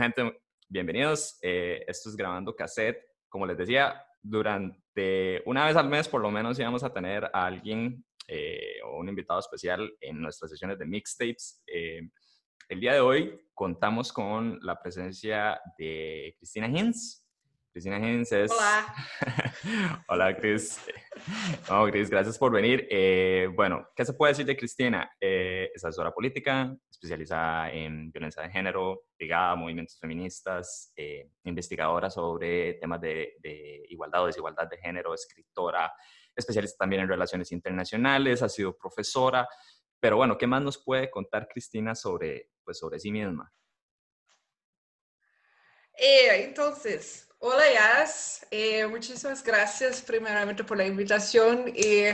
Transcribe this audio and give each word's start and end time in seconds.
gente, 0.00 0.40
bienvenidos. 0.68 1.38
Eh, 1.42 1.84
esto 1.86 2.08
es 2.08 2.16
Grabando 2.16 2.54
Cassette. 2.54 3.02
Como 3.28 3.46
les 3.46 3.58
decía, 3.58 4.04
durante 4.22 5.42
una 5.46 5.66
vez 5.66 5.76
al 5.76 5.88
mes 5.88 6.08
por 6.08 6.20
lo 6.20 6.30
menos 6.30 6.58
íbamos 6.58 6.84
a 6.84 6.92
tener 6.92 7.24
a 7.32 7.46
alguien 7.46 8.04
eh, 8.26 8.76
o 8.84 8.98
un 8.98 9.08
invitado 9.08 9.40
especial 9.40 9.90
en 10.00 10.20
nuestras 10.20 10.50
sesiones 10.50 10.78
de 10.78 10.86
mixtapes. 10.86 11.62
Eh, 11.66 12.08
el 12.68 12.80
día 12.80 12.94
de 12.94 13.00
hoy 13.00 13.40
contamos 13.54 14.12
con 14.12 14.58
la 14.62 14.80
presencia 14.80 15.60
de 15.78 16.34
Cristina 16.38 16.68
Hins. 16.68 17.27
Cristina 17.78 17.98
Hins 17.98 18.32
es... 18.32 18.50
Hola. 18.50 18.94
Hola, 20.08 20.36
Cris. 20.36 20.80
No, 21.70 21.86
Cris, 21.86 22.10
gracias 22.10 22.36
por 22.36 22.50
venir. 22.50 22.88
Eh, 22.90 23.48
bueno, 23.54 23.86
¿qué 23.94 24.04
se 24.04 24.14
puede 24.14 24.32
decir 24.32 24.46
de 24.46 24.56
Cristina? 24.56 25.08
Eh, 25.20 25.70
es 25.72 25.84
asesora 25.84 26.10
política, 26.10 26.76
especializada 26.90 27.70
en 27.70 28.10
violencia 28.10 28.42
de 28.42 28.50
género, 28.50 29.04
ligada 29.16 29.52
a 29.52 29.54
movimientos 29.54 29.96
feministas, 29.96 30.92
eh, 30.96 31.30
investigadora 31.44 32.10
sobre 32.10 32.74
temas 32.74 33.00
de, 33.00 33.36
de 33.38 33.84
igualdad 33.90 34.24
o 34.24 34.26
desigualdad 34.26 34.68
de 34.68 34.78
género, 34.78 35.14
escritora, 35.14 35.92
especialista 36.34 36.78
también 36.78 37.02
en 37.02 37.08
relaciones 37.08 37.52
internacionales, 37.52 38.42
ha 38.42 38.48
sido 38.48 38.76
profesora. 38.76 39.48
Pero 40.00 40.16
bueno, 40.16 40.36
¿qué 40.36 40.48
más 40.48 40.62
nos 40.62 40.82
puede 40.82 41.12
contar 41.12 41.46
Cristina 41.46 41.94
sobre, 41.94 42.50
pues, 42.64 42.76
sobre 42.76 42.98
sí 42.98 43.12
misma? 43.12 43.52
Eh, 45.96 46.44
entonces, 46.44 47.27
hola 47.38 47.64
Yas, 47.72 48.46
eh, 48.50 48.86
muchísimas 48.86 49.42
gracias 49.42 50.02
primeramente 50.02 50.64
por 50.64 50.76
la 50.76 50.86
invitación 50.86 51.72
y 51.74 52.04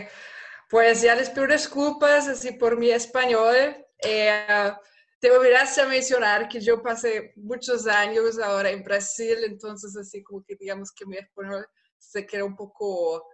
pues 0.69 1.03
ya 1.03 1.15
les 1.15 1.31
pido 1.31 1.47
disculpas 1.47 2.29
así 2.29 2.53
por 2.53 2.77
mi 2.77 2.91
español. 2.91 3.77
Eh, 3.99 4.73
te 5.21 5.31
olvidaste 5.31 5.81
a 5.81 5.87
mencionar 5.87 6.49
que 6.49 6.61
yo 6.61 6.83
pasé 6.83 7.33
muchos 7.37 7.87
años 7.87 8.39
ahora 8.39 8.71
en 8.71 8.83
Brasil, 8.83 9.39
entonces 9.45 9.97
así 9.97 10.23
como 10.23 10.45
que 10.45 10.57
digamos 10.57 10.93
que 10.93 11.07
mi 11.07 11.17
español 11.17 11.67
se 11.99 12.27
queda 12.27 12.45
un 12.45 12.57
poco 12.57 13.27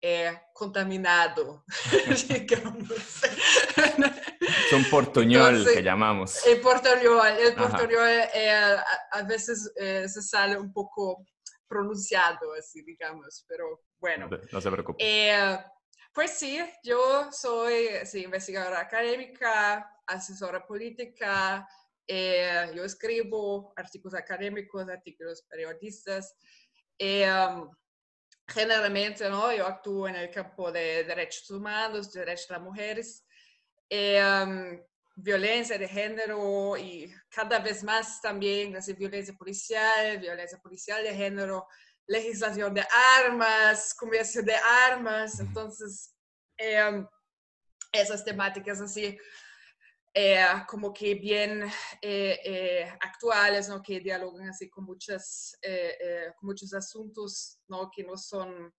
eh, 0.00 0.32
contaminado, 0.52 1.64
digamos. 2.28 2.90
Es 4.66 4.72
un 4.72 4.84
portuñol 4.90 5.48
Entonces, 5.48 5.74
que 5.74 5.82
llamamos. 5.82 6.46
El 6.46 6.60
portuñol, 6.60 7.28
el 7.28 7.54
portuñol 7.54 8.08
eh, 8.34 8.50
a, 8.50 8.84
a 9.12 9.22
veces 9.22 9.72
eh, 9.76 10.08
se 10.08 10.22
sale 10.22 10.58
un 10.58 10.72
poco 10.72 11.24
pronunciado 11.68 12.52
así, 12.54 12.82
digamos, 12.82 13.44
pero 13.48 13.82
bueno. 13.98 14.28
No, 14.52 14.60
se 14.60 14.70
preocupe. 14.70 14.98
Eh, 15.00 15.58
pues 16.12 16.30
sí, 16.32 16.58
yo 16.82 17.30
soy 17.30 17.88
sí, 18.04 18.24
investigadora 18.24 18.80
académica, 18.80 19.90
asesora 20.06 20.66
política, 20.66 21.68
eh, 22.06 22.70
yo 22.74 22.84
escribo 22.84 23.72
artículos 23.76 24.14
académicos, 24.14 24.88
artículos 24.88 25.42
periodistas. 25.48 26.36
eh, 26.98 27.28
um, 27.30 27.70
generalmente, 28.48 29.28
¿no? 29.28 29.52
Yo 29.52 29.66
actúo 29.66 30.08
en 30.08 30.16
el 30.16 30.30
campo 30.30 30.70
de 30.70 31.04
derechos 31.04 31.50
humanos, 31.50 32.12
de 32.12 32.20
derechos 32.20 32.48
de 32.48 32.54
las 32.54 32.62
mujeres, 32.62 33.26
eh, 33.90 34.22
um, 34.22 34.80
violencia 35.16 35.78
de 35.78 35.88
género 35.88 36.76
y 36.76 37.12
cada 37.28 37.58
vez 37.58 37.82
más 37.82 38.20
también 38.20 38.76
así, 38.76 38.92
violencia 38.92 39.34
policial, 39.34 40.18
violencia 40.18 40.58
policial 40.58 41.02
de 41.02 41.14
género, 41.14 41.66
legislación 42.06 42.72
de 42.74 42.86
armas, 43.24 43.94
comercio 43.94 44.42
de 44.42 44.54
armas, 44.54 45.40
entonces 45.40 46.14
eh, 46.58 47.04
esas 47.92 48.24
temáticas 48.24 48.80
así 48.80 49.18
eh, 50.18 50.38
como 50.66 50.94
que 50.94 51.14
bien 51.14 51.62
eh, 52.00 52.40
eh, 52.42 52.90
actuales, 53.02 53.68
¿no? 53.68 53.82
que 53.82 54.00
dialogan 54.00 54.48
así 54.48 54.66
con, 54.70 54.84
muchas, 54.84 55.58
con 56.38 56.46
muchos 56.46 56.72
asuntos 56.72 57.58
¿no? 57.68 57.90
que 57.94 58.02
no 58.02 58.16
son 58.16 58.72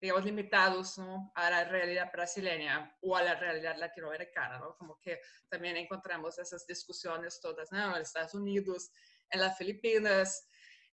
digamos, 0.00 0.24
limitados 0.24 0.96
¿no? 0.98 1.30
a 1.34 1.50
la 1.50 1.64
realidad 1.64 2.10
brasileña 2.12 2.96
o 3.02 3.16
a 3.16 3.22
la 3.22 3.34
realidad 3.34 3.76
latinoamericana, 3.76 4.58
¿no? 4.58 4.76
Como 4.76 4.98
que 4.98 5.20
también 5.48 5.76
encontramos 5.76 6.38
esas 6.38 6.66
discusiones 6.66 7.40
todas, 7.40 7.70
¿no? 7.70 7.96
En 7.96 8.02
Estados 8.02 8.34
Unidos, 8.34 8.90
en 9.30 9.40
las 9.40 9.58
Filipinas, 9.58 10.46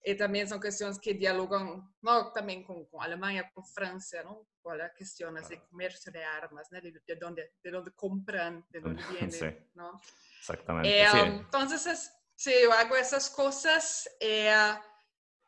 y 0.02 0.14
también 0.16 0.48
son 0.48 0.60
cuestiones 0.60 0.98
que 1.00 1.14
dialogan, 1.14 1.94
¿no? 2.00 2.32
También 2.32 2.62
con, 2.64 2.84
con 2.86 3.02
Alemania, 3.02 3.50
con 3.54 3.64
Francia, 3.64 4.22
¿no? 4.22 4.46
Con 4.62 4.76
la 4.78 4.92
cuestión 4.92 5.36
así, 5.38 5.56
comercio 5.70 6.10
de 6.12 6.24
armas, 6.24 6.68
¿no? 6.70 6.80
De, 6.80 6.92
de 7.04 7.16
dónde, 7.16 7.54
de 7.62 7.70
dónde 7.70 7.92
compran, 7.92 8.64
de 8.70 8.80
dónde 8.80 9.02
vienen, 9.10 9.32
Sí. 9.32 9.46
¿no? 9.74 10.00
Exactamente. 10.40 11.00
Eh, 11.02 11.06
sí. 11.10 11.18
entonces, 11.24 11.86
es- 11.86 12.12
sí, 12.34 12.52
yo 12.62 12.72
hago 12.72 12.96
esas 12.96 13.30
cosas 13.30 14.08
eh, 14.20 14.52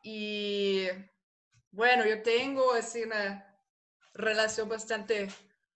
y 0.03 0.87
bueno, 1.71 2.05
yo 2.05 2.21
tengo 2.23 2.73
así 2.73 3.03
una 3.03 3.45
relación 4.19 4.69
bastante 4.69 5.29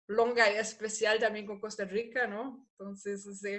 longa 0.07 0.51
y 0.51 0.57
especial 0.57 1.19
también 1.19 1.45
con 1.45 1.59
Costa 1.59 1.85
Rica, 1.85 2.27
¿no? 2.27 2.67
Entonces, 2.71 3.23
sí, 3.39 3.57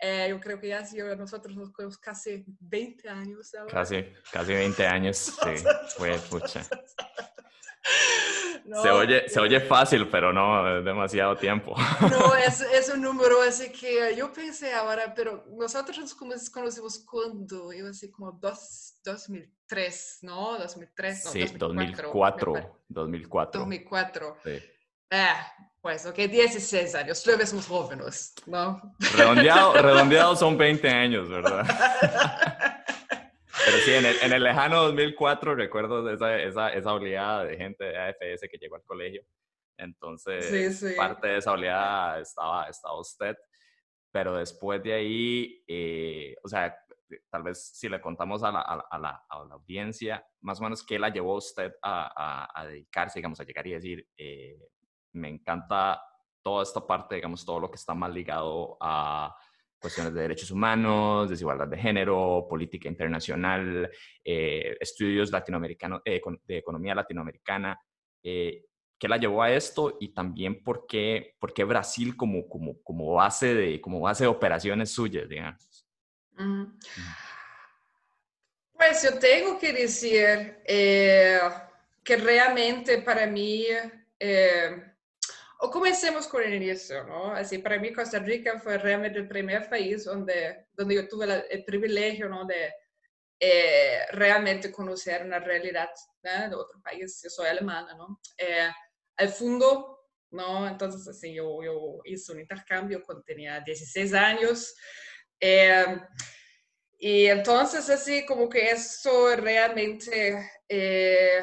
eh, 0.00 0.26
yo 0.28 0.40
creo 0.40 0.60
que 0.60 0.68
ya 0.68 0.84
sí, 0.84 0.98
nosotros 0.98 1.56
nos 1.56 1.72
conocemos 1.72 1.98
casi 1.98 2.44
20 2.60 3.08
años 3.08 3.54
ahora. 3.54 3.72
Casi, 3.72 4.04
casi 4.32 4.52
20 4.52 4.86
años. 4.86 5.16
Sí, 5.42 5.64
fue 5.96 6.18
pucha. 6.30 6.66
No, 8.64 8.82
Se 8.82 8.90
oye, 8.90 9.28
se 9.28 9.38
eh, 9.38 9.42
oye 9.42 9.60
fácil, 9.60 10.08
pero 10.08 10.32
no, 10.32 10.78
es 10.78 10.84
demasiado 10.84 11.36
tiempo. 11.36 11.74
No, 12.10 12.34
es, 12.46 12.60
es 12.60 12.88
un 12.88 13.02
número 13.02 13.42
así 13.42 13.70
que 13.72 14.14
yo 14.16 14.32
pensé 14.32 14.72
ahora, 14.74 15.12
pero 15.14 15.44
nosotros 15.56 15.98
nos 15.98 16.14
cono- 16.14 16.34
conocimos 16.52 16.98
cuando, 17.00 17.72
yo 17.72 17.88
así 17.88 18.10
como 18.10 18.32
dos, 18.32 18.94
2003, 19.04 20.18
¿no? 20.22 20.58
2003, 20.58 21.24
no, 21.24 21.30
Sí, 21.30 21.44
2004. 21.56 22.52
2004. 22.88 23.60
2004. 23.60 23.60
2004. 23.60 24.36
Sí. 24.44 24.50
Eh, 25.12 25.26
pues, 25.80 26.06
ok, 26.06 26.14
16 26.16 26.94
años, 26.94 27.22
todavía 27.22 27.46
somos 27.46 27.66
jóvenes, 27.66 28.34
¿no? 28.46 28.80
Redondeado, 29.16 29.72
redondeado 29.82 30.36
son 30.36 30.56
20 30.56 30.88
años, 30.88 31.28
¿verdad? 31.28 31.66
Pero 33.64 33.78
sí, 33.78 33.92
en 33.92 34.06
el, 34.06 34.16
en 34.22 34.32
el 34.32 34.42
lejano 34.42 34.82
2004 34.84 35.54
recuerdo 35.54 36.08
esa, 36.10 36.38
esa, 36.40 36.72
esa 36.72 36.92
oleada 36.92 37.44
de 37.44 37.56
gente 37.56 37.84
de 37.84 37.98
AFS 37.98 38.48
que 38.50 38.58
llegó 38.58 38.76
al 38.76 38.82
colegio. 38.84 39.22
Entonces, 39.76 40.46
Sí, 40.48 40.88
sí. 40.90 40.94
parte 40.96 41.28
de 41.28 41.36
esa 41.38 41.52
oleada 41.52 42.20
estaba, 42.20 42.64
estaba 42.68 42.98
usted. 43.00 43.36
Pero 44.12 44.36
después 44.36 44.82
de 44.82 44.92
ahí, 44.92 45.64
eh, 45.68 46.34
o 46.42 46.48
sea, 46.48 46.76
tal 47.30 47.42
vez 47.42 47.70
si 47.74 47.88
le 47.88 48.00
contamos 48.00 48.42
a 48.42 48.50
la, 48.50 48.60
a 48.60 48.76
la, 48.76 48.84
a 48.90 48.98
la, 48.98 49.24
a 49.28 49.44
la 49.44 49.54
audiencia, 49.54 50.24
más 50.40 50.60
o 50.60 50.64
menos, 50.64 50.84
¿qué 50.84 50.98
la 50.98 51.08
llevó 51.10 51.36
usted 51.36 51.72
a, 51.82 52.12
a, 52.16 52.60
a 52.60 52.66
dedicarse, 52.66 53.18
digamos, 53.18 53.40
a 53.40 53.44
llegar 53.44 53.66
y 53.66 53.72
decir, 53.72 54.08
eh, 54.16 54.58
me 55.12 55.28
encanta 55.28 56.02
toda 56.42 56.62
esta 56.62 56.86
parte, 56.86 57.16
digamos, 57.16 57.44
todo 57.44 57.60
lo 57.60 57.70
que 57.70 57.76
está 57.76 57.94
más 57.94 58.10
ligado 58.12 58.76
a 58.80 59.34
cuestiones 59.80 60.12
de 60.14 60.22
derechos 60.22 60.50
humanos, 60.50 61.30
desigualdad 61.30 61.66
de 61.66 61.78
género, 61.78 62.46
política 62.48 62.88
internacional, 62.88 63.90
eh, 64.24 64.76
estudios 64.78 65.32
latinoamericanos, 65.32 66.02
eh, 66.04 66.20
de 66.44 66.58
economía 66.58 66.94
latinoamericana. 66.94 67.80
Eh, 68.22 68.66
¿Qué 68.98 69.08
la 69.08 69.16
llevó 69.16 69.42
a 69.42 69.50
esto? 69.50 69.96
Y 69.98 70.12
también 70.12 70.62
por 70.62 70.86
qué, 70.86 71.34
por 71.40 71.54
qué 71.54 71.64
Brasil 71.64 72.16
como, 72.16 72.46
como, 72.46 72.82
como, 72.82 73.14
base 73.14 73.54
de, 73.54 73.80
como 73.80 74.00
base 74.00 74.24
de 74.24 74.28
operaciones 74.28 74.90
suyas, 74.90 75.26
digamos. 75.26 75.86
Ujú. 76.38 76.76
Pues 78.74 79.02
yo 79.02 79.18
tengo 79.18 79.58
que 79.58 79.72
decir 79.72 80.58
que 82.02 82.16
realmente 82.16 82.98
para 82.98 83.26
mí, 83.26 83.66
eh, 84.18 84.89
o 85.62 85.70
comencemos 85.70 86.26
con 86.26 86.42
el 86.42 86.54
inicio, 86.54 87.04
¿no? 87.04 87.32
Así, 87.32 87.58
para 87.58 87.78
mí 87.78 87.92
Costa 87.92 88.18
Rica 88.18 88.58
fue 88.58 88.78
realmente 88.78 89.18
el 89.18 89.28
primer 89.28 89.68
país 89.68 90.04
donde, 90.04 90.66
donde 90.72 90.94
yo 90.94 91.08
tuve 91.08 91.26
la- 91.26 91.40
el 91.50 91.64
privilegio, 91.64 92.28
¿no? 92.28 92.44
De 92.46 92.72
eh, 93.42 94.00
realmente 94.12 94.70
conocer 94.70 95.24
una 95.24 95.38
realidad 95.38 95.88
¿no? 96.22 96.48
de 96.50 96.54
otro 96.56 96.80
país. 96.82 97.20
Yo 97.24 97.30
soy 97.30 97.46
alemana, 97.48 97.94
¿no? 97.94 98.20
Eh, 98.36 98.68
al 99.16 99.28
fondo, 99.30 99.98
¿no? 100.30 100.68
Entonces, 100.68 101.08
así, 101.08 101.34
yo, 101.34 101.62
yo 101.62 102.00
hice 102.04 102.32
un 102.32 102.40
intercambio 102.40 103.02
cuando 103.02 103.22
tenía 103.24 103.60
16 103.60 104.12
años. 104.14 104.74
Eh, 105.40 105.98
y 106.98 107.26
entonces 107.26 107.88
así 107.88 108.26
como 108.26 108.46
que 108.48 108.70
eso 108.70 109.34
realmente 109.36 110.50
eh, 110.68 111.40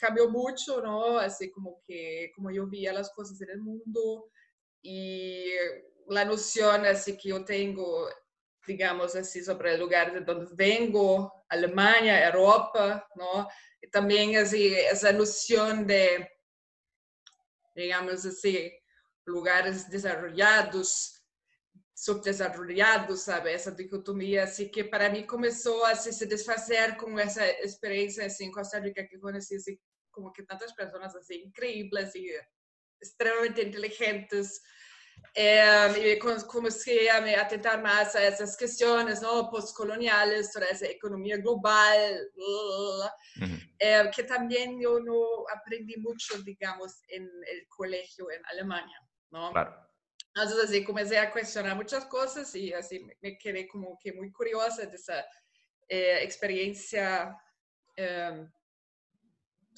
cambió 0.00 0.28
mucho, 0.28 0.80
¿no? 0.80 1.18
Así 1.18 1.50
como 1.50 1.82
que 1.86 2.32
como 2.34 2.50
yo 2.50 2.66
veía 2.66 2.92
las 2.92 3.10
cosas 3.10 3.40
en 3.42 3.50
el 3.50 3.60
mundo 3.60 4.30
y 4.82 5.50
la 6.08 6.24
noción 6.24 6.86
así 6.86 7.16
que 7.16 7.28
yo 7.28 7.44
tengo, 7.44 8.08
digamos 8.66 9.14
así, 9.14 9.44
sobre 9.44 9.74
el 9.74 9.80
lugar 9.80 10.12
de 10.12 10.20
donde 10.20 10.48
vengo, 10.54 11.44
Alemania, 11.48 12.26
Europa, 12.26 13.06
¿no? 13.14 13.48
Y 13.80 13.88
también 13.90 14.36
así 14.36 14.74
esa 14.74 15.12
noción 15.12 15.86
de, 15.86 16.28
digamos 17.74 18.24
así, 18.24 18.72
lugares 19.26 19.88
desarrollados 19.90 21.20
subdesarrollados, 22.00 23.20
sabe? 23.20 23.52
Essa 23.52 23.70
dicotomia, 23.70 24.44
assim, 24.44 24.68
que 24.68 24.82
para 24.82 25.10
mim 25.10 25.26
começou 25.26 25.84
a 25.84 25.94
se 25.94 26.24
desfazer 26.26 26.96
com 26.96 27.18
essa 27.18 27.46
experiência, 27.62 28.24
assim, 28.24 28.46
em 28.46 28.50
Costa 28.50 28.80
Rica, 28.80 29.04
que 29.06 29.18
conheci, 29.18 29.56
assim, 29.56 29.78
como 30.20 30.32
que 30.32 30.42
tantas 30.42 30.72
pessoas, 30.74 31.16
assim, 31.16 31.44
incríveis 31.46 32.14
e 32.14 32.38
extremamente 33.00 33.62
inteligentes, 33.62 34.60
eh, 35.34 36.16
y 36.16 36.18
comencé 36.18 37.08
a 37.10 37.20
me 37.20 37.36
atentar 37.36 37.80
más 37.80 38.14
a 38.16 38.26
esas 38.26 38.56
cuestiones 38.56 39.22
¿no? 39.22 39.48
postcoloniales, 39.50 40.52
toda 40.52 40.66
esa 40.66 40.86
economía 40.86 41.36
global, 41.36 42.30
eh, 43.78 44.10
que 44.14 44.24
también 44.24 44.80
yo 44.80 44.98
no 45.00 45.44
aprendí 45.54 45.96
mucho, 45.98 46.42
digamos, 46.42 47.02
en 47.08 47.22
el 47.24 47.66
colegio 47.68 48.30
en 48.30 48.44
Alemania. 48.46 48.98
¿no? 49.30 49.52
Claro. 49.52 49.74
Entonces 50.34 50.64
así 50.64 50.84
comencé 50.84 51.18
a 51.18 51.30
cuestionar 51.30 51.76
muchas 51.76 52.04
cosas 52.06 52.54
y 52.54 52.72
así 52.72 53.04
me 53.20 53.38
quedé 53.38 53.66
como 53.66 53.98
que 53.98 54.12
muy 54.12 54.30
curiosa 54.30 54.86
de 54.86 54.96
esa 54.96 55.24
eh, 55.88 56.18
experiencia 56.22 57.36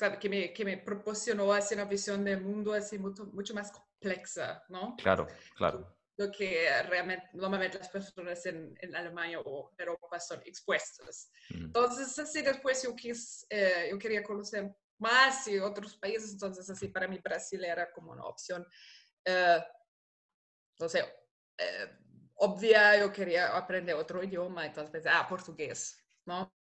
sabe, 0.03 0.19
que, 0.19 0.29
me, 0.29 0.53
que 0.53 0.65
me 0.65 0.79
proporcionó 0.79 1.53
así 1.53 1.75
una 1.75 1.85
visión 1.85 2.25
del 2.25 2.41
mundo 2.41 2.73
así 2.73 2.99
mucho, 2.99 3.27
mucho 3.27 3.55
más 3.55 3.71
complexa, 3.71 4.65
¿no? 4.69 4.97
Claro, 4.97 5.29
claro. 5.57 5.97
Lo 6.17 6.31
que 6.31 6.69
realmente 6.89 7.31
normalmente 7.35 7.79
las 7.79 7.89
personas 7.89 8.45
en, 8.47 8.77
en 8.81 8.97
Alemania 8.97 9.41
o 9.41 9.71
Europa 9.79 10.19
son 10.19 10.43
expuestas. 10.45 11.31
Entonces, 11.51 12.19
así 12.19 12.43
después 12.43 12.83
yo, 12.83 12.95
quis, 12.97 13.47
eh, 13.49 13.89
yo 13.91 13.99
quería 13.99 14.23
conocer 14.23 14.75
más 14.99 15.47
y 15.47 15.59
otros 15.59 15.97
países, 15.97 16.33
entonces 16.33 16.69
así 16.69 16.89
para 16.89 17.09
mí 17.09 17.19
Brasil 17.19 17.65
era 17.65 17.91
como 17.93 18.13
una 18.13 18.25
opción, 18.25 18.67
eh, 19.25 19.65
no 20.79 20.89
sé, 20.89 21.01
eh, 21.59 21.99
obvia, 22.35 22.99
yo 22.99 23.13
quería 23.13 23.57
aprender 23.57 23.95
otro 23.95 24.23
idioma, 24.23 24.67
entonces, 24.67 25.05
ah, 25.07 25.27
portugués, 25.29 25.97
¿no? 26.27 26.53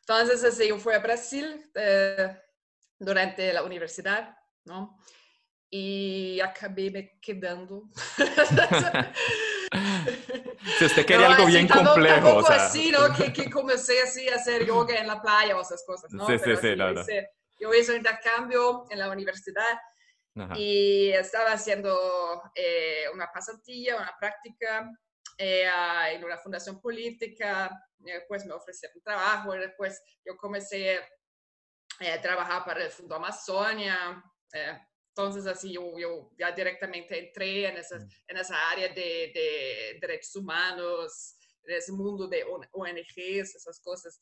Entonces, 0.00 0.44
así 0.44 0.68
yo 0.68 0.78
fui 0.78 0.94
a 0.94 1.00
Brasil 1.00 1.70
durante 2.98 3.52
la 3.52 3.62
universidad, 3.62 4.36
¿no? 4.64 4.98
y 5.70 6.40
acabé 6.40 6.90
me 6.90 7.18
quedando. 7.20 7.84
si 10.78 10.84
usted 10.84 11.04
quería 11.04 11.26
algo 11.26 11.46
bien 11.46 11.68
complejo. 11.68 12.36
o 12.36 12.44
sea. 12.44 12.66
así, 12.66 12.90
¿no? 12.90 13.12
Que, 13.14 13.32
que, 13.32 13.50
comencé 13.50 14.02
así 14.02 14.28
a 14.28 14.36
hacer 14.36 14.66
yoga 14.66 14.98
en 14.98 15.06
la 15.06 15.20
playa 15.20 15.56
o 15.56 15.62
esas 15.62 15.84
cosas, 15.84 16.12
¿no? 16.12 16.26
Sí, 16.26 16.38
sí, 16.38 16.56
sí, 16.56 16.76
yo, 16.76 16.92
hice, 16.92 17.30
yo, 17.58 17.74
hice, 17.74 17.92
un 17.92 17.98
intercambio 17.98 18.86
en 18.90 18.98
la 18.98 19.10
universidad 19.10 19.78
Ajá. 20.36 20.54
y 20.56 21.10
estaba 21.10 21.52
haciendo 21.52 22.42
eh, 22.54 23.04
una 23.12 23.30
pasantía, 23.32 23.96
una 23.96 24.14
práctica 24.18 24.90
eh, 25.36 25.68
en 26.12 26.24
una 26.24 26.38
fundación 26.38 26.80
política. 26.80 27.70
Después 27.98 28.46
me 28.46 28.52
ofrecieron 28.52 29.02
trabajo 29.02 29.56
y 29.56 29.58
después 29.58 30.00
yo 30.24 30.36
comencé 30.36 31.00
eh, 32.00 32.10
a 32.10 32.20
trabajar 32.20 32.64
para 32.64 32.84
el 32.84 32.90
Fondo 32.90 33.14
Amazonia. 33.14 34.22
Eh, 34.52 34.78
entonces, 35.08 35.46
así 35.46 35.72
yo, 35.72 35.98
yo, 35.98 36.30
ya 36.38 36.52
directamente 36.52 37.18
entré 37.18 37.66
en 37.66 37.78
esa, 37.78 37.96
en 38.28 38.36
esa 38.36 38.70
área 38.70 38.88
de, 38.88 39.32
de, 39.34 39.98
derechos 39.98 40.36
humanos, 40.36 41.36
en 41.64 41.76
ese 41.76 41.92
mundo 41.92 42.28
de 42.28 42.44
ONGs, 42.72 43.54
esas 43.54 43.80
cosas. 43.80 44.20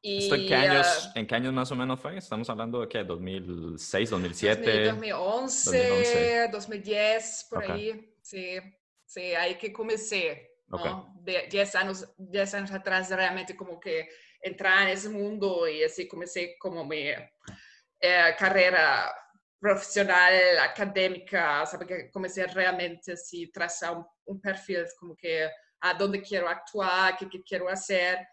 Y, 0.00 0.32
¿En, 0.32 0.46
qué 0.46 0.54
años, 0.54 1.06
uh, 1.06 1.18
¿En 1.18 1.26
qué 1.26 1.34
años 1.34 1.52
más 1.52 1.70
o 1.70 1.76
menos 1.76 2.00
fue? 2.00 2.16
Estamos 2.16 2.48
hablando 2.50 2.80
de 2.80 2.88
qué, 2.88 3.04
2006, 3.04 4.10
2007. 4.10 4.84
2011, 4.86 5.88
2011. 5.88 6.48
2010, 6.52 7.46
por 7.50 7.58
okay. 7.58 7.70
ahí. 7.70 8.16
Sí, 8.20 8.58
sí, 9.04 9.20
ahí 9.34 9.56
que 9.56 9.72
comencé. 9.72 10.56
Okay. 10.70 10.90
¿no? 10.90 11.14
De 11.20 11.46
10 11.50 11.74
años, 11.76 12.08
10 12.16 12.54
años 12.54 12.72
atrás, 12.72 13.10
realmente 13.10 13.56
como 13.56 13.78
que 13.78 14.08
entrar 14.42 14.82
en 14.82 14.88
ese 14.88 15.08
mundo 15.08 15.68
y 15.68 15.82
así 15.84 16.06
comencé 16.08 16.56
como 16.58 16.84
mi 16.84 17.08
eh, 17.08 18.34
carrera 18.36 19.14
profesional, 19.58 20.58
académica, 20.58 21.64
sabe 21.64 21.86
que 21.86 22.10
comencé 22.10 22.44
realmente 22.46 23.12
así 23.12 23.50
trazar 23.52 23.96
un, 23.96 24.06
un, 24.24 24.40
perfil 24.40 24.84
como 24.98 25.14
que 25.14 25.48
a 25.80 25.94
dónde 25.94 26.20
quiero 26.20 26.48
actuar, 26.48 27.16
qué, 27.16 27.28
qué 27.28 27.42
quiero 27.44 27.68
hacer, 27.68 28.26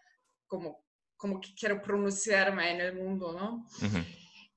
como, 0.46 0.84
como 1.16 1.40
que 1.40 1.54
quiero 1.54 1.80
pronunciarme 1.80 2.72
en 2.72 2.80
el 2.80 2.94
mundo, 2.94 3.32
¿no? 3.32 3.64
Uh 3.80 3.88
-huh. 3.88 4.04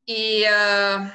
Y 0.05 0.43
uh, 0.43 1.09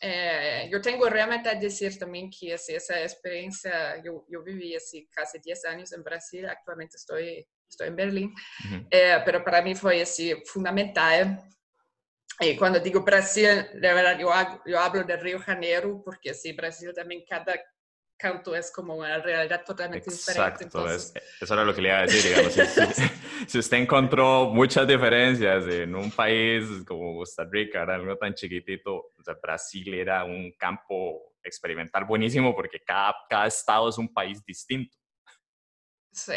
eh, 0.00 0.68
yo 0.70 0.80
tengo 0.82 1.08
realmente 1.08 1.48
a 1.48 1.54
decir 1.54 1.98
también 1.98 2.28
que 2.28 2.54
así, 2.54 2.74
esa 2.74 3.00
experiencia, 3.00 4.02
yo, 4.02 4.26
yo 4.28 4.42
viví 4.42 4.76
así 4.76 5.08
casi 5.08 5.38
10 5.38 5.64
años 5.64 5.92
en 5.92 6.02
Brasil, 6.02 6.46
actualmente 6.46 6.96
estoy, 6.96 7.46
estoy 7.74 7.88
en 7.88 7.96
Berlín, 7.96 8.30
uh 8.30 8.68
-huh. 8.68 8.86
eh, 8.90 9.22
pero 9.24 9.44
para 9.44 9.62
mí 9.62 9.74
fue 9.74 10.02
así 10.02 10.32
fundamental 10.46 11.38
y 12.40 12.56
cuando 12.56 12.80
digo 12.80 13.02
Brasil, 13.02 13.66
de 13.74 13.94
verdad 13.94 14.18
yo, 14.18 14.30
yo 14.66 14.80
hablo 14.80 15.04
de 15.04 15.16
Río 15.16 15.38
Janeiro, 15.38 16.02
porque 16.04 16.34
sí, 16.34 16.52
Brasil 16.52 16.92
también 16.94 17.24
cada 17.28 17.54
canto 18.16 18.56
es 18.56 18.72
como 18.72 18.96
una 18.96 19.18
realidad 19.18 19.64
totalmente 19.64 20.10
Exacto, 20.10 20.64
diferente. 20.64 20.96
Es, 20.96 21.12
eso 21.40 21.54
era 21.54 21.64
lo 21.64 21.74
que 21.74 21.82
le 21.82 21.88
iba 21.88 21.98
a 21.98 22.02
decir, 22.02 22.22
digamos. 22.22 22.52
si, 22.52 22.66
si, 22.66 23.02
si, 23.48 23.58
usted 23.58 23.76
encontró 23.76 24.46
muchas 24.46 24.86
diferencias 24.86 25.64
en 25.66 25.94
un 25.94 26.10
país 26.10 26.64
como 26.86 27.16
Costa 27.18 27.44
Rica, 27.44 27.82
era 27.82 27.94
algo 27.94 28.16
tan 28.16 28.34
chiquitito, 28.34 28.94
o 28.94 29.22
sea, 29.22 29.34
Brasil 29.40 29.94
era 29.94 30.24
un 30.24 30.52
campo 30.58 31.34
experimental 31.42 32.04
buenísimo 32.04 32.54
porque 32.54 32.80
cada, 32.80 33.14
cada 33.28 33.46
estado 33.46 33.88
es 33.88 33.98
un 33.98 34.12
país 34.12 34.44
distinto. 34.44 34.96
Sí, 36.12 36.32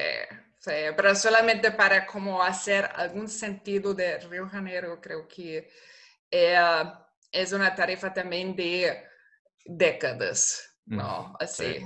sí, 0.68 0.94
pero 0.96 1.16
solamente 1.16 1.72
para 1.72 2.06
como 2.06 2.44
hacer 2.44 2.90
algún 2.96 3.28
sentido 3.28 3.94
de 3.94 4.20
Río 4.20 4.48
Janeiro, 4.48 5.00
creo 5.02 5.28
que 5.28 5.70
eh, 6.30 6.84
es 7.32 7.52
una 7.54 7.74
tarea 7.74 8.14
también 8.14 8.56
de 8.56 9.06
décadas, 9.66 10.78
¿no? 10.86 11.36
Así. 11.40 11.76
Sí. 11.76 11.86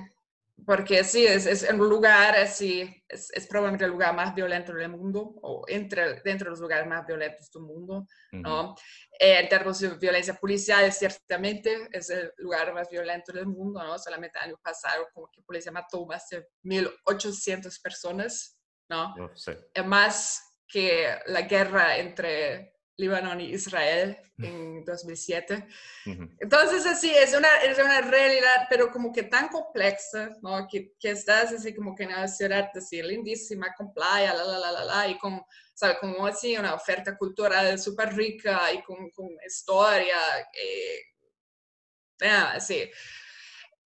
Porque 0.66 1.04
sí, 1.04 1.26
es, 1.26 1.48
es 1.48 1.68
un 1.72 1.90
lugar 1.90 2.36
así, 2.36 3.04
es, 3.10 3.32
es, 3.32 3.48
probablemente 3.48 3.86
el 3.86 3.92
lugar 3.92 4.14
más 4.14 4.36
violento 4.36 4.72
del 4.74 4.90
mundo, 4.90 5.34
o 5.42 5.64
entre, 5.68 6.22
dentro 6.22 6.46
de 6.46 6.52
los 6.52 6.60
lugares 6.60 6.86
más 6.86 7.04
violentos 7.06 7.50
del 7.52 7.64
mundo, 7.64 8.06
¿no? 8.32 8.72
Ujú. 8.72 8.76
Eh, 9.20 9.40
en 9.40 9.50
términos 9.50 9.80
de 9.80 9.90
violencia 9.98 10.36
policial, 10.36 10.92
ciertamente 10.94 11.90
es 11.92 12.12
el 12.12 12.32
lugar 12.38 12.74
más 12.74 12.90
violento 12.92 13.32
del 13.32 13.48
mundo, 13.48 13.84
¿no? 13.84 13.98
Solamente 13.98 14.38
el 14.38 14.50
año 14.50 14.60
pasado, 14.62 15.08
como 15.14 15.30
que 15.32 15.42
policía 15.42 15.72
mató 15.72 16.06
más 16.06 16.30
de 16.30 16.48
1.800 16.64 17.82
personas, 17.82 18.61
¿no? 18.92 19.16
Sí. 19.36 19.54
Es 19.74 19.86
más 19.86 20.60
que 20.68 21.18
la 21.28 21.44
guerra 21.44 21.98
entre 21.98 22.76
Líbano 22.98 23.40
y 23.40 23.54
Israel 23.54 24.18
en 24.38 24.84
2007. 24.84 25.68
Ujú. 26.06 26.30
Entonces, 26.40 26.86
así, 26.86 27.10
es 27.10 27.34
una, 27.34 27.48
es 27.64 27.80
una 27.80 28.02
realidad, 28.02 28.68
pero 28.70 28.92
como 28.92 29.12
que 29.14 29.24
tan 29.24 29.48
complexa, 29.48 30.30
¿no? 30.42 30.68
Que, 30.68 30.94
que 31.00 31.12
estás 31.12 31.54
así 31.54 31.74
como 31.74 31.96
que 31.96 32.04
en 32.04 32.10
una 32.10 32.28
ciudad 32.28 32.70
así 32.76 33.02
lindísima, 33.02 33.74
con 33.76 33.94
playa, 33.94 34.34
la, 34.34 34.44
la, 34.44 34.60
la, 34.60 34.72
la, 34.72 34.84
la, 34.84 35.08
y 35.08 35.18
con, 35.18 35.42
¿sabes? 35.74 35.98
Como 36.00 36.28
así 36.28 36.58
una 36.58 36.76
oferta 36.76 37.18
cultural 37.18 37.80
súper 37.80 38.14
rica 38.14 38.72
y 38.74 38.84
con, 38.84 39.10
con 39.12 39.30
historia, 39.46 40.18
eh, 40.54 41.00
ah, 42.24 42.60
sí. 42.60 42.92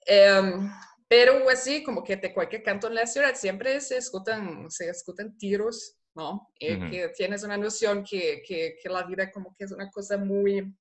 Em, 0.07 0.69
pero 1.07 1.49
así, 1.49 1.83
como 1.83 2.03
que 2.03 2.17
de 2.17 2.33
cualquier 2.33 2.63
canto 2.63 2.87
en 2.87 2.95
la 2.95 3.07
ciudad 3.07 3.35
siempre 3.35 3.79
se 3.81 3.97
escuchan, 3.97 4.69
se 4.71 4.89
escuchan 4.89 5.37
tiros, 5.37 5.97
¿no? 6.15 6.49
Y 6.59 6.67
Ujú. 6.75 6.89
que 6.89 7.09
tienes 7.09 7.43
una 7.43 7.57
noción 7.57 8.03
que, 8.03 8.41
que, 8.47 8.75
que 8.81 8.89
la 8.89 9.03
vida 9.03 9.31
como 9.31 9.53
que 9.55 9.65
es 9.65 9.71
una 9.71 9.89
cosa 9.91 10.17
muy... 10.17 10.73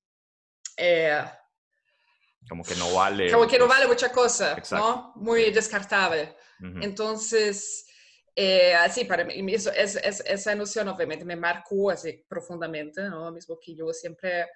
eh, 0.77 1.23
Como 2.49 2.63
que 2.63 2.75
no 2.75 2.91
vale. 2.93 3.31
como 3.31 3.47
que 3.47 3.57
no 3.59 3.65
pues, 3.65 3.77
vale 3.77 3.87
mucha 3.87 4.11
cosa, 4.11 4.53
Exacto, 4.57 4.87
¿no? 4.87 5.13
Muy 5.15 5.51
descartable. 5.51 6.35
ujú. 6.59 6.79
Entonces, 6.79 7.87
eh, 8.35 8.73
así, 8.75 9.05
para 9.05 9.23
mí, 9.23 9.53
eso, 9.53 9.71
es, 9.71 9.95
es- 9.95 10.21
esa 10.25 10.55
noción 10.55 10.87
obviamente 10.89 11.25
me 11.25 11.35
marcó 11.35 11.89
así 11.89 12.23
profundamente, 12.27 13.01
¿no? 13.09 13.31
Mismo 13.31 13.57
que 13.59 13.75
yo 13.75 13.91
siempre, 13.93 14.47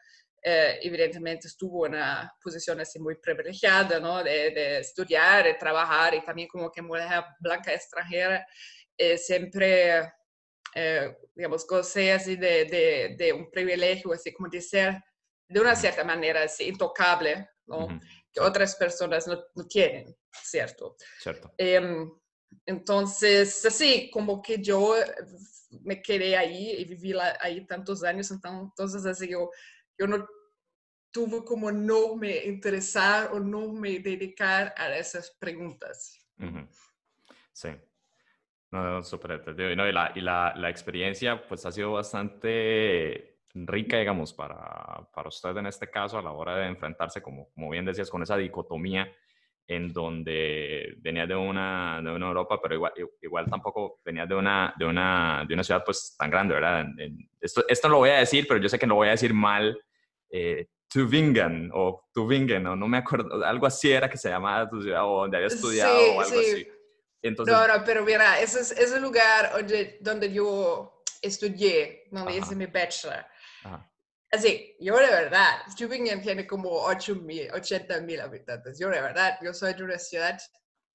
eh, 0.44 0.80
evidentemente, 0.82 1.48
estuve 1.48 1.88
en 1.90 1.96
una 1.96 2.34
posición 2.42 2.80
así 2.80 3.00
muy 3.00 3.16
privilegiada, 3.16 4.00
¿no? 4.00 4.24
De, 4.24 4.52
de 4.52 4.80
estudiar, 4.80 5.44
de 5.46 5.54
trabajar 5.56 6.14
y 6.16 6.22
también 6.24 6.48
como 6.48 6.72
que 6.72 6.82
mujer 6.82 7.24
blanca 7.40 7.74
extranjera, 7.74 8.46
eh, 8.98 9.18
siempre, 9.18 10.12
eh, 10.76 11.16
digamos, 11.36 11.66
gocé 11.68 12.12
así 12.14 12.36
de, 12.36 12.66
de, 12.66 13.16
de 13.18 13.34
un 13.34 13.50
privilegio, 13.50 14.12
así 14.14 14.32
como 14.34 14.50
de 14.50 14.62
ser, 14.62 15.02
de 15.48 15.60
una 15.60 15.76
cierta 15.76 16.04
manera, 16.04 16.44
así, 16.44 16.66
intocable, 16.68 17.50
¿no? 17.66 17.86
Ujú. 17.86 18.00
que 18.32 18.40
otras 18.42 18.76
personas 18.76 19.26
no, 19.28 19.44
no 19.56 19.66
tienen, 19.68 20.16
¿cierto? 20.32 20.96
Cierto. 21.22 21.54
Em, 21.58 22.10
entonces, 22.66 23.66
así, 23.66 24.10
como 24.12 24.42
que 24.42 24.62
yo 24.62 24.98
eh, 24.98 25.06
me 25.82 26.02
quedé 26.02 26.36
ahí 26.36 26.72
y 26.72 26.86
viví 26.86 27.14
la- 27.14 27.38
ahí 27.42 27.66
tantos 27.66 28.04
años, 28.04 28.30
entonces 28.32 29.06
así, 29.06 29.30
yo, 29.30 29.50
yo 30.00 30.08
no 30.08 30.28
tuve 31.12 31.44
como 31.44 31.72
no 31.72 32.16
me 32.16 32.46
interesar 32.46 33.32
o 33.34 33.40
no 33.40 33.72
me 33.74 34.00
dedicar 34.00 34.74
a 34.78 34.96
esas 34.96 35.36
preguntas. 35.40 36.18
Ujú. 36.40 36.68
Sí. 37.52 37.70
No, 38.72 39.02
súper 39.04 39.32
entendido. 39.32 39.72
Y, 39.72 39.76
no, 39.76 39.88
y, 39.88 39.92
la, 39.92 40.12
y 40.16 40.22
la, 40.22 40.54
la, 40.56 40.70
experiencia 40.70 41.46
pues 41.48 41.66
ha 41.66 41.72
sido 41.72 41.94
bastante 41.94 43.40
rica, 43.54 43.98
digamos, 43.98 44.32
para, 44.32 45.10
para 45.14 45.28
usted 45.28 45.58
en 45.58 45.66
este 45.66 45.90
caso 45.90 46.20
a 46.20 46.22
la 46.22 46.32
hora 46.32 46.56
de 46.56 46.68
enfrentarse, 46.68 47.22
como, 47.22 47.50
como 47.50 47.72
bien 47.72 47.86
decías, 47.86 48.10
con 48.10 48.22
esa 48.22 48.38
dicotomía 48.38 49.12
en 49.70 49.94
donde 49.94 50.96
venía 50.98 51.28
de 51.28 51.36
una, 51.36 52.02
de 52.04 52.12
una 52.12 52.28
Europa, 52.28 52.60
pero 52.62 52.76
igual, 52.76 52.92
igual 53.22 53.46
tampoco 53.48 54.00
venía 54.04 54.26
de 54.26 54.34
una, 54.34 54.74
de, 54.78 54.86
una, 54.86 55.46
de 55.48 55.54
una 55.54 55.64
ciudad 55.64 55.84
pues 55.86 56.16
tan 56.18 56.32
grande, 56.32 56.56
¿verdad? 56.56 56.88
esto, 57.40 57.64
esto 57.68 57.88
lo 57.88 57.98
voy 57.98 58.10
a 58.10 58.18
decir, 58.18 58.48
pero 58.48 58.60
yo 58.60 58.68
sé 58.68 58.80
que 58.80 58.88
lo 58.88 58.96
voy 58.96 59.10
a 59.10 59.12
decir 59.12 59.32
mal. 59.32 59.80
Eh, 60.30 60.68
Tübingen 60.88 61.70
o 61.74 62.08
Tübingen, 62.14 62.66
o 62.68 62.76
no 62.76 62.88
me 62.88 62.98
acuerdo, 62.98 63.46
algo 63.46 63.68
así 63.68 63.92
era 63.92 64.10
que 64.10 64.18
se 64.18 64.30
llamaba 64.30 64.68
tu 64.68 64.82
ciudad 64.82 65.06
o 65.06 65.22
donde 65.22 65.38
había 65.38 65.48
estudiado 65.48 66.16
o 66.16 66.22
algo 66.22 66.42
sí. 66.42 66.52
así. 66.52 66.68
Entonces, 67.22 67.54
no, 67.54 67.68
no, 67.68 67.84
pero 67.84 68.04
mira, 68.04 68.40
ese 68.40 68.62
es, 68.62 68.72
ese 68.72 69.00
lugar 69.00 69.52
donde, 69.54 69.98
donde 70.02 70.32
yo 70.32 71.04
estudié, 71.22 72.08
donde 72.12 72.38
hice 72.38 72.56
mi 72.56 72.66
bachelor. 72.66 73.26
Ajá. 73.64 73.90
Así, 74.32 74.76
yo 74.80 74.96
de 74.98 75.08
verdad, 75.08 75.62
Tübingen 75.76 76.22
tiene 76.22 76.46
como 76.46 76.70
8 76.70 77.16
mil, 77.16 77.52
80 77.52 78.02
mil 78.02 78.22
habitantes. 78.22 78.78
Yo 78.78 78.90
de 78.90 79.02
verdad, 79.02 79.40
yo 79.42 79.54
soy 79.54 79.74
de 79.74 79.84
una 79.84 79.98
ciudad, 79.98 80.40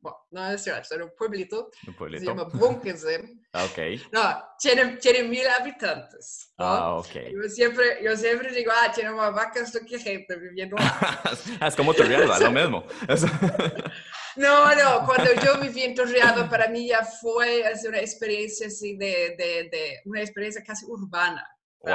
bueno, 0.04 0.18
no 0.32 0.40
una 0.42 0.58
ciudad, 0.58 0.87
de 0.88 1.02
un 1.02 1.12
pueblito, 1.16 1.70
un 1.87 1.94
pueblito. 1.94 2.20
se 2.20 2.26
llama 2.26 2.44
Bunkensen. 2.52 3.40
Ah, 3.54 3.66
ok. 3.66 3.78
No, 4.11 4.44
tiene, 4.58 4.96
tiene 4.96 5.23
mil 5.23 5.46
habitantes. 5.46 6.52
¿no? 6.58 6.64
Ah, 6.64 6.94
ok. 6.96 7.12
Yo 7.32 7.49
siempre, 7.49 8.00
yo 8.02 8.16
siempre 8.16 8.52
digo, 8.52 8.73
ah, 8.75 8.90
tiene 8.92 9.12
más 9.12 9.32
vacas 9.32 9.78
que 9.88 9.96
gente 9.96 10.34
viviendo. 10.37 10.75
es 11.64 11.76
como 11.76 11.94
Turrialba, 11.94 12.38
lo 12.40 12.50
mismo. 12.50 12.84
No, 14.37 14.75
no, 14.75 15.06
cuando 15.06 15.32
yo 15.44 15.61
viví 15.61 15.84
en 15.84 15.94
Torrealba, 15.94 16.50
para 16.50 16.66
mí 16.66 16.88
ya 16.88 17.04
fue 17.04 17.64
así, 17.64 17.87
una 17.87 18.00
experiencia 18.00 18.66
así 18.66 18.96
de, 18.96 19.37
de, 19.38 19.68
de, 19.70 20.00
una 20.06 20.23
experiencia 20.23 20.61
casi 20.64 20.84
urbana. 20.87 21.46
¡Wow! 21.78 21.94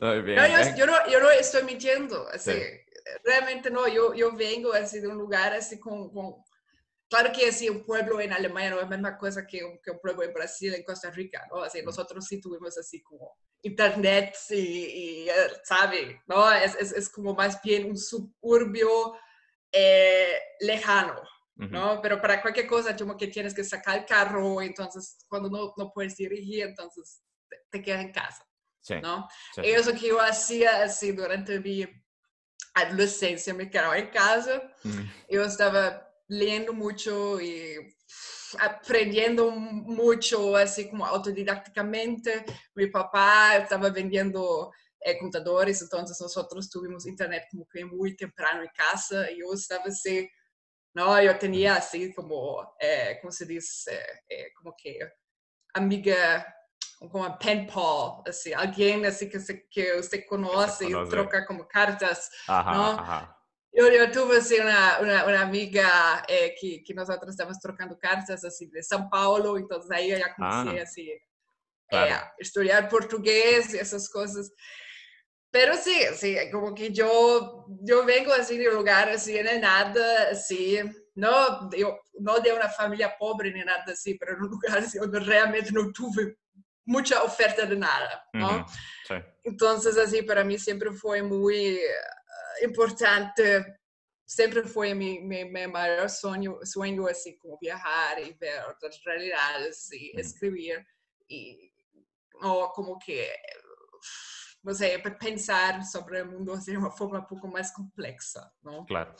Muy 0.00 0.22
bien, 0.22 0.38
no, 0.38 0.46
yo, 0.48 0.76
yo, 0.76 0.86
no, 0.86 0.94
yo 1.08 1.20
no 1.20 1.30
estoy 1.30 1.62
mintiendo, 1.62 2.26
así, 2.30 2.50
sí. 2.50 2.60
Realmente 3.24 3.70
no, 3.70 3.86
yo, 3.88 4.14
yo 4.14 4.32
vengo 4.32 4.72
así 4.72 5.00
de 5.00 5.08
un 5.08 5.18
lugar 5.18 5.52
así 5.54 5.78
con, 5.78 6.10
con, 6.10 6.42
claro 7.08 7.32
que 7.32 7.48
así 7.48 7.68
un 7.68 7.84
pueblo 7.84 8.20
en 8.20 8.32
Alemania 8.32 8.70
no 8.70 8.76
es 8.76 8.82
la 8.82 8.96
misma 8.96 9.18
cosa 9.18 9.46
que 9.46 9.64
un, 9.64 9.78
que 9.82 9.90
un 9.90 10.00
pueblo 10.00 10.22
en 10.22 10.34
Brasil, 10.34 10.74
en 10.74 10.84
Costa 10.84 11.10
Rica, 11.10 11.46
¿no? 11.50 11.62
Así, 11.62 11.82
nosotros 11.82 12.24
sí 12.26 12.40
tuvimos 12.40 12.76
así 12.78 13.02
como 13.02 13.36
internet 13.62 14.36
y, 14.50 14.54
y 14.54 15.28
¿sabe? 15.64 16.22
¿No? 16.26 16.50
Es, 16.52 16.74
es, 16.76 16.92
es, 16.92 17.08
como 17.08 17.34
más 17.34 17.60
bien 17.62 17.90
un 17.90 17.96
suburbio 17.96 19.14
eh, 19.72 20.38
lejano, 20.60 21.20
¿no? 21.56 21.94
Uh 21.94 21.96
-huh. 21.96 22.00
Pero 22.02 22.20
para 22.20 22.40
cualquier 22.40 22.66
cosa, 22.66 22.96
como 22.96 23.16
que 23.16 23.28
tienes 23.28 23.54
que 23.54 23.64
sacar 23.64 23.98
el 23.98 24.04
carro, 24.06 24.62
entonces 24.62 25.18
cuando 25.28 25.50
no, 25.50 25.74
no 25.76 25.92
puedes 25.92 26.16
dirigir, 26.16 26.64
entonces 26.64 27.22
te 27.70 27.82
quedas 27.82 28.02
en 28.02 28.12
casa, 28.12 28.46
sí, 28.80 28.94
¿no? 29.02 29.26
Sí. 29.54 29.62
Eso 29.64 29.92
que 29.92 30.08
yo 30.08 30.20
hacía 30.20 30.82
así 30.82 31.12
durante 31.12 31.58
mi 31.60 31.86
adolescencia, 32.80 33.54
me 33.54 33.70
quedaba 33.70 33.98
en 33.98 34.08
casa, 34.08 34.62
Mm. 34.84 35.02
yo 35.30 35.44
estaba 35.44 36.08
leyendo 36.28 36.72
mucho 36.72 37.40
y 37.40 37.94
aprendiendo 38.58 39.50
mucho, 39.50 40.56
así 40.56 40.88
como 40.88 41.04
autodidácticamente. 41.06 42.44
Mi 42.74 42.86
papá 42.86 43.56
estaba 43.56 43.90
vendiendo 43.90 44.72
eh, 45.00 45.16
computadores, 45.18 45.80
entonces 45.82 46.20
nosotros 46.20 46.68
tuvimos 46.68 47.06
internet 47.06 47.44
como 47.50 47.66
que 47.68 47.84
muy 47.84 48.16
temprano 48.16 48.62
en 48.62 48.68
casa 48.74 49.30
y 49.30 49.38
yo 49.40 49.52
estaba 49.54 49.84
así, 49.86 50.28
no, 50.94 51.22
yo 51.22 51.38
tenía 51.38 51.76
así 51.76 52.12
como, 52.12 52.74
eh, 52.80 53.18
¿cómo 53.20 53.30
se 53.30 53.46
dice? 53.46 54.00
Eh, 54.28 54.52
como 54.54 54.74
que 54.76 54.98
amiga 55.74 56.44
como 56.98 57.38
pen 57.38 57.66
pal, 57.66 58.22
así, 58.26 58.52
alguien 58.52 59.06
así 59.06 59.28
que, 59.28 59.38
se, 59.40 59.68
que 59.68 59.94
usted 59.98 60.24
conoce, 60.28 60.86
que 60.86 60.92
conoce. 60.92 61.08
y 61.08 61.10
troca 61.10 61.46
como 61.46 61.66
cartas, 61.68 62.30
Ajá, 62.46 62.72
¿no? 62.74 62.90
ajá. 62.92 63.34
Yo, 63.72 63.88
yo 63.92 64.10
tuve 64.10 64.38
así 64.38 64.56
una, 64.58 64.98
una, 65.00 65.24
una 65.26 65.42
amiga 65.42 66.24
eh, 66.26 66.54
que, 66.60 66.82
que 66.82 66.94
nosotros 66.94 67.30
estábamos 67.30 67.60
trocando 67.60 67.96
cartas 67.98 68.42
así 68.44 68.66
de 68.66 68.80
São 68.80 69.08
Paulo, 69.10 69.56
entonces 69.58 69.90
ahí 69.92 70.08
ya 70.08 70.34
comencé 70.34 70.80
Ah, 70.80 70.82
así 70.82 71.12
claro. 71.88 72.06
eh, 72.06 72.12
a 72.14 72.34
estudiar 72.38 72.88
portugués 72.88 73.74
y 73.74 73.78
esas 73.78 74.08
cosas. 74.08 74.50
Pero 75.50 75.74
sí, 75.76 75.96
sí, 76.16 76.36
como 76.50 76.74
que 76.74 76.92
yo, 76.92 77.66
yo 77.82 78.04
vengo 78.04 78.32
así 78.32 78.58
de 78.58 78.68
un 78.68 78.74
lugar 78.76 79.08
así 79.10 79.36
en 79.38 79.46
el 79.48 79.60
nada, 79.60 80.30
así, 80.32 80.78
no, 81.14 81.70
yo, 81.70 81.98
no 82.20 82.40
de 82.40 82.52
una 82.52 82.68
familia 82.68 83.14
pobre 83.18 83.52
ni 83.52 83.60
nada 83.64 83.84
así, 83.92 84.14
pero 84.14 84.32
en 84.34 84.42
un 84.42 84.50
lugar 84.50 84.78
así 84.78 84.98
donde 84.98 85.20
realmente 85.20 85.70
no 85.72 85.90
tuve 85.92 86.36
mucha 86.88 87.22
oferta 87.22 87.66
de 87.66 87.76
nada, 87.76 88.24
¿no? 88.32 88.56
Ujú, 88.60 88.66
Sí. 89.06 89.14
Entonces, 89.44 89.96
así, 89.96 90.22
para 90.22 90.42
mí 90.44 90.58
siempre 90.58 90.90
fue 90.90 91.22
muy 91.22 91.54
eh, 91.54 91.84
importante, 92.62 93.78
siempre 94.26 94.62
fue 94.64 94.94
mi, 94.94 95.20
mi, 95.20 95.44
mi 95.44 95.66
mayor 95.66 96.10
sueño, 96.10 96.58
sueño, 96.64 97.06
así 97.06 97.38
como 97.38 97.56
viajar 97.60 98.20
y 98.20 98.32
ver 98.34 98.62
otras 98.68 99.00
realidades 99.04 99.90
y 99.92 100.10
Ujú. 100.10 100.20
escribir 100.20 100.86
y 101.28 101.72
o 102.42 102.72
como 102.72 102.98
que, 102.98 103.30
no 104.62 104.72
sé, 104.74 104.98
pe- 105.02 105.12
pensar 105.12 105.84
sobre 105.84 106.18
el 106.20 106.26
mundo 106.26 106.56
de 106.56 106.76
una 106.76 106.90
forma 106.90 107.20
un 107.20 107.26
poco 107.26 107.48
más 107.48 107.72
complexa, 107.72 108.52
¿no? 108.62 108.84
Claro. 108.86 109.14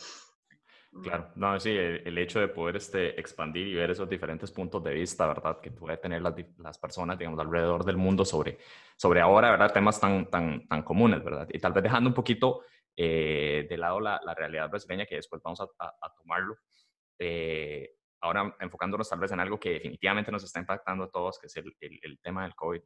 Claro. 1.03 1.31
No, 1.37 1.59
sí, 1.61 1.71
el, 1.71 2.03
el 2.07 2.19
hecho 2.19 2.41
de 2.41 2.49
poder 2.49 2.77
este, 2.77 3.19
expandir 3.21 3.67
y 3.67 3.75
ver 3.75 3.91
esos 3.91 4.09
diferentes 4.09 4.51
puntos 4.51 4.83
de 4.85 4.95
vista, 4.95 5.27
¿verdad? 5.27 5.61
Que 5.61 5.71
pueden 5.71 6.01
tener 6.01 6.23
las, 6.23 6.35
las 6.59 6.79
personas, 6.79 7.19
digamos, 7.19 7.39
alrededor 7.41 7.85
del 7.85 7.97
mundo 7.97 8.25
sobre, 8.25 8.59
sobre 8.97 9.21
ahora, 9.21 9.51
¿verdad? 9.51 9.73
Temas 9.73 10.01
tan, 10.01 10.31
tan, 10.31 10.67
tan 10.69 10.83
comunes, 10.83 11.23
¿verdad? 11.25 11.49
Y 11.53 11.59
tal 11.59 11.73
vez 11.73 11.83
dejando 11.83 12.09
un 12.11 12.15
poquito 12.15 12.63
eh, 12.97 13.67
de 13.69 13.77
lado 13.77 14.01
la, 14.01 14.21
la 14.25 14.35
realidad 14.35 14.69
brasileña, 14.71 15.07
que 15.07 15.17
después 15.17 15.41
vamos 15.43 15.61
a, 15.61 15.65
a- 15.79 15.95
a 16.01 16.15
tomarlo. 16.15 16.57
eh, 17.19 17.95
ahora 18.21 18.57
enfocándonos 18.61 19.09
tal 19.09 19.21
vez 19.21 19.31
en 19.33 19.41
algo 19.41 19.61
que 19.61 19.71
definitivamente 19.75 20.33
nos 20.33 20.43
está 20.43 20.59
impactando 20.61 21.05
a 21.05 21.11
todos, 21.11 21.39
que 21.39 21.47
es 21.47 21.57
el, 21.57 21.73
el- 21.81 22.01
el 22.03 22.19
tema 22.21 22.43
del 22.43 22.55
COVID. 22.55 22.81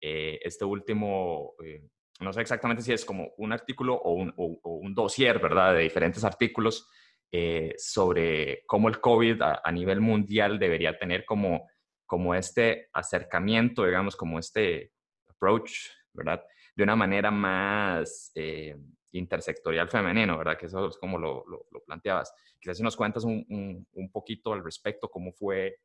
Eh, 0.00 0.38
este 0.42 0.64
último, 0.66 1.54
eh, 1.64 1.88
no 2.20 2.32
sé 2.32 2.42
exactamente 2.42 2.82
si 2.82 2.92
es 2.92 3.04
como 3.04 3.32
un 3.38 3.52
artículo 3.52 3.94
o 3.94 4.12
un, 4.12 4.32
o- 4.36 4.60
o 4.62 4.74
un 4.76 4.94
dossier, 4.94 5.38
¿verdad? 5.38 5.72
De 5.74 5.80
diferentes 5.80 6.22
artículos 6.24 6.88
eh, 7.36 7.74
sobre 7.78 8.62
cómo 8.64 8.88
el 8.88 9.00
COVID 9.00 9.42
a, 9.42 9.60
a 9.64 9.72
nivel 9.72 10.00
mundial 10.00 10.56
debería 10.56 10.96
tener 10.96 11.24
como, 11.24 11.68
como 12.06 12.32
este 12.32 12.88
acercamiento, 12.92 13.84
digamos, 13.84 14.14
como 14.14 14.38
este 14.38 14.92
approach, 15.26 15.72
¿verdad? 16.12 16.44
De 16.76 16.84
una 16.84 16.94
manera 16.94 17.32
más 17.32 18.30
eh, 18.36 18.76
intersectorial 19.10 19.88
femenino, 19.88 20.38
¿verdad? 20.38 20.56
Que 20.56 20.66
eso 20.66 20.86
es 20.86 20.96
como 20.96 21.18
lo, 21.18 21.44
lo- 21.48 21.66
lo 21.72 21.80
planteabas. 21.82 22.32
Quizás 22.60 22.76
si 22.76 22.84
nos 22.84 22.94
cuentas 22.96 23.24
un, 23.24 23.44
un- 23.48 23.84
un 23.94 24.10
poquito 24.12 24.52
al 24.52 24.62
respecto, 24.62 25.08
cómo 25.10 25.32
fue 25.32 25.80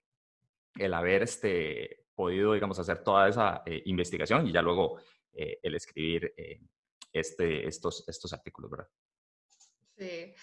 el 0.77 0.94
haber 0.94 1.24
este, 1.24 2.06
podido, 2.13 2.53
digamos, 2.53 2.77
hacer 2.77 3.03
toda 3.03 3.27
esa 3.27 3.63
eh, 3.65 3.82
investigación 3.86 4.46
y 4.46 4.51
ya 4.51 4.62
luego 4.62 5.00
eh, 5.34 5.58
el 5.63 5.74
escribir 5.74 6.32
eh, 6.38 6.60
este, 7.12 7.68
estos, 7.68 8.08
estos 8.08 8.34
artículos, 8.34 8.70
¿verdad? 8.70 8.88
Sí. 9.98 10.34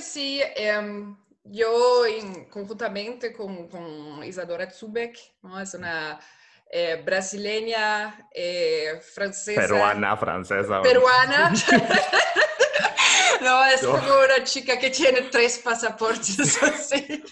Sí, 0.00 0.42
em, 0.56 1.16
yo 1.44 2.04
en- 2.06 2.46
conjuntamente 2.46 3.32
con, 3.32 3.68
con 3.68 4.22
Isadora 4.24 4.64
es 5.60 5.74
una 5.74 6.18
eh, 6.68 7.00
brasileña, 7.04 8.28
eh, 8.34 9.00
francesa, 9.14 9.60
Peruana, 9.60 10.16
francesa. 10.16 10.82
peruana. 10.82 11.52
no, 13.40 13.64
es 13.66 13.80
como 13.82 13.98
una 14.24 14.42
chica 14.42 14.76
que 14.78 14.90
tiene 14.90 15.22
tres 15.30 15.58
pasaportes 15.58 16.60
así. 16.62 17.22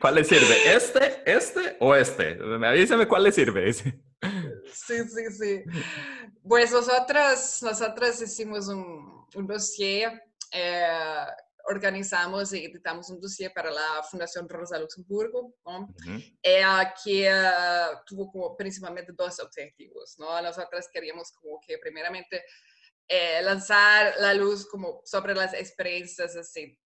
¿Cuál 0.00 0.14
le 0.14 0.24
sirve? 0.24 0.72
¿Este, 0.74 1.22
este 1.26 1.76
o 1.80 1.94
este? 1.96 2.36
Me 2.36 2.68
avísame 2.68 3.08
cuál 3.08 3.24
le 3.24 3.32
sirve. 3.32 3.72
Sí, 3.72 3.88
sí, 4.72 5.24
sí. 5.38 5.64
Pues 6.46 6.70
nosotras, 6.70 7.60
nosotras 7.62 8.20
hicimos 8.22 8.68
un, 8.68 9.26
un 9.34 9.46
dossier, 9.48 10.22
eh, 10.50 11.26
organizamos 11.64 12.52
y 12.52 12.64
editamos 12.64 13.10
un 13.10 13.20
dossier 13.20 13.52
para 13.52 13.70
la 13.70 14.02
Fundación 14.10 14.48
Rosa 14.48 14.78
Luxemburgo, 14.78 15.54
¿no? 15.64 15.80
Ujú, 15.80 16.22
eh, 16.42 16.64
que 17.04 17.28
eh, 17.28 17.42
tuvo 18.06 18.30
como 18.30 18.56
principalmente 18.56 19.12
dos 19.12 19.40
objetivos, 19.40 20.16
¿no? 20.18 20.40
Nosotras 20.42 20.88
queríamos 20.92 21.32
como 21.32 21.60
que 21.60 21.78
primeramente 21.78 22.44
eh, 23.08 23.42
lanzar 23.42 24.14
la 24.18 24.34
luz 24.34 24.66
como 24.66 25.02
sobre 25.04 25.34
las 25.34 25.54
experiencias 25.54 26.36
así 26.36 26.78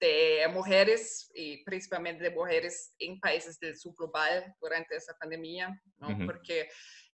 de 0.00 0.46
mujeres 0.52 1.30
y 1.34 1.64
principalmente 1.64 2.24
de 2.24 2.30
mujeres 2.30 2.94
en 2.98 3.18
países 3.20 3.58
del 3.58 3.76
sur 3.78 3.94
global 3.94 4.54
durante 4.60 4.96
esa 4.96 5.14
pandemia, 5.18 5.80
¿no? 5.98 6.08
Ujú. 6.08 6.26
Porque 6.26 6.68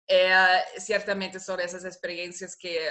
eh, 0.07 0.61
ciertamente 0.79 1.41
son 1.41 1.61
esas 1.61 1.85
experiencias 1.85 2.57
que 2.57 2.89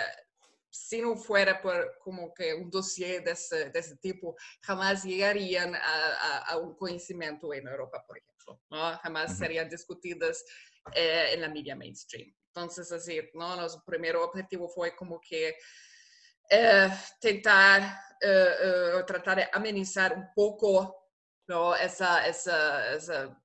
si 0.69 1.01
no 1.01 1.15
fuera 1.15 1.61
por 1.61 1.97
como 1.99 2.33
que 2.33 2.53
un 2.53 2.69
dossier 2.69 3.23
de 3.23 3.31
ese, 3.31 3.69
de 3.69 3.79
ese 3.79 3.97
tipo, 3.97 4.35
jamás 4.61 5.03
llegarían 5.03 5.75
a, 5.75 6.37
a, 6.49 6.57
un 6.57 6.75
conocimiento 6.75 7.53
en 7.53 7.67
Europa, 7.67 8.03
por 8.05 8.17
ejemplo, 8.17 8.61
¿no? 8.69 8.97
Jamás 8.97 9.37
serían 9.37 9.69
discutidas 9.69 10.43
eh, 10.93 11.31
en 11.33 11.41
la 11.41 11.49
media 11.49 11.75
mainstream. 11.75 12.33
Entonces, 12.47 12.91
así, 12.91 13.19
¿no? 13.33 13.55
Nuestro 13.55 13.83
primer 13.85 14.15
objetivo 14.15 14.67
fue 14.69 14.95
como 14.95 15.19
que 15.19 15.55
eh, 16.49 16.89
tentar 17.19 17.99
eh, 18.21 19.03
tratar 19.05 19.37
de 19.37 19.49
amenizar 19.53 20.13
un 20.13 20.27
poco 20.33 21.07
¿no? 21.47 21.75
esa, 21.75 22.27
esa, 22.27 22.93
esa 22.93 23.43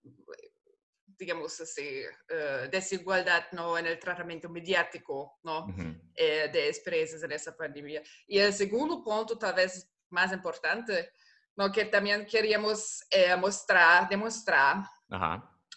digamos 1.22 1.60
así, 1.60 2.02
uh, 2.30 2.68
desigualdad 2.68 3.44
¿no? 3.52 3.78
en 3.78 3.86
el 3.86 3.98
tratamiento 3.98 4.48
mediático 4.48 5.38
¿no? 5.44 5.72
eh, 6.16 6.50
de 6.52 6.68
experiencias 6.68 7.22
en 7.22 7.30
esa 7.30 7.56
pandemia. 7.56 8.02
Y 8.26 8.38
el 8.38 8.52
segundo 8.52 9.04
punto, 9.04 9.38
tal 9.38 9.54
vez 9.54 9.88
más 10.10 10.32
importante, 10.32 11.12
¿no? 11.54 11.70
que 11.70 11.84
también 11.84 12.26
queríamos 12.26 13.04
eh, 13.08 13.36
mostrar, 13.36 14.08
demostrar, 14.08 14.78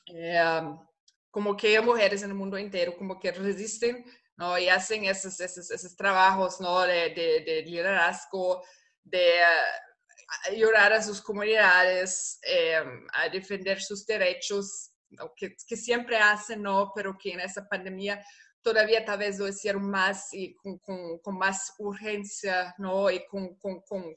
eh, 0.07 0.61
como 1.29 1.55
que 1.55 1.79
mujeres 1.79 2.23
en 2.23 2.31
el 2.31 2.35
mundo 2.35 2.57
entero 2.57 2.97
como 2.97 3.19
que 3.19 3.31
resisten 3.31 4.03
¿no? 4.37 4.57
y 4.57 4.67
hacen 4.67 5.05
esos, 5.05 5.39
esos, 5.39 5.69
esos 5.69 5.95
trabajos 5.95 6.59
¿no? 6.59 6.81
de, 6.81 7.11
de, 7.11 7.43
de 7.45 7.61
liderazgo, 7.61 8.63
de 9.03 9.33
ayudar 10.49 10.91
a 10.91 11.03
sus 11.03 11.21
comunidades, 11.21 12.39
a 13.13 13.29
defender 13.29 13.79
sus 13.79 14.07
derechos 14.07 14.94
que, 15.35 15.55
que, 15.67 15.77
siempre 15.77 16.17
hacen, 16.17 16.61
¿no? 16.61 16.91
Pero 16.95 17.17
que 17.17 17.33
en 17.33 17.39
esa 17.39 17.67
pandemia 17.67 18.23
todavía 18.61 19.05
tal 19.05 19.19
vez 19.19 19.37
lo 19.37 19.47
hicieron 19.47 19.89
más 19.89 20.33
y 20.33 20.55
con, 20.55 20.79
con, 20.79 21.19
con 21.19 21.37
más 21.37 21.73
urgencia, 21.77 22.73
¿no? 22.77 23.09
Y 23.11 23.25
con, 23.27 23.55
con, 23.55 23.81
con 23.81 24.13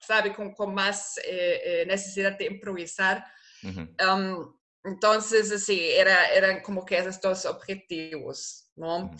¿sabe? 0.00 0.34
Con, 0.34 0.74
más 0.74 1.18
eh, 1.18 1.60
eh, 1.64 1.86
necesidad 1.86 2.36
de 2.38 2.46
improvisar. 2.46 3.24
Um, 3.62 4.56
entonces, 4.84 5.64
sí, 5.64 5.90
era, 5.90 6.28
eran 6.28 6.62
como 6.62 6.84
que 6.84 6.96
esos 6.96 7.20
dos 7.20 7.44
objetivos, 7.44 8.70
¿no? 8.76 9.10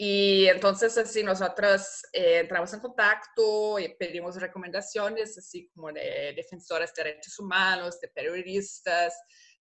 Y 0.00 0.46
entonces 0.46 0.96
así 0.96 1.24
nosotros 1.24 2.02
eh, 2.12 2.38
entramos 2.40 2.72
en 2.72 2.78
contacto 2.78 3.80
y 3.80 3.96
pedimos 3.96 4.36
recomendaciones, 4.36 5.36
así 5.36 5.68
como 5.74 5.92
de 5.92 6.34
defensores 6.36 6.94
de 6.94 7.02
derechos 7.02 7.36
humanos, 7.40 8.00
de 8.00 8.06
periodistas, 8.08 9.14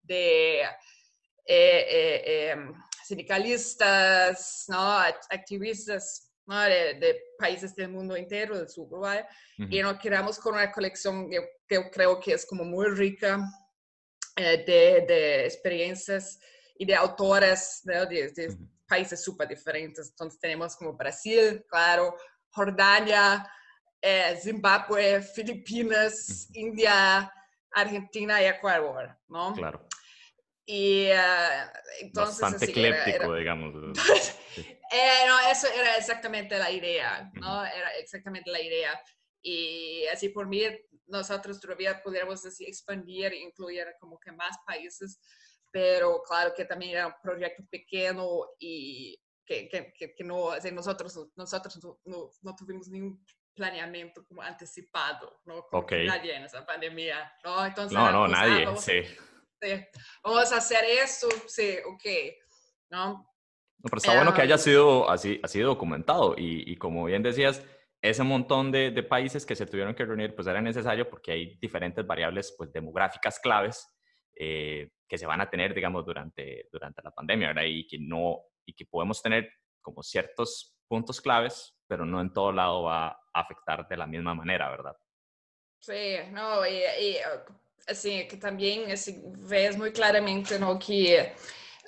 de 0.06 0.62
eh, 0.62 0.68
eh, 1.48 2.50
em, 2.52 2.74
sindicalistas, 3.06 4.66
¿no? 4.68 4.98
activistas 5.30 6.32
¿no? 6.48 6.60
De, 6.62 7.22
países 7.38 7.76
del 7.76 7.90
mundo 7.90 8.16
entero, 8.16 8.58
del 8.58 8.70
sur 8.70 8.88
Uruguay, 8.88 9.20
y 9.58 9.82
nos 9.82 10.00
quedamos 10.00 10.40
con 10.40 10.56
una 10.56 10.72
colección 10.72 11.30
que, 11.30 11.40
yo 11.70 11.90
creo 11.92 12.20
que 12.20 12.34
es 12.34 12.46
como 12.46 12.64
muy 12.64 12.88
rica 12.88 13.40
eh, 14.36 14.64
de, 14.66 15.06
de, 15.08 15.46
experiencias 15.46 16.40
y 16.78 16.86
de 16.86 16.96
autores 16.96 17.82
de, 17.84 18.06
de 18.06 18.58
países 18.88 19.24
súper 19.24 19.48
diferentes. 19.48 20.10
Entonces 20.10 20.40
tenemos 20.40 20.76
como 20.76 20.94
Brasil, 20.94 21.64
claro, 21.70 22.16
Jordania, 22.50 23.48
Zimbabue, 24.40 25.22
Filipinas, 25.22 26.48
India, 26.54 27.32
Argentina 27.76 28.42
y 28.42 28.46
Ecuador, 28.46 29.18
¿no? 29.28 29.54
Claro. 29.54 29.88
Y 30.66 31.10
uh, 31.12 31.70
entonces... 32.00 32.40
Bastante 32.40 32.66
ecléptico, 32.72 33.36
digamos. 33.36 33.74
eh, 34.58 35.26
no, 35.28 35.40
eso 35.52 35.68
era 35.68 35.98
exactamente 35.98 36.58
la 36.58 36.72
idea, 36.72 37.30
¿no? 37.34 37.64
Era 37.66 37.96
exactamente 38.00 38.50
la 38.50 38.62
idea. 38.62 39.00
Y 39.42 40.06
así 40.08 40.30
por 40.30 40.48
mí, 40.48 40.64
nosotros 41.08 41.60
todavía 41.60 42.02
pudiéramos 42.02 42.44
así 42.46 42.66
expandir 42.66 43.34
e 43.34 43.42
incluir 43.42 43.86
como 44.00 44.18
que 44.20 44.32
más 44.32 44.58
países, 44.66 45.20
pero 45.72 46.24
claro 46.24 46.54
que 46.56 46.66
también 46.66 46.94
era 46.94 47.08
un 47.08 47.14
proyecto 47.22 47.64
pequeño 47.70 48.26
y 48.58 49.20
que, 49.46 49.70
que, 49.70 50.16
que, 50.16 50.24
no, 50.24 50.50
así 50.50 50.72
nosotros, 50.72 51.30
nosotros 51.36 51.80
no, 52.06 52.32
no, 52.42 52.56
tuvimos 52.56 52.88
ningún 52.88 53.24
planeamiento 53.56 54.26
como 54.28 54.42
anticipado, 54.42 55.42
¿no? 55.46 55.64
Como 55.64 55.88
nadie 55.90 56.36
en 56.36 56.44
esa 56.44 56.66
pandemia, 56.66 57.34
¿no? 57.44 57.66
Entonces, 57.66 57.98
no, 57.98 58.12
no, 58.12 58.28
nadie, 58.28 58.68
sí 58.78 59.04
vamos 60.24 60.52
a 60.52 60.58
hacer 60.58 60.84
eso, 60.86 61.28
sí, 61.48 61.76
ok, 61.86 62.04
¿no? 62.92 63.30
pero 63.84 63.98
está 63.98 64.16
bueno 64.16 64.34
que 64.34 64.42
haya 64.42 64.58
sido 64.58 65.10
así, 65.10 65.40
así 65.44 65.60
documentado 65.60 66.34
y, 66.36 66.72
y, 66.72 66.76
como 66.76 67.06
bien 67.06 67.22
decías, 67.22 67.64
ese 68.02 68.24
montón 68.24 68.72
de, 68.72 68.90
de, 68.90 69.04
países 69.04 69.46
que 69.46 69.56
se 69.56 69.68
tuvieron 69.68 69.94
que 69.94 70.06
reunir, 70.06 70.34
pues 70.34 70.48
era 70.48 70.60
necesario 70.60 71.08
porque 71.08 71.32
hay 71.32 71.56
diferentes 71.58 72.06
variables 72.06 72.56
pues, 72.58 72.72
demográficas 72.74 73.40
claves 73.40 73.88
eh, 74.36 74.90
que 75.08 75.18
se 75.18 75.28
van 75.28 75.42
a 75.42 75.50
tener, 75.50 75.76
digamos, 75.76 76.04
durante, 76.04 76.68
durante 76.72 77.02
la 77.04 77.12
pandemia, 77.12 77.50
¿verdad? 77.50 77.64
Y 77.68 77.86
que, 77.88 77.98
no, 78.00 78.40
y 78.66 78.74
que 78.74 78.86
podemos 78.86 79.22
tener 79.22 79.52
como 79.82 80.02
ciertos 80.02 80.76
puntos 80.88 81.22
claves, 81.22 81.75
pero 81.88 82.06
no 82.06 82.22
en 82.22 82.34
todo 82.34 82.52
lado 82.52 82.84
va 82.84 83.08
a 83.08 83.20
afectar 83.34 83.88
de 83.88 83.98
la 83.98 84.08
misma 84.08 84.34
manera, 84.34 84.70
¿verdad? 84.70 84.96
Sí, 85.80 86.18
no, 86.32 86.66
y, 86.66 86.84
y 87.00 87.18
assim, 87.88 88.28
que 88.28 88.38
também 88.38 88.92
assim, 88.92 89.32
vês 89.38 89.76
muito 89.76 89.96
claramente 89.96 90.58
no, 90.58 90.78
que 90.80 91.16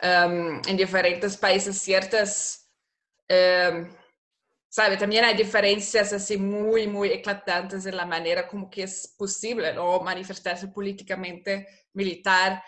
um, 0.03 0.61
em 0.69 0.75
diferentes 0.75 1.35
países 1.35 1.81
certas, 1.81 2.67
um, 3.31 3.89
sabe, 4.69 4.97
também 4.97 5.19
há 5.19 5.33
diferenças 5.33 6.13
assim, 6.13 6.37
muito, 6.37 6.89
muito 6.89 7.15
eclatantes 7.15 7.85
na 7.85 8.05
maneira 8.05 8.43
como 8.43 8.69
que 8.69 8.83
é 8.83 8.87
possível 9.17 9.63
manifestar-se 10.03 10.67
politicamente 10.67 11.65
militar. 11.95 12.63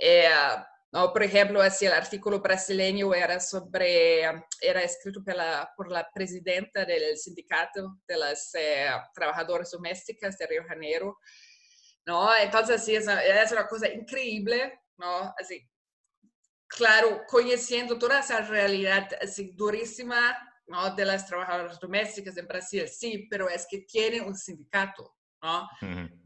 Eh, 0.00 0.64
no, 0.92 1.10
por 1.10 1.22
ejemplo, 1.22 1.62
así 1.62 1.86
el 1.86 1.92
artículo 1.94 2.40
brasileño 2.40 3.14
era 3.14 3.40
sobre, 3.40 4.24
era 4.60 4.82
escrito 4.82 5.24
por 5.24 5.34
la, 5.34 5.72
por 5.74 5.90
la 5.90 6.06
presidenta 6.12 6.84
del 6.84 7.16
sindicato 7.16 8.00
de 8.06 8.16
las 8.18 8.54
eh, 8.54 8.90
trabajadoras 9.14 9.70
domésticas 9.70 10.36
de 10.36 10.46
Río 10.46 10.64
Janeiro, 10.68 11.18
¿no? 12.04 12.36
Entonces, 12.36 12.84
sí, 12.84 12.94
es 12.94 13.04
una, 13.04 13.22
es 13.24 13.50
una 13.52 13.66
cosa 13.66 13.88
increíble, 13.88 14.80
¿no? 14.98 15.34
Así, 15.38 15.66
claro, 16.68 17.22
conociendo 17.26 17.98
toda 17.98 18.20
esa 18.20 18.42
realidad 18.42 19.08
así 19.18 19.52
durísima, 19.54 20.36
¿no? 20.66 20.94
De 20.94 21.06
las 21.06 21.26
trabajadoras 21.26 21.80
domésticas 21.80 22.36
en 22.36 22.46
Brasil, 22.46 22.86
sí, 22.86 23.26
pero 23.30 23.48
es 23.48 23.66
que 23.66 23.78
tiene 23.78 24.20
un 24.20 24.36
sindicato, 24.36 25.16
¿no? 25.42 25.68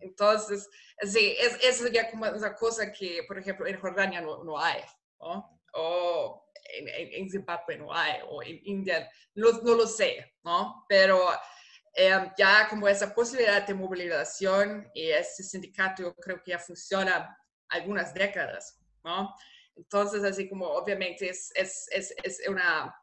Entonces, 0.01 0.69
sí, 1.01 1.35
es, 1.39 1.59
es 1.65 1.93
ya 1.93 2.11
como 2.11 2.27
una 2.29 2.55
cosa 2.55 2.93
que, 2.93 3.25
por 3.27 3.39
ejemplo, 3.39 3.67
en 3.67 3.81
Jordania 3.81 4.21
no, 4.21 4.45
no 4.45 4.59
hay, 4.59 4.83
¿no? 5.19 5.61
O 5.73 6.51
en, 6.69 6.89
en, 6.89 7.31
Zimbabue 7.31 7.79
no 7.79 7.93
hay, 7.93 8.21
o 8.29 8.43
en 8.43 8.61
India, 8.65 9.11
no, 9.35 9.53
no 9.63 9.75
lo 9.75 9.87
sé, 9.87 10.35
¿no? 10.45 10.85
Pero 10.89 11.31
eh, 11.95 12.31
ya 12.37 12.69
como 12.69 12.89
esa 12.89 13.15
posibilidad 13.15 13.67
de 13.67 13.75
movilización 13.75 14.91
y 14.95 15.11
ese 15.11 15.43
sindicato 15.43 16.03
yo 16.03 16.15
creo 16.15 16.43
que 16.43 16.51
ya 16.51 16.59
funciona 16.59 17.39
algunas 17.69 18.13
décadas, 18.13 18.79
¿no? 19.03 19.35
Entonces, 19.75 20.25
así 20.25 20.49
como 20.49 20.67
obviamente 20.67 21.29
es, 21.29 21.53
es, 21.55 21.89
es, 21.91 22.15
es 22.23 22.43
una, 22.49 22.95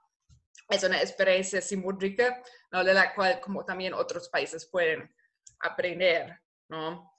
es 0.69 0.83
una 0.83 1.01
experiencia 1.01 1.61
simbólica, 1.61 2.41
¿no? 2.71 2.83
De 2.83 2.93
la 2.93 3.13
cual 3.15 3.39
como 3.39 3.65
también 3.65 3.93
otros 3.93 4.29
países 4.29 4.67
pueden 4.67 5.11
aprender, 5.59 6.39
¿no? 6.69 7.11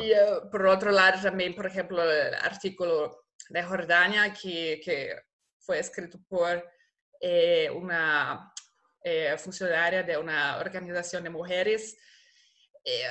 Y 0.00 0.12
eh, 0.12 0.18
por 0.50 0.66
otro 0.66 0.90
lado 0.90 1.20
también, 1.22 1.54
por 1.54 1.66
ejemplo, 1.66 2.02
el 2.02 2.34
artículo 2.34 3.26
de 3.48 3.62
Jordania 3.62 4.32
que, 4.32 4.80
que 4.82 5.16
fue 5.58 5.78
escrito 5.78 6.18
por 6.28 6.64
eh, 7.20 7.70
una 7.70 8.52
eh, 9.02 9.36
funcionaria 9.38 10.02
de 10.02 10.16
una 10.16 10.58
organización 10.58 11.24
de 11.24 11.30
mujeres. 11.30 11.96
Eh, 12.84 13.06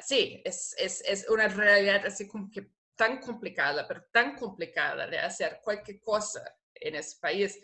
sí, 0.00 0.40
es, 0.44 0.74
es, 0.78 1.02
es, 1.06 1.28
una 1.28 1.48
realidad 1.48 2.06
así 2.06 2.26
como 2.26 2.50
que 2.50 2.70
tan 2.96 3.18
complicada, 3.18 3.86
pero 3.86 4.04
tan 4.10 4.34
complicada 4.34 5.06
de 5.06 5.18
hacer 5.18 5.60
cualquier 5.62 6.00
cosa 6.00 6.42
en 6.74 6.96
ese 6.96 7.18
país, 7.20 7.60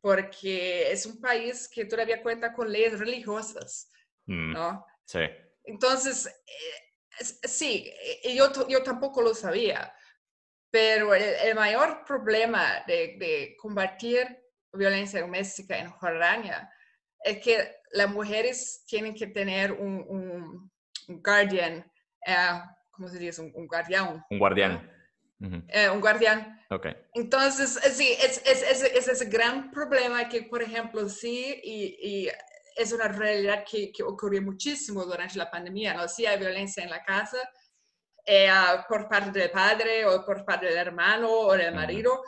porque 0.00 0.90
es 0.90 1.06
un 1.06 1.20
país 1.20 1.68
que 1.68 1.86
todavía 1.86 2.22
cuenta 2.22 2.52
con 2.52 2.70
leyes 2.70 2.98
religiosas, 2.98 3.90
mm, 4.26 4.52
¿no? 4.52 4.86
Sí. 5.06 5.20
Entonces, 5.64 6.26
eh, 6.26 7.24
sí, 7.46 7.92
yo, 8.34 8.68
yo 8.68 8.82
tampoco 8.82 9.22
lo 9.22 9.34
sabía, 9.34 9.94
pero 10.70 11.14
el, 11.14 11.22
el 11.22 11.54
mayor 11.54 12.04
problema 12.04 12.82
de, 12.86 13.16
de 13.18 13.56
combatir 13.58 14.26
violencia 14.72 15.20
doméstica 15.20 15.78
en 15.78 15.90
Jordania 15.90 16.70
es 17.20 17.38
que 17.38 17.76
las 17.92 18.10
mujeres 18.10 18.84
tienen 18.86 19.14
que 19.14 19.28
tener 19.28 19.72
un, 19.72 20.04
un, 20.08 20.70
un 21.08 21.22
guardian, 21.22 21.90
eh, 22.26 22.60
¿cómo 22.90 23.08
se 23.08 23.18
dice? 23.18 23.40
Un, 23.40 23.52
un 23.54 23.66
guardián. 23.66 24.24
Un 24.30 24.38
guardián. 24.38 24.90
Eh, 25.68 25.88
un 25.90 26.00
guardián. 26.00 26.60
Okay. 26.70 26.96
Entonces, 27.12 27.78
sí, 27.94 28.16
es, 28.20 28.42
es, 28.46 28.62
es, 28.62 28.82
es, 28.82 29.08
ese 29.08 29.26
gran 29.26 29.70
problema 29.70 30.28
que, 30.28 30.42
por 30.42 30.62
ejemplo, 30.62 31.08
sí, 31.08 31.60
y, 31.62 31.96
y 32.00 32.30
es 32.74 32.92
una 32.92 33.08
realidad 33.08 33.64
que, 33.68 33.92
que 33.92 34.02
ocurrió 34.02 34.42
muchísimo 34.42 35.04
durante 35.04 35.38
la 35.38 35.50
pandemia, 35.50 35.94
¿no? 35.94 36.08
Sí 36.08 36.26
hay 36.26 36.38
violencia 36.38 36.82
en 36.82 36.90
la 36.90 37.02
casa 37.02 37.38
eh, 38.26 38.50
por 38.88 39.08
parte 39.08 39.38
del 39.38 39.50
padre 39.50 40.06
o 40.06 40.24
por 40.24 40.44
parte 40.44 40.66
del 40.66 40.78
hermano 40.78 41.30
o 41.30 41.52
del 41.52 41.74
marido. 41.74 42.22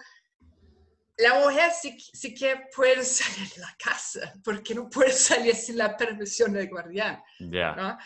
La 1.18 1.40
mujer 1.40 1.72
sí, 1.72 1.98
sí, 1.98 2.34
que 2.34 2.66
puede 2.74 3.02
salir 3.02 3.48
de 3.54 3.62
la 3.62 3.74
casa, 3.82 4.34
porque 4.44 4.74
no 4.74 4.90
puede 4.90 5.12
salir 5.12 5.54
sin 5.54 5.78
la 5.78 5.96
permisión 5.96 6.52
del 6.52 6.68
guardián. 6.68 7.22
Ya. 7.38 7.74
¿no? 7.74 7.98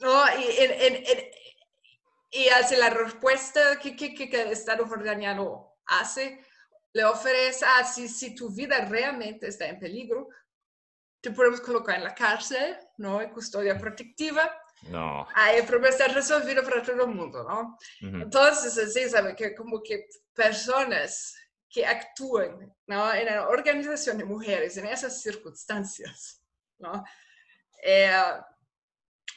¿no? 0.00 0.24
Y, 0.38 2.42
y, 2.42 2.48
hace 2.48 2.76
la 2.76 2.90
respuesta 2.90 3.78
que, 3.78 3.96
que, 3.96 4.14
que, 4.14 4.42
el 4.42 4.52
Estado 4.52 4.86
jordaniano 4.86 5.78
hace, 5.86 6.44
le 6.92 7.04
ofrece, 7.04 7.64
ah, 7.66 7.84
si, 7.84 8.34
tu 8.34 8.50
vida 8.50 8.84
realmente 8.84 9.48
está 9.48 9.66
en 9.66 9.78
peligro, 9.78 10.28
te 11.20 11.30
podemos 11.30 11.60
colocar 11.60 11.96
en 11.96 12.04
la 12.04 12.14
cárcel, 12.14 12.76
¿no? 12.96 13.20
En 13.20 13.30
custodia 13.30 13.78
protectiva. 13.78 14.50
No. 14.88 15.26
Ahí 15.34 15.58
el 15.58 15.66
problema 15.66 15.90
está 15.90 16.08
resolvido 16.08 16.62
para 16.64 16.82
todo 16.82 17.04
el 17.04 17.14
mundo, 17.14 17.44
¿no? 17.44 17.78
Entonces, 18.00 18.76
así, 18.78 19.08
¿sabe? 19.08 19.36
Que 19.36 19.54
como 19.54 19.82
que 19.82 20.06
personas 20.34 21.36
que 21.68 21.86
actúan, 21.86 22.74
¿no? 22.86 23.14
En 23.14 23.26
la 23.26 23.48
organización 23.48 24.18
de 24.18 24.24
mujeres 24.24 24.76
en 24.78 24.86
esas 24.86 25.20
circunstancias, 25.20 26.42
¿no? 26.78 27.04
Eh, 27.82 28.10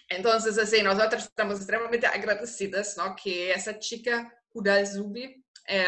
entonces, 0.07 0.57
así, 0.57 0.81
nosotros 0.81 1.25
estamos 1.25 1.57
extremadamente 1.57 2.07
agradecidas, 2.07 2.97
¿no? 2.97 3.15
Que 3.15 3.51
esa 3.51 3.77
chica, 3.77 4.33
Udal 4.53 4.87
Zubi, 4.87 5.45
eh, 5.67 5.85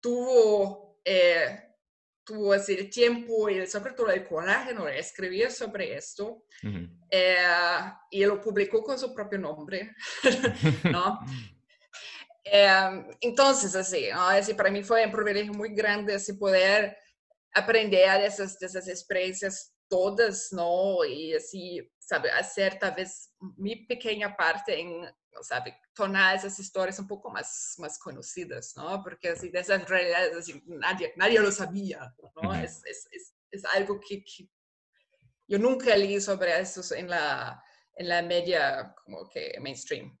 tuvo, 0.00 1.00
eh, 1.04 1.74
tuvo 2.24 2.52
así, 2.52 2.74
el 2.74 2.90
tiempo 2.90 3.48
y 3.48 3.66
sobre 3.66 3.92
todo 3.92 4.10
el 4.10 4.24
coraje 4.24 4.74
¿no? 4.74 4.84
de 4.84 4.98
escribir 4.98 5.50
sobre 5.50 5.96
esto 5.96 6.44
eh, 7.10 7.36
y 8.10 8.24
lo 8.24 8.40
publicó 8.40 8.82
con 8.82 8.98
su 8.98 9.14
propio 9.14 9.38
nombre, 9.38 9.94
¿no? 10.84 11.20
entonces, 13.20 13.74
así, 13.74 14.08
¿no? 14.10 14.28
así, 14.28 14.54
para 14.54 14.70
mí 14.70 14.82
fue 14.82 15.04
un 15.04 15.12
privilegio 15.12 15.52
muy 15.52 15.74
grande 15.74 16.14
así, 16.14 16.32
poder 16.32 16.96
aprender 17.52 18.20
de 18.20 18.26
esas, 18.26 18.60
esas 18.62 18.88
experiencias 18.88 19.74
todas, 19.88 20.48
¿no? 20.52 21.04
Y 21.04 21.34
así, 21.34 21.80
sabe, 22.08 22.30
hacer 22.30 22.78
tal 22.78 22.94
vez 22.94 23.34
mi 23.58 23.76
pequeña 23.76 24.34
parte 24.34 24.80
en, 24.80 25.04
sabe, 25.42 25.76
tornar 25.92 26.36
esas 26.36 26.58
historias 26.58 26.98
un 26.98 27.06
poco 27.06 27.30
más, 27.30 27.74
más 27.78 27.98
conocidas, 27.98 28.72
¿no? 28.78 29.02
Porque 29.02 29.28
así, 29.28 29.50
de 29.50 29.60
esas 29.60 29.86
realidades, 29.86 30.34
así, 30.34 30.62
nadie, 30.66 31.12
nadie 31.16 31.38
lo 31.38 31.52
sabía, 31.52 32.14
¿no? 32.42 32.54
es, 32.54 32.82
es, 32.86 33.08
es, 33.12 33.34
es, 33.50 33.64
algo 33.66 34.00
que, 34.00 34.24
yo 35.46 35.58
nunca 35.58 35.94
leí 35.96 36.18
sobre 36.18 36.58
eso 36.58 36.94
en 36.94 37.10
la, 37.10 37.62
en 37.94 38.08
la 38.08 38.22
media 38.22 38.94
como 39.04 39.28
que 39.28 39.58
mainstream. 39.60 40.18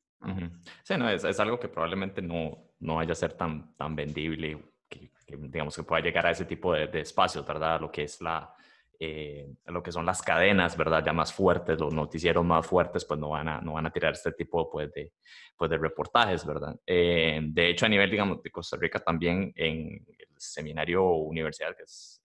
Sí, 0.82 0.94
no, 0.98 1.08
es, 1.08 1.40
algo 1.40 1.58
que 1.58 1.68
probablemente 1.68 2.20
no, 2.20 2.74
no 2.80 2.96
vaya 2.96 3.12
a 3.12 3.14
ser 3.14 3.32
tan, 3.32 3.74
tan 3.76 3.96
vendible, 3.96 4.62
que, 4.90 5.10
digamos 5.26 5.74
que 5.74 5.84
pueda 5.84 6.02
llegar 6.02 6.26
a 6.26 6.32
ese 6.32 6.44
tipo 6.44 6.74
de, 6.74 6.86
de 6.88 7.00
espacios, 7.00 7.46
¿verdad? 7.46 7.80
Lo 7.80 7.90
que 7.90 8.02
es 8.02 8.20
la, 8.20 8.54
eh, 9.00 9.54
lo 9.66 9.82
que 9.82 9.92
son 9.92 10.04
las 10.04 10.22
cadenas, 10.22 10.76
¿verdad? 10.76 11.04
Ya 11.04 11.12
más 11.12 11.32
fuertes, 11.32 11.78
los 11.78 11.94
noticieros 11.94 12.44
más 12.44 12.66
fuertes, 12.66 13.04
pues 13.04 13.20
no 13.20 13.30
van 13.30 13.48
a, 13.48 13.60
no 13.60 13.74
van 13.74 13.86
a 13.86 13.92
tirar 13.92 14.12
este 14.12 14.32
tipo 14.32 14.68
pues, 14.68 14.92
de, 14.92 15.12
pues, 15.56 15.70
de 15.70 15.78
reportajes, 15.78 16.44
¿verdad? 16.44 16.74
Eh, 16.84 17.40
de 17.42 17.70
hecho, 17.70 17.86
a 17.86 17.88
nivel, 17.88 18.10
digamos, 18.10 18.42
de 18.42 18.50
Costa 18.50 18.76
Rica 18.76 18.98
también 18.98 19.52
en 19.54 20.04
el 20.18 20.28
seminario 20.36 21.04
universidad, 21.04 21.76
que 21.76 21.84
es 21.84 22.20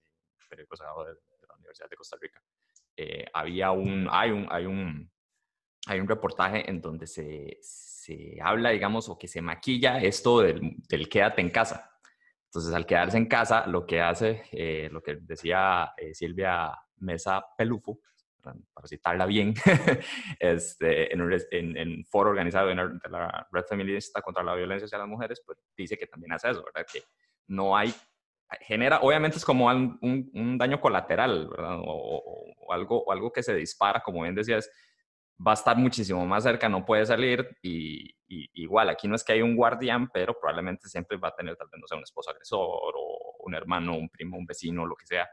periódico 0.49 0.75
de 1.03 1.13
la 1.47 1.55
Universidad 1.55 1.89
de 1.89 1.95
Costa 1.95 2.17
Rica, 2.19 2.41
eh, 2.97 3.25
había 3.33 3.71
un, 3.71 4.07
hay 4.09 4.31
un, 4.31 4.47
hay 4.49 4.65
un, 4.65 5.11
hay 5.85 5.99
un 5.99 6.07
reportaje 6.07 6.67
en 6.69 6.81
donde 6.81 7.05
se, 7.05 7.57
se 7.61 8.37
habla, 8.41 8.71
digamos, 8.71 9.09
o 9.09 9.17
que 9.17 9.27
se 9.27 9.41
maquilla 9.41 9.99
esto 9.99 10.41
del, 10.41 10.75
del 10.89 11.07
quédate 11.07 11.41
en 11.41 11.49
casa, 11.49 11.92
entonces, 12.53 12.75
al 12.75 12.85
quedarse 12.85 13.17
en 13.17 13.25
casa, 13.25 13.65
lo 13.65 13.83
que 13.87 13.99
hace, 13.99 14.43
eh, 14.51 14.87
lo 14.91 15.01
que 15.01 15.15
decía 15.15 15.91
eh, 15.97 16.13
Silvia 16.13 16.71
Mesa 16.97 17.43
Pelufo, 17.57 18.01
para 18.43 18.87
citarla 18.87 19.25
bien, 19.25 19.55
este, 20.39 21.11
en, 21.11 21.21
un, 21.21 21.35
en, 21.49 22.05
foro 22.05 22.29
organizado 22.29 22.67
de 22.67 22.75
la 22.75 23.47
Red 23.51 23.63
Feminista 23.63 24.21
contra 24.21 24.43
la 24.43 24.53
Violencia 24.53 24.85
hacia 24.85 24.99
las 24.99 25.07
Mujeres, 25.07 25.41
pues 25.43 25.57
dice 25.75 25.97
que 25.97 26.05
también 26.05 26.33
hace 26.33 26.51
eso, 26.51 26.63
¿verdad? 26.63 26.85
Que 26.93 27.01
no 27.47 27.75
hay, 27.75 27.91
genera, 28.61 28.99
obviamente 28.99 29.37
es 29.37 29.45
como 29.45 29.65
un, 29.65 30.29
un, 30.31 30.55
daño 30.59 30.79
colateral, 30.79 31.47
¿verdad? 31.47 31.79
O, 31.79 32.53
o, 32.67 32.71
algo, 32.71 33.03
o 33.03 33.11
algo 33.11 33.33
que 33.33 33.41
se 33.41 33.55
dispara, 33.55 34.03
como 34.03 34.21
bien 34.21 34.35
decías, 34.35 34.69
va 35.45 35.51
a 35.51 35.55
estar 35.55 35.77
muchísimo 35.77 36.25
más 36.25 36.43
cerca, 36.43 36.69
no 36.69 36.85
puede 36.85 37.05
salir 37.05 37.57
y, 37.61 38.15
igual 38.27 38.89
aquí 38.89 39.07
no 39.07 39.15
es 39.15 39.23
que 39.23 39.33
hay 39.33 39.41
un 39.41 39.55
guardián, 39.55 40.09
pero 40.11 40.35
probablemente 40.39 40.89
siempre 40.89 41.17
va 41.17 41.27
a 41.27 41.35
tener 41.35 41.55
tal 41.55 41.67
vez, 41.71 41.79
no 41.79 41.87
sé, 41.87 41.95
un 41.95 42.03
esposo 42.03 42.31
agresor 42.31 42.93
o 42.95 43.35
un 43.39 43.53
hermano, 43.53 43.95
un 43.95 44.09
primo, 44.09 44.37
un 44.37 44.45
vecino, 44.45 44.85
lo 44.85 44.95
que 44.95 45.05
sea, 45.05 45.29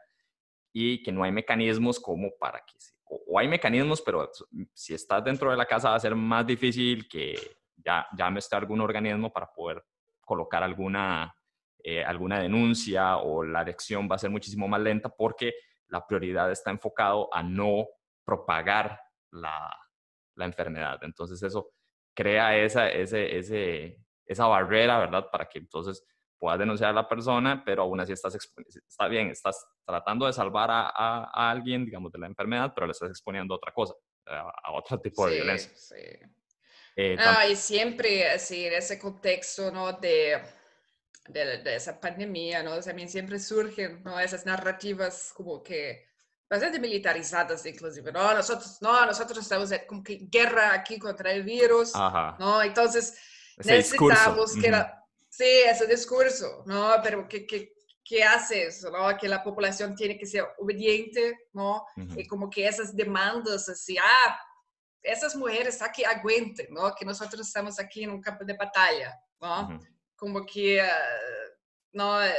y 0.73 1.03
que 1.03 1.11
no 1.11 1.25
hay 1.25 1.33
mecanismos 1.33 1.99
como 1.99 2.31
para 2.39 2.59
que, 2.59 2.75
o, 3.05 3.39
hay 3.39 3.49
mecanismos, 3.49 4.03
pero 4.03 4.31
si 4.75 4.95
estás 4.95 5.25
dentro 5.25 5.51
de 5.51 5.57
la 5.57 5.65
casa 5.65 5.91
va 5.91 5.97
a 5.97 6.01
ser 6.01 6.15
más 6.15 6.47
difícil 6.47 7.09
que 7.09 7.35
ya 7.77 8.07
llame 8.17 8.41
a 8.41 8.57
algún 8.57 8.81
organismo 8.81 9.33
para 9.33 9.51
poder 9.51 9.83
colocar 10.21 10.63
alguna, 10.63 11.35
eh, 11.83 12.05
alguna 12.05 12.41
denuncia 12.41 13.17
o 13.17 13.43
la 13.43 13.65
dirección 13.65 14.09
va 14.11 14.17
a 14.17 14.19
ser 14.19 14.31
muchísimo 14.31 14.69
más 14.69 14.81
lenta 14.81 15.09
porque 15.09 15.55
la 15.89 16.07
prioridad 16.07 16.51
está 16.53 16.71
enfocado 16.71 17.33
a 17.33 17.43
no 17.43 17.87
propagar 18.25 19.01
la, 19.33 19.75
la 20.41 20.47
enfermedad. 20.47 20.99
Entonces 21.03 21.41
eso 21.43 21.73
crea 22.15 22.57
esa, 22.57 22.89
ese, 22.91 23.39
ese, 23.39 23.99
esa 24.27 24.47
barrera, 24.47 24.99
¿verdad? 24.99 25.29
Para 25.31 25.49
que 25.49 25.59
entonces 25.59 26.05
puedas 26.39 26.59
denunciar 26.59 26.91
a 26.91 26.95
la 26.95 27.09
persona, 27.09 27.63
pero 27.65 27.83
aún 27.83 28.01
así 28.01 28.13
estás, 28.13 28.35
está 28.35 29.09
bien, 29.09 29.29
estás 29.29 29.65
tratando 29.85 30.27
de 30.27 30.33
salvar 30.33 30.71
a, 30.71 30.89
a, 30.89 31.51
alguien, 31.51 31.85
digamos, 31.85 32.11
de 32.11 32.19
la 32.19 32.27
enfermedad, 32.27 32.73
pero 32.75 32.87
le 32.87 32.93
estás 32.93 33.11
exponiendo 33.11 33.55
a 33.55 33.59
otra 33.59 33.73
cosa, 33.73 33.95
a, 34.27 34.73
otro 34.73 34.99
tipo 35.01 35.27
de 35.27 35.37
violencia. 35.37 35.71
Sí. 35.77 35.97
Eh, 36.97 37.17
no, 37.17 37.49
y 37.49 37.57
siempre, 37.57 38.29
así, 38.31 38.67
en 38.67 38.73
ese 38.73 38.99
contexto, 38.99 39.71
¿no? 39.71 39.93
De, 39.93 40.41
de, 41.29 41.59
de, 41.59 41.77
esa 41.77 42.01
pandemia, 42.01 42.63
¿no? 42.63 42.81
También 42.81 43.09
siempre 43.09 43.39
surgen, 43.39 44.03
¿no? 44.03 44.19
Esas 44.19 44.47
narrativas 44.47 45.33
como 45.35 45.63
que 45.63 46.10
bastante 46.51 46.81
militarizadas 46.81 47.65
inclusive, 47.65 48.11
¿no? 48.11 48.35
Nosotros, 48.35 48.79
no, 48.83 49.07
nosotros 49.07 49.39
estamos 49.39 49.71
en 49.71 49.87
como 49.87 50.03
que 50.03 50.17
guerra 50.29 50.75
aquí 50.75 50.99
contra 50.99 51.31
el 51.31 51.45
virus, 51.45 51.93
¿no? 51.95 52.61
Entonces 52.61 53.17
necesitamos 53.59 54.57
que 54.57 54.71
la, 54.71 55.01
sí, 55.29 55.45
ese 55.45 55.87
discurso, 55.87 56.65
¿no? 56.67 56.97
Pero 57.05 57.29
¿qué, 57.29 57.47
qué, 57.47 57.73
qué 58.05 58.25
hace 58.25 58.65
eso, 58.65 58.91
¿no? 58.91 59.17
Que 59.17 59.29
la 59.29 59.45
población 59.45 59.95
tiene 59.95 60.19
que 60.19 60.27
ser 60.27 60.45
obediente, 60.59 61.39
¿no? 61.53 61.87
Y 62.17 62.27
como 62.27 62.51
que 62.51 62.67
esas 62.67 62.97
demandas 62.97 63.69
así, 63.69 63.97
ah, 63.97 64.41
esas 65.03 65.37
mujeres 65.37 65.81
aquí 65.81 66.03
aguenten, 66.03 66.67
¿no? 66.71 66.93
Que 66.97 67.05
nosotros 67.05 67.47
estamos 67.47 67.79
aquí 67.79 68.03
en 68.03 68.11
un 68.11 68.21
campo 68.21 68.45
de 68.45 68.55
batalla, 68.55 69.17
¿no? 69.41 69.81
Como 70.17 70.45
que... 70.45 70.83
Uh, 70.83 71.40
¿no? 71.93 72.23
Eh, 72.23 72.33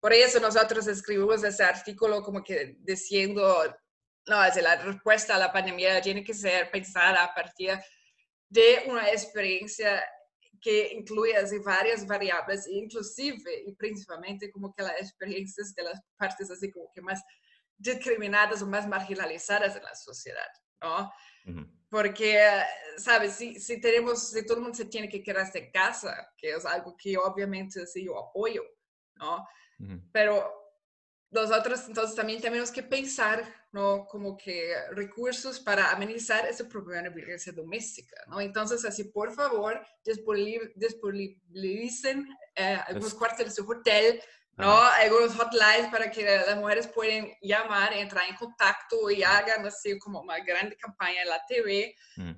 por 0.00 0.12
eso 0.12 0.40
nosotros 0.40 0.86
escribimos 0.86 1.42
ese 1.42 1.64
artículo 1.64 2.22
como 2.22 2.42
que 2.42 2.76
diciendo, 2.80 3.64
no, 4.26 4.36
la 4.36 4.76
respuesta 4.76 5.36
a 5.36 5.38
la 5.38 5.52
pandemia 5.52 6.00
tiene 6.00 6.24
que 6.24 6.34
ser 6.34 6.70
pensada 6.70 7.24
a 7.24 7.34
partir 7.34 7.78
de 8.48 8.84
una 8.86 9.10
experiencia 9.10 10.04
que 10.60 10.92
incluye 10.92 11.36
así 11.36 11.58
varias 11.58 12.06
variables, 12.06 12.66
inclusive 12.68 13.64
y 13.66 13.74
principalmente 13.74 14.50
como 14.50 14.74
que 14.74 14.82
las 14.82 15.00
experiencias 15.00 15.74
de 15.74 15.84
las 15.84 16.00
partes 16.16 16.50
así 16.50 16.70
como 16.70 16.90
que 16.92 17.00
más 17.00 17.22
discriminadas 17.76 18.62
o 18.62 18.66
más 18.66 18.88
marginalizadas 18.88 19.74
de 19.74 19.82
la 19.82 19.94
sociedad, 19.94 20.48
¿no? 20.80 21.12
Porque, 21.88 22.40
¿sabes? 22.96 23.34
Si, 23.34 23.60
si 23.60 23.80
tenemos, 23.80 24.30
si 24.30 24.44
todo 24.44 24.56
el 24.56 24.62
mundo 24.64 24.76
se 24.76 24.86
tiene 24.86 25.08
que 25.08 25.22
quedarse 25.22 25.58
en 25.58 25.70
casa, 25.70 26.32
que 26.36 26.50
es 26.50 26.64
algo 26.66 26.96
que 26.96 27.16
obviamente 27.16 27.86
sí 27.86 28.04
yo 28.04 28.18
apoyo, 28.18 28.62
¿no? 29.16 29.46
Pero 30.12 30.66
nosotros 31.30 31.84
entonces 31.86 32.16
también 32.16 32.40
tenemos 32.40 32.70
que 32.70 32.82
pensar, 32.82 33.44
¿no? 33.72 34.06
Como 34.06 34.36
que 34.36 34.72
recursos 34.92 35.60
para 35.60 35.90
amenizar 35.90 36.46
ese 36.46 36.64
problema 36.64 37.02
de 37.02 37.10
violencia 37.10 37.52
doméstica, 37.52 38.16
¿no? 38.28 38.40
Entonces, 38.40 38.84
así, 38.84 39.04
por 39.04 39.34
favor, 39.34 39.84
disponibilicen 40.04 42.28
eh, 42.54 42.78
algunos 42.86 43.14
cuartos 43.14 43.54
de 43.54 43.62
hotel, 43.62 44.22
¿no? 44.56 44.80
Algunos 44.80 45.36
hotlines 45.36 45.90
para 45.90 46.10
que 46.10 46.24
las 46.24 46.56
mujeres 46.56 46.86
puedan 46.86 47.30
llamar, 47.42 47.92
entrar 47.92 48.24
en 48.28 48.36
contacto 48.36 49.10
y 49.10 49.22
hagan 49.22 49.66
así 49.66 49.98
como 49.98 50.22
una 50.22 50.38
grande 50.38 50.76
campaña 50.76 51.22
en 51.22 51.28
la 51.28 51.44
TV 51.46 51.94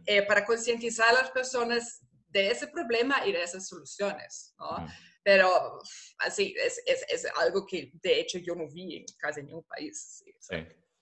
eh, 0.06 0.22
para 0.22 0.44
concientizar 0.44 1.10
a 1.10 1.12
las 1.12 1.30
personas 1.30 2.00
de 2.28 2.50
ese 2.50 2.66
problema 2.66 3.24
y 3.24 3.32
de 3.32 3.42
esas 3.42 3.68
soluciones, 3.68 4.54
¿no? 4.58 4.88
Pero 5.28 5.78
así, 6.20 6.54
es, 6.56 6.82
es, 6.86 7.04
es, 7.06 7.30
algo 7.36 7.66
que 7.66 7.90
de 8.02 8.18
hecho 8.18 8.38
yo 8.38 8.54
no 8.54 8.66
vi 8.66 8.96
en 8.96 9.04
casi 9.18 9.42
ningún 9.42 9.62
país. 9.64 10.24
Sí, 10.24 10.32
sí, 10.40 10.56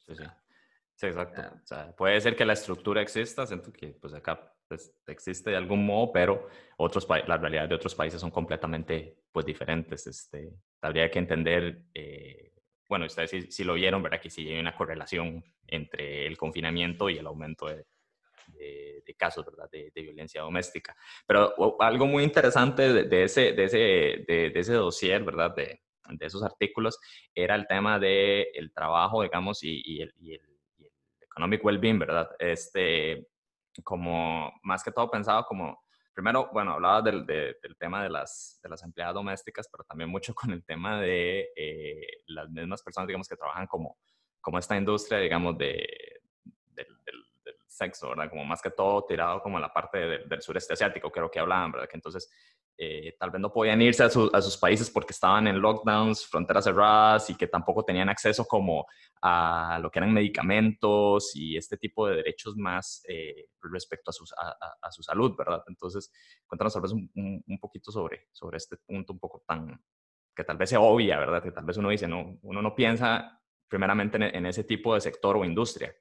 sí. 0.09 0.25
sí. 0.97 1.07
exacto. 1.07 1.43
Ah. 1.43 1.61
O 1.63 1.65
sea, 1.65 1.93
puede 1.95 2.21
ser 2.21 2.35
que 2.35 2.45
la 2.45 2.55
estructura 2.55 3.01
exista, 3.01 3.47
siento 3.47 3.73
que 3.73 3.87
pues 4.01 4.15
acá 4.15 4.53
pues, 4.67 4.93
existe 5.07 5.51
de 5.51 5.57
algún 5.57 5.87
modo, 5.87 6.11
pero 6.11 6.49
otros 6.77 7.07
la 7.09 7.37
realidad 7.37 7.69
de 7.69 7.77
otros 7.77 7.95
países 7.95 8.21
son 8.21 8.33
completamente 8.33 9.17
pues 9.31 9.47
diferentes. 9.47 10.09
Este, 10.09 10.51
habría 10.81 11.09
que 11.09 11.21
entender, 11.21 11.85
eh, 11.95 12.53
bueno, 12.89 13.07
ustedes 13.07 13.31
si, 13.31 13.53
si, 13.53 13.63
lo 13.63 13.75
vieron, 13.75 14.03
¿verdad? 14.03 14.21
Que 14.21 14.31
sí 14.31 14.49
hay 14.49 14.59
una 14.59 14.75
correlación 14.75 15.45
entre 15.69 16.27
el 16.27 16.37
confinamiento 16.37 17.09
y 17.09 17.19
el 17.19 17.29
aumento 17.29 17.67
de, 17.67 17.87
de, 18.49 19.15
casos 19.17 19.47
¿verdad? 19.47 19.69
De, 19.71 19.91
violencia 19.95 20.43
doméstica. 20.43 20.95
Pero 21.27 21.55
algo 21.81 22.07
muy 22.07 22.23
interesante 22.23 23.05
de, 23.05 23.23
ese, 23.25 23.53
de, 23.53 23.65
ese, 23.65 23.79
de, 24.27 24.53
ese 24.55 24.75
dossier, 24.75 25.25
¿verdad? 25.25 25.55
De, 25.55 25.81
de 26.11 26.27
esos 26.27 26.43
artículos, 26.43 26.99
era 27.35 27.55
el 27.55 27.67
tema 27.67 27.99
del 27.99 28.47
el 28.55 28.73
trabajo, 28.73 29.23
digamos, 29.23 29.63
y, 29.63 29.83
y, 29.85 30.03
el, 30.03 30.15
y, 30.19 30.35
el, 30.35 30.41
economic 31.21 31.65
well-being, 31.65 31.99
¿verdad? 31.99 32.31
Este, 32.39 33.27
como 33.85 34.53
más 34.63 34.83
que 34.83 34.91
todo 34.91 35.11
pensado 35.11 35.45
como, 35.45 35.83
primero, 36.15 36.49
bueno, 36.53 36.73
hablaba 36.73 37.03
del, 37.03 37.27
del 37.27 37.77
tema 37.79 38.03
de 38.03 38.09
las, 38.09 38.59
de 38.63 38.71
las 38.71 38.83
empleadas 38.83 39.15
domésticas, 39.15 39.69
pero 39.71 39.85
también 39.85 40.09
mucho 40.09 40.35
con 40.35 40.51
el 40.51 40.65
tema 40.65 41.01
de 41.01 41.51
eh, 41.55 42.23
las 42.29 42.49
mismas 42.51 42.83
personas, 42.83 43.07
digamos, 43.07 43.29
que 43.29 43.37
trabajan 43.37 43.67
como, 43.67 43.99
como 44.41 44.59
esta 44.59 44.77
industria, 44.77 45.19
digamos, 45.19 45.59
de, 45.59 45.87
del, 46.73 46.87
sexo, 47.77 48.09
¿verdad? 48.11 48.31
Como 48.31 48.45
más 48.45 48.63
que 48.63 48.71
todo 48.71 49.05
tirado 49.05 49.41
como 49.43 49.59
en 49.59 49.63
la 49.63 49.73
parte 49.73 49.99
del 49.99 50.43
sureste 50.43 50.73
asiático, 50.73 51.11
creo 51.11 51.31
que 51.31 51.39
hablaban, 51.39 51.73
¿verdad? 51.73 51.89
Que 51.89 51.97
entonces 51.97 52.31
eh, 52.79 53.17
tal 53.19 53.31
vez 53.31 53.41
no 53.41 53.51
podían 53.51 53.81
irse 53.81 54.03
a, 54.03 54.11
sus 54.11 54.59
países 54.59 54.91
porque 54.91 55.13
estaban 55.13 55.47
en 55.47 55.61
lockdowns, 55.61 56.27
fronteras 56.27 56.65
cerradas 56.65 57.31
y 57.31 57.35
que 57.35 57.47
tampoco 57.47 57.83
tenían 57.83 58.11
acceso 58.11 58.45
como 58.45 58.85
a 59.23 59.79
lo 59.81 59.91
que 59.91 59.99
eran 59.99 60.13
medicamentos 60.13 61.35
y 61.35 61.57
este 61.57 61.79
tipo 61.79 62.07
de 62.07 62.17
derechos 62.17 62.55
más 62.57 63.03
eh, 63.09 63.47
respecto 63.63 64.11
a, 64.11 64.13
sus, 64.13 64.35
a, 64.35 64.91
su 64.91 65.03
salud, 65.03 65.35
¿verdad? 65.39 65.63
Entonces, 65.69 66.13
cuéntanos 66.47 66.75
tal 66.75 66.83
vez 66.83 66.93
un, 66.93 67.11
un, 67.15 67.59
poquito 67.59 67.91
sobre, 67.91 68.29
sobre 68.33 68.59
este 68.59 68.77
punto 68.77 69.15
un 69.15 69.19
poco 69.19 69.43
tan, 69.47 69.81
que 70.35 70.45
tal 70.45 70.59
vez 70.59 70.69
se 70.69 70.77
obvia, 70.77 71.19
¿verdad? 71.19 71.43
Que 71.43 71.53
tal 71.53 71.65
vez 71.65 71.79
uno 71.79 71.89
dice, 71.89 72.07
no, 72.07 72.39
uno 72.43 72.61
no 72.61 72.75
piensa 72.75 73.41
primeramente 73.69 74.19
en, 74.19 74.23
en 74.23 74.47
ese 74.47 74.65
tipo 74.65 74.95
de 74.95 75.01
sector 75.01 75.37
o 75.39 75.47
industria. 75.47 75.95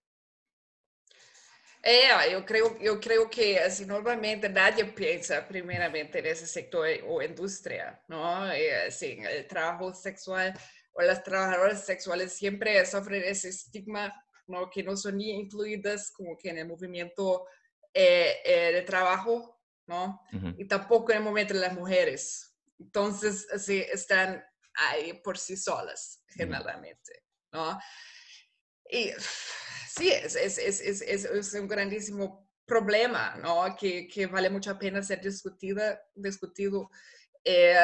É, 1.88 2.34
eu 2.34 2.44
creio, 2.44 2.76
eu 2.82 3.00
creio 3.00 3.30
que 3.30 3.60
assim, 3.60 3.86
normalmente 3.86 4.50
nadie 4.50 4.84
pensa 4.86 5.40
primeiramente 5.44 6.20
nesse 6.20 6.48
setor 6.48 6.88
ou 7.04 7.22
indústria, 7.22 8.00
não? 8.10 8.46
É, 8.48 8.88
assim, 8.88 9.24
o 9.24 9.48
trabalho 9.48 9.94
sexual 9.94 10.52
ou 10.96 11.08
as 11.08 11.22
trabalhadoras 11.22 11.80
sexuais 11.80 12.32
sempre 12.32 12.84
sofrem 12.88 13.22
esse 13.22 13.50
estigma, 13.50 14.12
não? 14.48 14.68
Que 14.68 14.82
não 14.82 14.98
são 14.98 15.12
nem 15.12 15.42
incluídas 15.42 16.10
como 16.10 16.36
que 16.36 16.52
no 16.52 16.68
movimento 16.68 17.46
eh, 17.94 18.72
de 18.72 18.82
trabalho, 18.82 19.48
não? 19.88 20.18
Uhum. 20.34 20.56
E 20.58 20.66
tampouco 20.66 21.14
no 21.14 21.22
momento 21.22 21.54
das 21.54 21.72
mulheres. 21.72 22.52
Então, 22.80 23.06
assim, 23.06 23.78
estão 23.94 24.42
aí 24.76 25.14
por 25.14 25.38
si 25.38 25.56
solas, 25.56 26.18
generalmente, 26.36 27.12
uhum. 27.54 27.62
não? 27.62 27.80
E 28.90 29.16
sí, 29.96 30.12
es, 30.12 30.36
es, 30.36 30.58
es, 30.58 31.02
es, 31.02 31.54
un 31.54 31.68
grandísimo 31.68 32.50
problema, 32.66 33.36
¿no? 33.42 33.76
Que, 33.76 34.08
que 34.08 34.26
vale 34.28 34.50
mucho 34.50 34.74
la 34.74 34.80
pena 34.80 35.04
ser 35.04 35.22
discutida, 35.22 36.02
discutido 36.16 36.90
eh, 37.44 37.78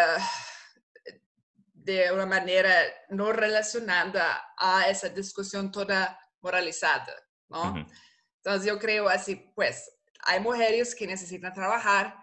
de 1.73 2.11
una 2.11 2.25
manera 2.25 2.73
no 3.09 3.31
relacionada 3.31 4.53
a 4.57 4.89
esa 4.89 5.09
discusión 5.09 5.71
toda 5.71 6.17
moralizada, 6.41 7.15
¿no? 7.49 7.85
Entonces 8.37 8.67
yo 8.67 8.79
creo 8.79 9.07
así, 9.07 9.51
pues, 9.55 9.91
hay 10.23 10.39
mujeres 10.39 10.95
que 10.95 11.07
necesitan 11.07 11.53
trabajar 11.53 12.15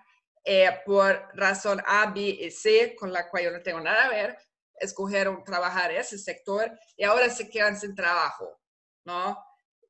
eh, 0.45 0.81
por 0.85 1.29
razón 1.35 1.83
A, 1.87 2.11
B 2.11 2.21
y 2.21 2.51
C, 2.51 2.97
con 2.97 3.13
la 3.13 3.29
cual 3.29 3.45
yo 3.45 3.51
no 3.51 3.63
tengo 3.63 3.81
nada 3.81 4.07
a 4.07 4.11
ver, 4.11 4.37
escogieron 4.81 5.43
trabajar 5.45 5.91
ese 5.93 6.19
sector 6.19 6.71
y 6.97 7.05
ahora 7.05 7.29
se 7.31 7.49
quedan 7.49 7.79
sin 7.79 7.95
trabajo, 7.95 8.61
¿no? 9.05 9.37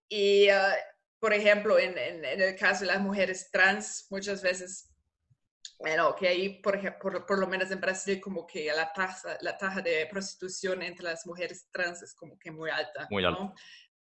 Y, 0.08 0.48
ah, 0.48 0.74
por 1.18 1.32
ejemplo, 1.32 1.78
en, 1.78 1.96
en, 1.98 2.24
el 2.24 2.56
caso 2.56 2.80
de 2.80 2.92
las 2.92 3.00
mujeres 3.00 3.50
trans, 3.50 4.06
muchas 4.10 4.42
veces, 4.42 4.90
bueno, 5.78 6.14
que 6.14 6.28
ahí, 6.28 6.60
por, 6.60 6.76
ejemplo, 6.76 7.24
por, 7.26 7.38
lo 7.38 7.46
menos 7.46 7.70
en 7.70 7.80
Brasil, 7.80 8.20
como 8.20 8.46
que 8.46 8.66
la 8.72 8.92
tasa, 8.92 9.36
la 9.40 9.56
tasa 9.56 9.80
de 9.80 10.06
prostitución 10.10 10.82
entre 10.82 11.04
las 11.04 11.26
mujeres 11.26 11.68
trans 11.70 12.02
es 12.02 12.14
como 12.14 12.38
que 12.38 12.50
muy 12.50 12.70
alta. 12.70 13.06
Muy 13.10 13.24
alta. 13.24 13.42
¿no? 13.42 13.54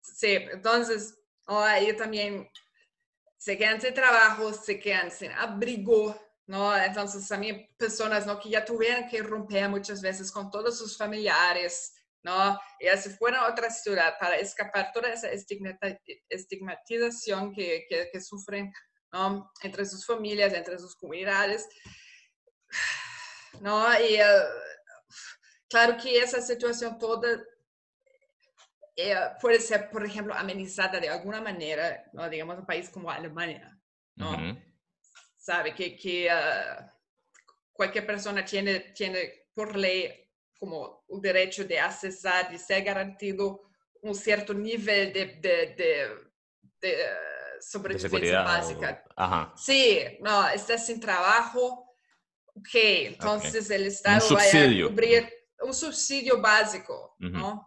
Sí, 0.02 0.36
entonces, 0.52 1.18
oh, 1.48 1.60
ahí 1.60 1.96
también 1.96 2.50
se 3.38 3.58
quedan 3.58 3.82
sin 3.82 3.94
trabajo, 3.94 4.54
se 4.54 4.80
quedan 4.80 5.12
sin 5.12 5.32
abrigo, 5.32 6.20
¿no? 6.48 6.76
Entonces 6.76 7.28
también 7.28 7.70
personas, 7.78 8.26
¿no? 8.26 8.40
Que 8.40 8.50
ya 8.50 8.66
tuvieron 8.66 9.08
que 9.08 9.22
romper 9.22 9.70
muchas 9.70 10.02
veces 10.02 10.32
con 10.32 10.52
todos 10.52 10.78
sus 10.78 10.98
familiares, 10.98 11.94
¿no? 12.24 12.60
Y 12.80 12.88
se 12.98 13.12
fueron 13.12 13.40
a 13.42 13.48
otra 13.48 13.70
ciudad 13.70 14.16
para 14.20 14.38
escapar 14.38 14.92
toda 14.94 15.10
esa 15.10 15.30
estigmatización 16.30 17.54
que, 17.54 17.86
que, 17.90 18.22
sufren 18.22 18.72
¿no? 19.12 19.52
entre 19.62 19.86
sus 19.86 20.06
familias, 20.06 20.54
entre 20.54 20.78
sus 20.78 20.96
comunidades. 20.96 21.68
¿no? 23.62 23.88
Y 24.00 24.16
eh, 24.16 24.26
claro 25.70 25.98
que 26.02 26.20
esa 26.20 26.42
situación 26.42 26.98
toda 26.98 27.42
eh, 28.96 29.16
puede 29.42 29.62
ser, 29.62 29.90
por 29.90 30.06
ejemplo, 30.06 30.34
amenizada 30.34 31.00
de 31.00 31.08
alguna 31.10 31.40
manera, 31.42 32.04
¿no? 32.12 32.30
digamos, 32.30 32.60
un 32.60 32.66
país 32.66 32.90
como 32.90 33.10
Alemania, 33.10 33.80
¿no? 34.16 34.60
Sabe 35.38 35.74
que, 35.74 35.96
que 35.96 36.28
eh, 36.28 36.32
cualquier 37.72 38.06
persona 38.06 38.44
tiene, 38.44 38.92
tiene 38.94 39.48
por 39.54 39.76
ley 39.78 40.29
como 40.60 41.04
o 41.08 41.20
direito 41.20 41.64
de 41.64 41.80
acessar, 41.80 42.50
de 42.50 42.58
ser 42.58 42.82
garantido 42.82 43.60
um 44.04 44.14
certo 44.14 44.54
nível 44.54 45.12
de, 45.12 45.26
de, 45.26 45.66
de, 45.76 46.30
de 46.82 47.62
sobrevivência 47.62 48.44
básica. 48.44 49.04
Ajá. 49.16 49.54
Sí, 49.56 50.18
no, 50.22 50.48
está 50.50 50.78
sin 50.78 51.00
trabajo, 51.00 51.86
ok, 52.56 52.76
entonces 53.08 53.66
okay. 53.66 53.78
el 53.78 53.88
Estado 53.88 54.28
un 54.28 54.36
vai 54.36 54.82
cobrir 54.84 55.34
um 55.62 55.74
subsídio 55.74 56.42
básico, 56.42 57.16
uh. 57.22 57.30
¿no? 57.30 57.66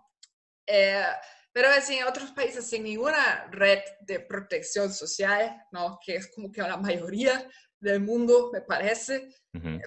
Eh, 0.68 1.06
pero 1.52 1.68
assim, 1.68 1.98
en 1.98 2.06
otros 2.06 2.30
países 2.30 2.66
sin 2.66 2.82
ninguna 2.82 3.46
red 3.50 3.82
de 4.00 4.20
protección 4.20 4.92
social, 4.92 5.54
¿no? 5.70 5.98
que 6.02 6.16
es 6.16 6.26
como 6.34 6.50
que 6.50 6.62
la 6.62 6.78
mayoría 6.78 7.46
del 7.78 8.00
mundo, 8.00 8.50
me 8.52 8.62
parece, 8.62 9.28
uh 9.52 9.58
-huh. 9.58 9.80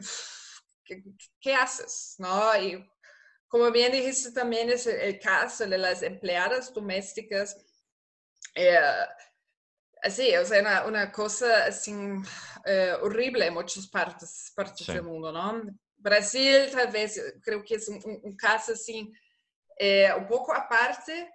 ¿qué, 0.84 1.04
¿qué, 1.40 1.56
haces? 1.56 2.16
¿no? 2.20 2.56
Y 2.62 2.86
como 3.48 3.72
bien 3.72 3.92
dijiste 3.92 4.32
también 4.32 4.70
es 4.70 4.88
el 4.88 5.20
caso 5.20 5.66
de 5.68 5.78
las 5.78 6.02
empleadas 6.02 6.74
domésticas. 6.74 7.58
Eh, 8.56 8.80
así, 10.02 10.36
o 10.36 10.46
sea, 10.46 10.62
una, 10.62 10.86
una 10.86 11.12
cosa 11.12 11.66
así, 11.66 11.94
eh, 12.66 12.94
horrible 13.02 13.48
en 13.48 13.54
muchas 13.54 13.88
partes, 13.88 14.52
partes 14.56 14.86
sí. 14.86 14.94
del 14.94 15.04
mundo, 15.04 15.32
¿no? 15.32 15.64
Brasil 15.98 16.70
tal 16.72 16.92
vez 16.92 17.20
creo 17.42 17.64
que 17.64 17.76
es 17.76 17.88
un, 17.88 18.00
un 18.24 18.36
caso 18.36 18.74
así 18.74 19.12
eh, 19.78 20.10
un 20.18 20.28
poco 20.28 20.54
aparte 20.54 21.32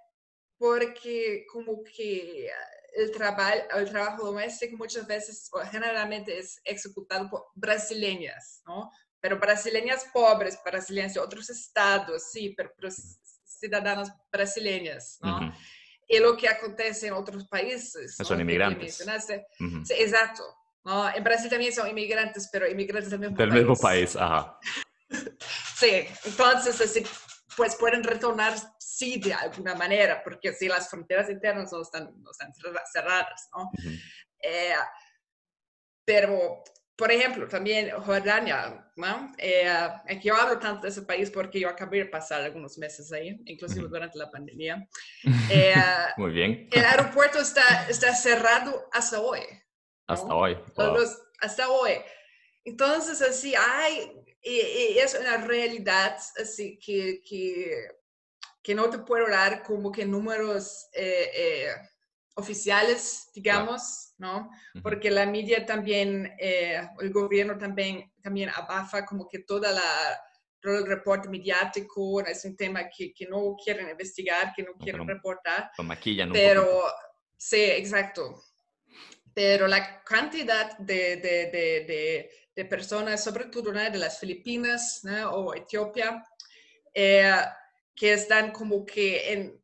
porque 0.57 1.45
como 1.51 1.83
que 1.83 2.49
el, 2.93 3.11
trabajo 3.11 3.53
el 3.75 3.89
trabajo 3.89 4.25
doméstico 4.25 4.77
muchas 4.77 5.07
veces, 5.07 5.49
generalmente 5.71 6.37
es 6.37 6.59
ejecutado 6.63 7.29
por 7.29 7.47
brasileñas, 7.55 8.61
¿no? 8.65 8.91
Pero 9.21 9.39
brasileñas 9.39 10.05
pobres, 10.11 10.59
brasileñas 10.65 11.13
de 11.13 11.19
otros 11.19 11.49
estados, 11.49 12.31
sí, 12.31 12.53
pero, 12.57 12.73
pero 12.75 12.89
ciudadanas 13.45 14.11
brasileñas, 14.31 15.19
¿no? 15.21 15.37
Uh 15.37 15.39
-huh. 15.41 15.55
Y 16.07 16.19
lo 16.19 16.35
que 16.35 16.49
acontece 16.49 17.07
en 17.07 17.13
otros 17.13 17.47
países. 17.47 18.15
Son 18.17 18.37
¿no? 18.37 18.41
inmigrantes. 18.41 18.99
Uh 18.99 19.05
-huh. 19.05 19.85
sí, 19.85 19.93
exacto. 19.93 20.43
¿no? 20.83 21.13
En 21.15 21.23
Brasil 21.23 21.49
también 21.49 21.71
son 21.71 21.87
inmigrantes, 21.87 22.49
pero 22.51 22.67
inmigrantes 22.67 23.11
del 23.11 23.19
mismo 23.19 23.37
del 23.37 23.49
país. 23.49 23.61
mismo 23.61 23.75
país, 23.77 24.15
ajá. 24.15 24.57
sí, 25.77 26.07
entonces 26.25 26.81
así, 26.81 27.05
pues 27.55 27.75
pueden 27.75 28.03
retornar, 28.03 28.55
sí, 28.79 29.19
de 29.19 29.33
alguna 29.33 29.75
manera, 29.75 30.23
porque 30.23 30.51
si 30.53 30.67
las 30.67 30.89
fronteras 30.89 31.29
internas 31.29 31.71
no 31.71 31.81
están, 31.81 32.11
no 32.21 32.31
están 32.31 32.51
cerradas, 32.91 33.49
¿no? 33.55 33.63
Uh 33.63 33.71
-huh. 33.73 34.01
eh, 34.43 34.75
pero 36.03 36.63
por 37.01 37.11
ejemplo, 37.11 37.47
también 37.47 37.89
Jordania, 37.89 38.87
¿no? 38.95 39.33
Eh, 39.39 39.67
yo 40.21 40.35
hablo 40.35 40.59
tanto 40.59 40.83
de 40.83 40.89
ese 40.89 41.01
país 41.01 41.31
porque 41.31 41.59
yo 41.59 41.67
acabé 41.67 41.97
de 41.97 42.05
pasar 42.05 42.43
algunos 42.43 42.77
meses 42.77 43.11
ahí, 43.11 43.41
inclusive 43.45 43.87
durante 43.87 44.19
la 44.19 44.29
pandemia. 44.29 44.87
Eh, 45.49 45.73
Muy 46.17 46.31
bien. 46.31 46.69
El 46.71 46.85
aeropuerto 46.85 47.39
está, 47.39 47.87
está 47.89 48.13
cerrado 48.13 48.87
hasta 48.93 49.19
hoy. 49.19 49.39
Hasta 50.05 50.31
hoy. 50.31 50.55
Wow. 50.75 50.93
Los, 50.93 51.19
hasta 51.41 51.69
hoy. 51.69 51.93
Entonces, 52.65 53.19
así, 53.23 53.55
hay, 53.55 54.11
es 54.43 55.17
una 55.19 55.37
realidad 55.37 56.15
así 56.39 56.77
que, 56.77 57.23
que, 57.27 57.87
que, 58.61 58.75
no 58.75 58.91
te 58.91 58.99
puedo 58.99 59.27
dar 59.27 59.63
como 59.63 59.91
que 59.91 60.05
números 60.05 60.87
eh, 60.93 61.31
eh, 61.35 61.67
oficiales, 62.35 63.29
digamos, 63.33 64.13
¿no? 64.17 64.49
Porque 64.81 65.11
la 65.11 65.25
media 65.25 65.65
también, 65.65 66.33
eh, 66.39 66.81
el 66.99 67.11
gobierno 67.11 67.57
también, 67.57 68.11
también 68.21 68.49
abafa 68.49 69.05
como 69.05 69.27
que 69.27 69.39
toda 69.39 69.71
la, 69.71 69.81
todo 70.59 70.77
el 70.77 70.85
reporte 70.85 71.27
mediático, 71.27 72.21
es 72.21 72.45
un 72.45 72.55
tema 72.55 72.87
que, 72.89 73.13
que 73.13 73.25
no 73.27 73.55
quieren 73.61 73.89
investigar, 73.89 74.53
que 74.55 74.63
no 74.63 74.73
quieren 74.73 75.07
reportar. 75.07 75.71
Lo 75.77 75.83
maquillan 75.83 76.29
un 76.29 76.33
Pero, 76.33 76.83
sí, 77.35 77.61
exacto. 77.61 78.43
Pero 79.33 79.67
la 79.67 80.03
cantidad 80.03 80.77
de, 80.77 81.17
de, 81.17 81.51
de, 81.51 82.31
de 82.55 82.65
personas, 82.65 83.23
sobre 83.23 83.45
todo 83.45 83.71
de 83.71 83.97
las 83.97 84.19
Filipinas 84.19 85.01
o 85.31 85.53
Etiopía, 85.53 86.23
eh, 86.93 87.33
que 87.95 88.13
están 88.13 88.51
como 88.51 88.85
que 88.85 89.31
en, 89.33 89.61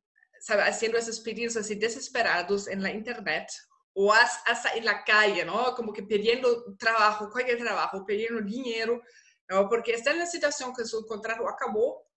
haciendo 0.66 0.98
esos 0.98 1.20
pedidos 1.20 1.58
así 1.58 1.76
desesperados 1.76 2.68
en 2.68 2.82
la 2.84 2.92
internet 2.92 3.50
o 3.94 4.14
hasta 4.14 4.74
en 4.76 4.86
la 4.86 5.04
calle, 5.04 5.44
¿no? 5.44 5.74
Como 5.76 5.92
que 5.92 6.04
pidiendo 6.04 6.76
trabajo, 6.78 7.30
cualquier 7.32 7.58
trabajo, 7.58 8.06
pidiendo 8.06 8.42
dinero, 8.42 9.02
¿no? 9.50 9.68
Porque 9.68 9.94
está 9.94 10.12
en 10.12 10.20
la 10.20 10.28
situación 10.28 10.74
que 10.76 10.86
su 10.86 11.06
contrato 11.06 11.48
acabó 11.50 12.08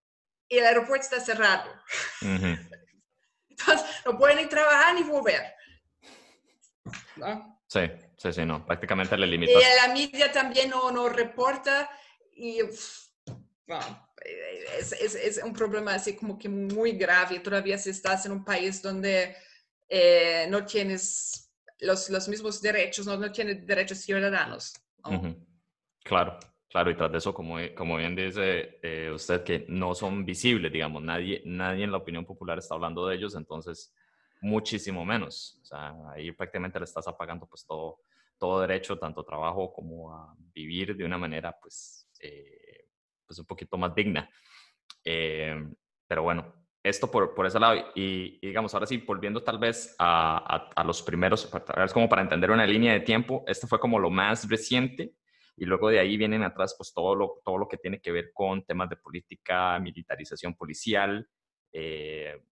y 0.48 0.58
el 0.58 0.66
aeropuerto 0.66 1.06
está 1.06 1.20
cerrado. 1.20 1.70
Entonces, 2.20 3.86
no 4.04 4.18
pueden 4.18 4.48
trabajar 4.48 4.94
ni 4.94 5.02
volver. 5.04 5.54
¿no? 7.16 7.60
Sí, 7.66 7.80
sí, 8.16 8.32
sí, 8.32 8.44
no, 8.44 8.66
prácticamente 8.66 9.16
le 9.16 9.26
limita. 9.26 9.52
Y 9.52 9.86
la 9.86 9.94
media 9.94 10.32
también 10.32 10.70
no, 10.70 10.90
no 10.90 11.08
reporta 11.08 11.88
y 12.32 12.60
es, 14.78 14.92
es, 14.92 15.14
es, 15.14 15.42
un 15.42 15.52
problema 15.52 15.94
así 15.94 16.16
como 16.16 16.38
que 16.38 16.48
muy 16.48 16.92
grave. 16.92 17.40
Todavía 17.40 17.78
si 17.78 17.90
estás 17.90 18.26
en 18.26 18.32
un 18.32 18.44
país 18.44 18.82
donde 18.82 19.34
eh, 19.88 20.46
no 20.48 20.64
tienes 20.64 21.52
los, 21.80 22.10
los, 22.10 22.28
mismos 22.28 22.60
derechos, 22.60 23.06
no, 23.06 23.16
no 23.16 23.32
tienes 23.32 23.66
derechos 23.66 23.98
ciudadanos. 23.98 24.74
Claro, 26.04 26.38
claro, 26.68 26.90
y 26.90 26.96
tras 26.96 27.12
de 27.12 27.18
eso, 27.18 27.34
como, 27.34 27.56
como 27.74 27.96
bien 27.96 28.14
dice 28.14 28.78
eh, 28.82 29.10
usted, 29.12 29.42
que 29.44 29.64
no 29.68 29.94
son 29.94 30.24
visibles, 30.24 30.72
digamos, 30.72 31.02
nadie, 31.02 31.42
nadie 31.44 31.84
en 31.84 31.92
la 31.92 31.98
opinión 31.98 32.24
popular 32.24 32.58
está 32.58 32.74
hablando 32.74 33.06
de 33.06 33.16
ellos, 33.16 33.34
entonces 33.34 33.94
muchísimo 34.40 35.04
menos. 35.04 35.58
O 35.62 35.64
sea, 35.64 35.94
ahí 36.12 36.32
prácticamente 36.32 36.78
le 36.78 36.84
estás 36.84 37.06
apagando 37.08 37.46
pues 37.46 37.66
todo, 37.66 38.00
todo 38.38 38.60
derecho, 38.60 38.98
tanto 38.98 39.24
trabajo 39.24 39.72
como 39.72 40.14
a 40.14 40.34
vivir 40.54 40.96
de 40.96 41.04
una 41.04 41.18
manera 41.18 41.56
pues, 41.60 42.06
eh, 42.20 42.79
pues 43.30 43.38
un 43.38 43.46
poquito 43.46 43.78
más 43.78 43.94
digna. 43.94 44.28
Eh, 45.04 45.54
pero 46.08 46.24
bueno, 46.24 46.52
esto 46.82 47.08
por, 47.08 47.32
por 47.32 47.46
ese 47.46 47.60
lado. 47.60 47.92
Y, 47.94 48.44
digamos, 48.44 48.74
ahora 48.74 48.86
sí, 48.86 48.96
volviendo 48.96 49.44
tal 49.44 49.60
vez 49.60 49.94
a, 50.00 50.68
a, 50.74 50.82
los 50.82 51.00
primeros, 51.00 51.48
es 51.84 51.92
como 51.92 52.08
para 52.08 52.22
entender 52.22 52.50
una 52.50 52.66
línea 52.66 52.92
de 52.92 53.00
tiempo, 53.00 53.44
este 53.46 53.68
fue 53.68 53.78
como 53.78 54.00
lo 54.00 54.10
más 54.10 54.48
reciente. 54.48 55.14
Y 55.56 55.64
luego 55.64 55.90
de 55.90 56.00
ahí 56.00 56.16
vienen 56.16 56.42
atrás 56.42 56.74
pues 56.76 56.92
todo 56.92 57.14
lo, 57.14 57.40
todo 57.44 57.56
lo 57.56 57.68
que 57.68 57.76
tiene 57.76 58.00
que 58.00 58.10
ver 58.10 58.32
con 58.34 58.64
temas 58.64 58.90
de 58.90 58.96
política, 58.96 59.78
militarización 59.78 60.54
policial, 60.54 61.28
eh, 61.72 62.42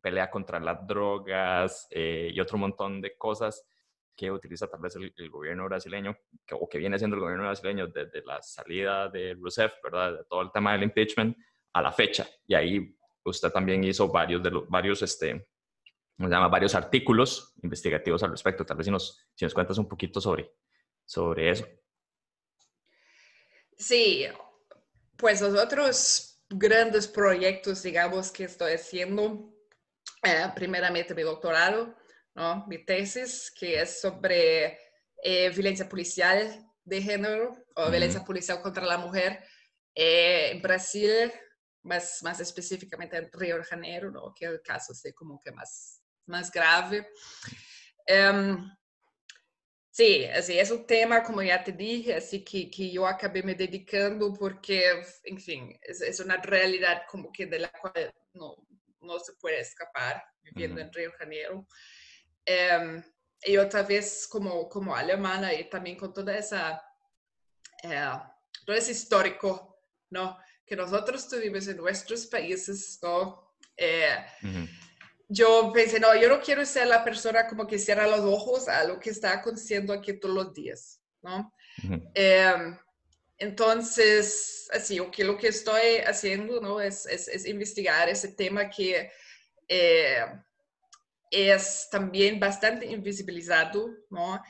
pelea 0.00 0.30
contra 0.30 0.60
las 0.60 0.86
drogas 0.86 1.88
eh, 1.90 2.30
y 2.32 2.40
otro 2.40 2.56
montón 2.56 3.02
de 3.02 3.18
cosas 3.18 3.68
que 4.16 4.30
utiliza 4.30 4.68
tal 4.68 4.80
vez 4.80 4.96
el, 4.96 5.30
gobierno 5.30 5.64
brasileño, 5.64 6.16
o 6.52 6.68
que 6.68 6.78
viene 6.78 6.98
siendo 6.98 7.16
el 7.16 7.22
gobierno 7.22 7.44
brasileño 7.44 7.86
desde 7.88 8.22
la 8.24 8.40
salida 8.42 9.08
de 9.08 9.34
Rousseff, 9.34 9.74
¿verdad? 9.82 10.12
De 10.18 10.24
todo 10.24 10.42
el 10.42 10.52
tema 10.52 10.72
del 10.72 10.84
impeachment 10.84 11.36
a 11.72 11.82
la 11.82 11.92
fecha. 11.92 12.28
Y 12.46 12.54
ahí 12.54 12.96
usted 13.24 13.50
también 13.50 13.82
hizo 13.84 14.08
varios, 14.08 14.42
de 14.42 14.50
los, 14.50 14.68
varios, 14.68 15.02
este, 15.02 15.48
se 16.18 16.28
llama? 16.28 16.48
Varios 16.48 16.74
artículos 16.74 17.54
investigativos 17.62 18.22
al 18.22 18.30
respecto. 18.30 18.64
Tal 18.64 18.76
vez 18.76 18.86
si 18.86 18.90
nos, 18.90 19.26
si 19.34 19.44
nos 19.44 19.54
cuentas 19.54 19.78
un 19.78 19.88
poquito 19.88 20.20
sobre, 20.20 20.52
sobre 21.04 21.50
eso. 21.50 21.66
Sí, 23.76 24.26
pues 25.16 25.40
los 25.40 25.58
otros 25.58 26.40
grandes 26.48 27.08
proyectos, 27.08 27.82
digamos, 27.82 28.30
que 28.30 28.44
estoy 28.44 28.72
haciendo 28.72 29.52
eh, 30.22 30.46
primeramente 30.54 31.14
mi 31.14 31.22
doctorado, 31.22 31.94
¿no? 32.34 32.66
mi 32.66 32.84
tesis, 32.84 33.52
que 33.58 33.80
es 33.80 34.00
sobre 34.00 34.78
eh, 35.22 35.50
violencia 35.50 35.88
policial 35.88 36.66
de 36.84 37.02
género 37.02 37.56
o 37.76 37.90
violencia 37.90 38.24
policial 38.24 38.60
contra 38.60 38.84
la 38.84 38.98
mujer 38.98 39.44
eh, 39.94 40.50
en 40.52 40.62
Brasil, 40.62 41.32
más, 41.82 42.22
más 42.22 42.40
específicamente 42.40 43.16
en 43.16 43.30
Río 43.32 43.58
de 43.58 43.64
Janeiro, 43.64 44.10
¿no? 44.10 44.32
que 44.34 44.46
es 44.46 44.52
el 44.52 44.62
caso 44.62 44.92
así 44.92 45.12
como 45.12 45.40
que 45.40 45.52
más, 45.52 46.02
más 46.26 46.50
grave. 46.50 47.08
Um, 48.08 48.70
Sí, 49.94 50.24
así, 50.24 50.58
es 50.58 50.70
un 50.70 50.86
tema, 50.86 51.22
como 51.22 51.42
ya 51.42 51.62
te 51.62 51.70
dije, 51.70 52.14
así 52.14 52.42
que, 52.42 52.70
que 52.70 52.90
yo 52.90 53.06
acabé 53.06 53.42
me 53.42 53.54
dedicando 53.54 54.32
porque, 54.32 54.90
en 55.24 55.38
fin, 55.38 55.78
es, 55.82 56.00
es, 56.00 56.18
una 56.18 56.38
realidad 56.38 57.02
como 57.06 57.30
que 57.30 57.44
de 57.44 57.58
la 57.58 57.70
cual 57.70 58.10
no, 58.32 58.56
no 59.02 59.18
se 59.18 59.34
puede 59.34 59.60
escapar 59.60 60.24
viviendo 60.40 60.80
en 60.80 60.90
Río 60.90 61.10
de 61.10 61.16
Janeiro. 61.18 61.66
Em, 62.44 63.02
y 63.44 63.56
otra 63.56 63.82
vez 63.82 64.26
como, 64.28 64.68
como 64.68 64.94
alemana 64.94 65.52
y 65.52 65.68
también 65.68 65.96
con 65.96 66.12
toda 66.12 66.36
esa, 66.36 66.82
eh, 67.82 68.10
todo 68.64 68.76
ese 68.76 68.92
histórico, 68.92 69.80
¿no? 70.10 70.38
Que 70.64 70.76
nosotros 70.76 71.28
tuvimos 71.28 71.66
en 71.66 71.76
nuestros 71.76 72.26
países, 72.26 72.98
¿no? 73.02 73.54
Eh, 73.76 74.16
yo 75.28 75.72
pensé, 75.72 75.98
no, 75.98 76.14
yo 76.14 76.28
no 76.28 76.40
quiero 76.40 76.64
ser 76.64 76.86
la 76.86 77.02
persona 77.02 77.48
como 77.48 77.66
que 77.66 77.78
cierra 77.78 78.06
los 78.06 78.20
ojos 78.20 78.68
a 78.68 78.84
lo 78.84 79.00
que 79.00 79.10
está 79.10 79.32
aconteciendo 79.32 79.92
aquí 79.92 80.12
todos 80.12 80.34
los 80.34 80.54
días, 80.54 81.00
¿no? 81.22 81.52
Em, 82.14 82.78
entonces, 83.38 84.68
así, 84.72 85.00
okay, 85.00 85.24
lo 85.24 85.36
que 85.36 85.48
estoy 85.48 85.96
haciendo 86.06 86.60
¿no? 86.60 86.80
es, 86.80 87.06
es, 87.06 87.26
es 87.26 87.44
investigar 87.46 88.08
ese 88.08 88.28
tema 88.28 88.70
que 88.70 89.10
eh, 89.66 90.24
es 91.32 91.88
también 91.90 92.38
bastante 92.38 92.86
invisibilizado, 92.86 93.88
¿no? 94.10 94.40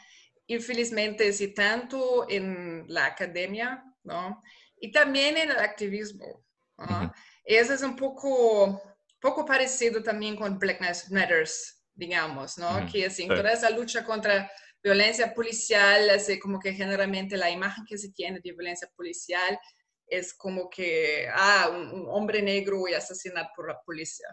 Infelizmente, 0.48 1.32
sí, 1.32 1.54
tanto 1.54 2.26
en 2.28 2.84
la 2.88 3.06
academia, 3.06 3.84
¿no? 4.02 4.42
Y 4.80 4.90
también 4.90 5.36
en 5.36 5.52
el 5.52 5.58
activismo, 5.58 6.44
¿no? 6.76 7.12
Eso 7.44 7.72
es 7.72 7.82
un 7.82 7.94
poco, 7.94 8.82
poco 9.20 9.46
parecido 9.46 10.02
también 10.02 10.36
con 10.36 10.58
Black 10.58 10.80
Lives 10.80 11.10
Matter, 11.10 11.48
digamos, 11.94 12.58
¿no? 12.58 12.86
Que 12.90 13.06
así, 13.06 13.28
toda 13.28 13.52
esa 13.52 13.70
lucha 13.70 14.04
contra 14.04 14.50
violencia 14.82 15.32
policial, 15.32 16.10
así 16.10 16.40
como 16.40 16.58
que 16.58 16.72
generalmente 16.72 17.36
la 17.36 17.50
imagen 17.50 17.84
que 17.88 17.96
se 17.96 18.10
tiene 18.10 18.40
de 18.42 18.52
violencia 18.52 18.90
policial 18.96 19.58
es 20.06 20.34
como 20.34 20.68
que, 20.68 21.28
ah, 21.32 21.70
un, 21.70 22.06
hombre 22.08 22.42
negro 22.42 22.86
y 22.88 22.94
asesinado 22.94 23.48
por 23.54 23.68
la 23.68 23.80
policía, 23.80 24.26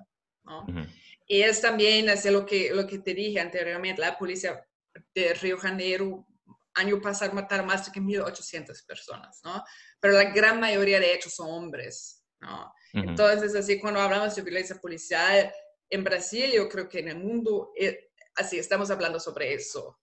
¿no? 0.49 0.65
Y 1.25 1.43
es 1.43 1.61
también 1.61 2.09
así 2.09 2.29
lo 2.29 2.45
que, 2.45 2.73
lo 2.73 2.87
que 2.87 2.99
te 2.99 3.13
dije 3.13 3.39
anteriormente, 3.39 4.01
la 4.01 4.17
policía 4.17 4.65
de 5.13 5.33
Río 5.35 5.57
Janeiro 5.57 6.25
año 6.73 6.99
pasado 7.01 7.33
mataron 7.33 7.67
más 7.67 7.85
de 7.85 7.99
1.800 7.99 8.85
personas, 8.85 9.39
¿no? 9.43 9.63
Pero 9.99 10.13
la 10.15 10.25
gran 10.25 10.59
mayoría 10.59 10.99
de 10.99 11.13
hechos 11.13 11.33
son 11.35 11.49
hombres, 11.49 12.23
¿no? 12.39 12.73
Entonces, 12.93 13.53
así 13.55 13.79
cuando 13.79 13.99
hablamos 13.99 14.35
de 14.35 14.41
violencia 14.41 14.75
policial 14.79 15.53
en 15.89 16.03
Brasil, 16.03 16.51
yo 16.51 16.67
creo 16.67 16.89
que 16.89 16.99
en 16.99 17.09
el 17.09 17.17
mundo, 17.17 17.71
eh, 17.77 18.09
así 18.35 18.57
estamos 18.57 18.89
hablando 18.89 19.19
sobre 19.19 19.53
eso, 19.53 19.99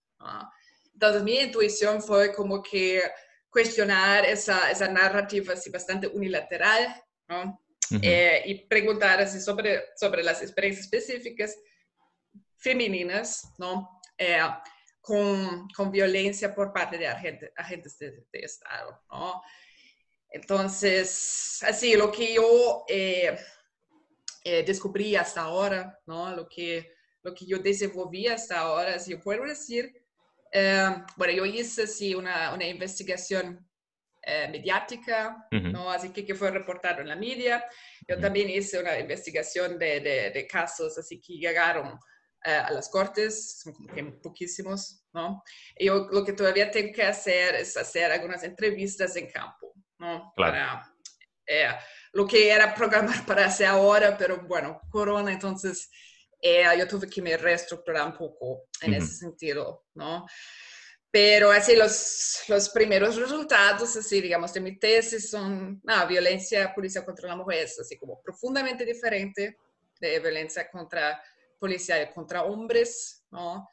entonces 0.92 1.22
mi 1.22 1.38
intuición 1.38 2.02
fue 2.02 2.32
como 2.32 2.62
que 2.62 3.02
cuestionar 3.50 4.24
esa, 4.24 4.70
esa 4.70 4.88
narrativa 4.88 5.54
así 5.54 5.70
bastante 5.70 6.06
unilateral 6.06 7.02
¿no? 7.28 7.60
Eh, 8.02 8.42
y 8.46 8.66
preguntar 8.66 9.20
así 9.20 9.40
sobre, 9.40 9.84
sobre 9.96 10.22
las 10.22 10.42
experiencias 10.42 10.86
específicas 10.86 11.56
femeninas 12.56 13.52
¿no? 13.58 14.00
Eh, 14.18 14.40
con, 15.00 15.68
con, 15.68 15.90
violencia 15.90 16.54
por 16.54 16.72
parte 16.72 16.98
de 16.98 17.06
agentes, 17.06 17.50
agentes 17.56 17.98
de, 17.98 18.26
Estado. 18.32 19.00
¿no? 19.10 19.42
Entonces, 20.30 21.62
así, 21.62 21.94
lo 21.94 22.10
que 22.10 22.34
yo 22.34 22.84
eh, 22.88 23.38
descubrí 24.66 25.16
hasta 25.16 25.42
ahora, 25.42 25.98
¿no? 26.06 26.34
lo, 26.34 26.48
que, 26.48 26.92
lo 27.22 27.34
que 27.34 27.46
yo 27.46 27.58
desenvolví 27.58 28.26
hasta 28.26 28.58
ahora, 28.58 28.98
si 28.98 29.12
yo 29.12 29.20
puedo 29.20 29.44
decir 29.44 30.06
eh, 30.58 31.04
bueno, 31.16 31.32
yo 31.34 31.44
hice 31.44 31.86
sí, 31.86 32.14
una, 32.14 32.54
una 32.54 32.66
investigación 32.66 33.65
eh, 34.28 34.48
mediática, 34.48 35.46
¿no? 35.52 35.88
así 35.88 36.10
que, 36.10 36.26
que 36.26 36.34
fue 36.34 36.50
reportado 36.50 37.00
en 37.00 37.08
la 37.08 37.14
media. 37.14 37.64
Yo 38.08 38.18
también 38.18 38.50
hice 38.50 38.80
una 38.80 38.98
investigación 38.98 39.78
de, 39.78 40.00
de, 40.34 40.46
casos 40.48 40.98
así 40.98 41.20
que 41.20 41.34
llegaron 41.34 41.96
eh, 42.44 42.50
a 42.50 42.72
las 42.72 42.88
cortes, 42.88 43.60
son 43.60 43.72
como 43.72 43.94
que 43.94 44.02
poquísimos, 44.02 45.04
¿no? 45.12 45.44
Y 45.78 45.86
yo 45.86 46.08
lo 46.10 46.24
que 46.24 46.32
todavía 46.32 46.72
tengo 46.72 46.92
que 46.92 47.04
hacer 47.04 47.54
es 47.54 47.76
hacer 47.76 48.10
algunas 48.10 48.42
entrevistas 48.42 49.14
en 49.14 49.30
campo, 49.30 49.72
¿no? 49.98 50.32
Claro. 50.34 50.52
Para, 50.52 50.94
eh, 51.46 51.68
lo 52.12 52.26
que 52.26 52.50
era 52.50 52.74
programar 52.74 53.24
para 53.26 53.46
hacer 53.46 53.68
ahora, 53.68 54.18
pero 54.18 54.42
bueno, 54.42 54.80
corona, 54.90 55.32
entonces 55.32 55.88
eh, 56.40 56.64
yo 56.76 56.88
tuve 56.88 57.08
que 57.08 57.22
me 57.22 57.36
reestructurar 57.36 58.06
un 58.06 58.16
poco 58.16 58.64
en 58.82 58.94
Ujú. 58.94 59.04
ese 59.04 59.14
sentido, 59.14 59.86
¿no? 59.94 60.26
Pero 61.18 61.50
así 61.50 61.74
los, 61.74 62.42
los 62.46 62.68
primeros 62.68 63.16
resultados, 63.16 63.96
así 63.96 64.20
digamos, 64.20 64.52
de 64.52 64.60
mi 64.60 64.78
tesis 64.78 65.30
son, 65.30 65.80
no, 65.82 66.06
violencia 66.06 66.74
policial 66.74 67.06
contra 67.06 67.26
la 67.30 67.36
mujer 67.36 67.60
es 67.64 67.80
así 67.80 67.96
como 67.96 68.20
profundamente 68.20 68.84
diferente 68.84 69.56
de 69.98 70.20
violencia 70.20 70.68
contra 70.70 71.18
policial 71.58 72.12
contra 72.12 72.42
hombres, 72.42 73.24
¿no? 73.30 73.66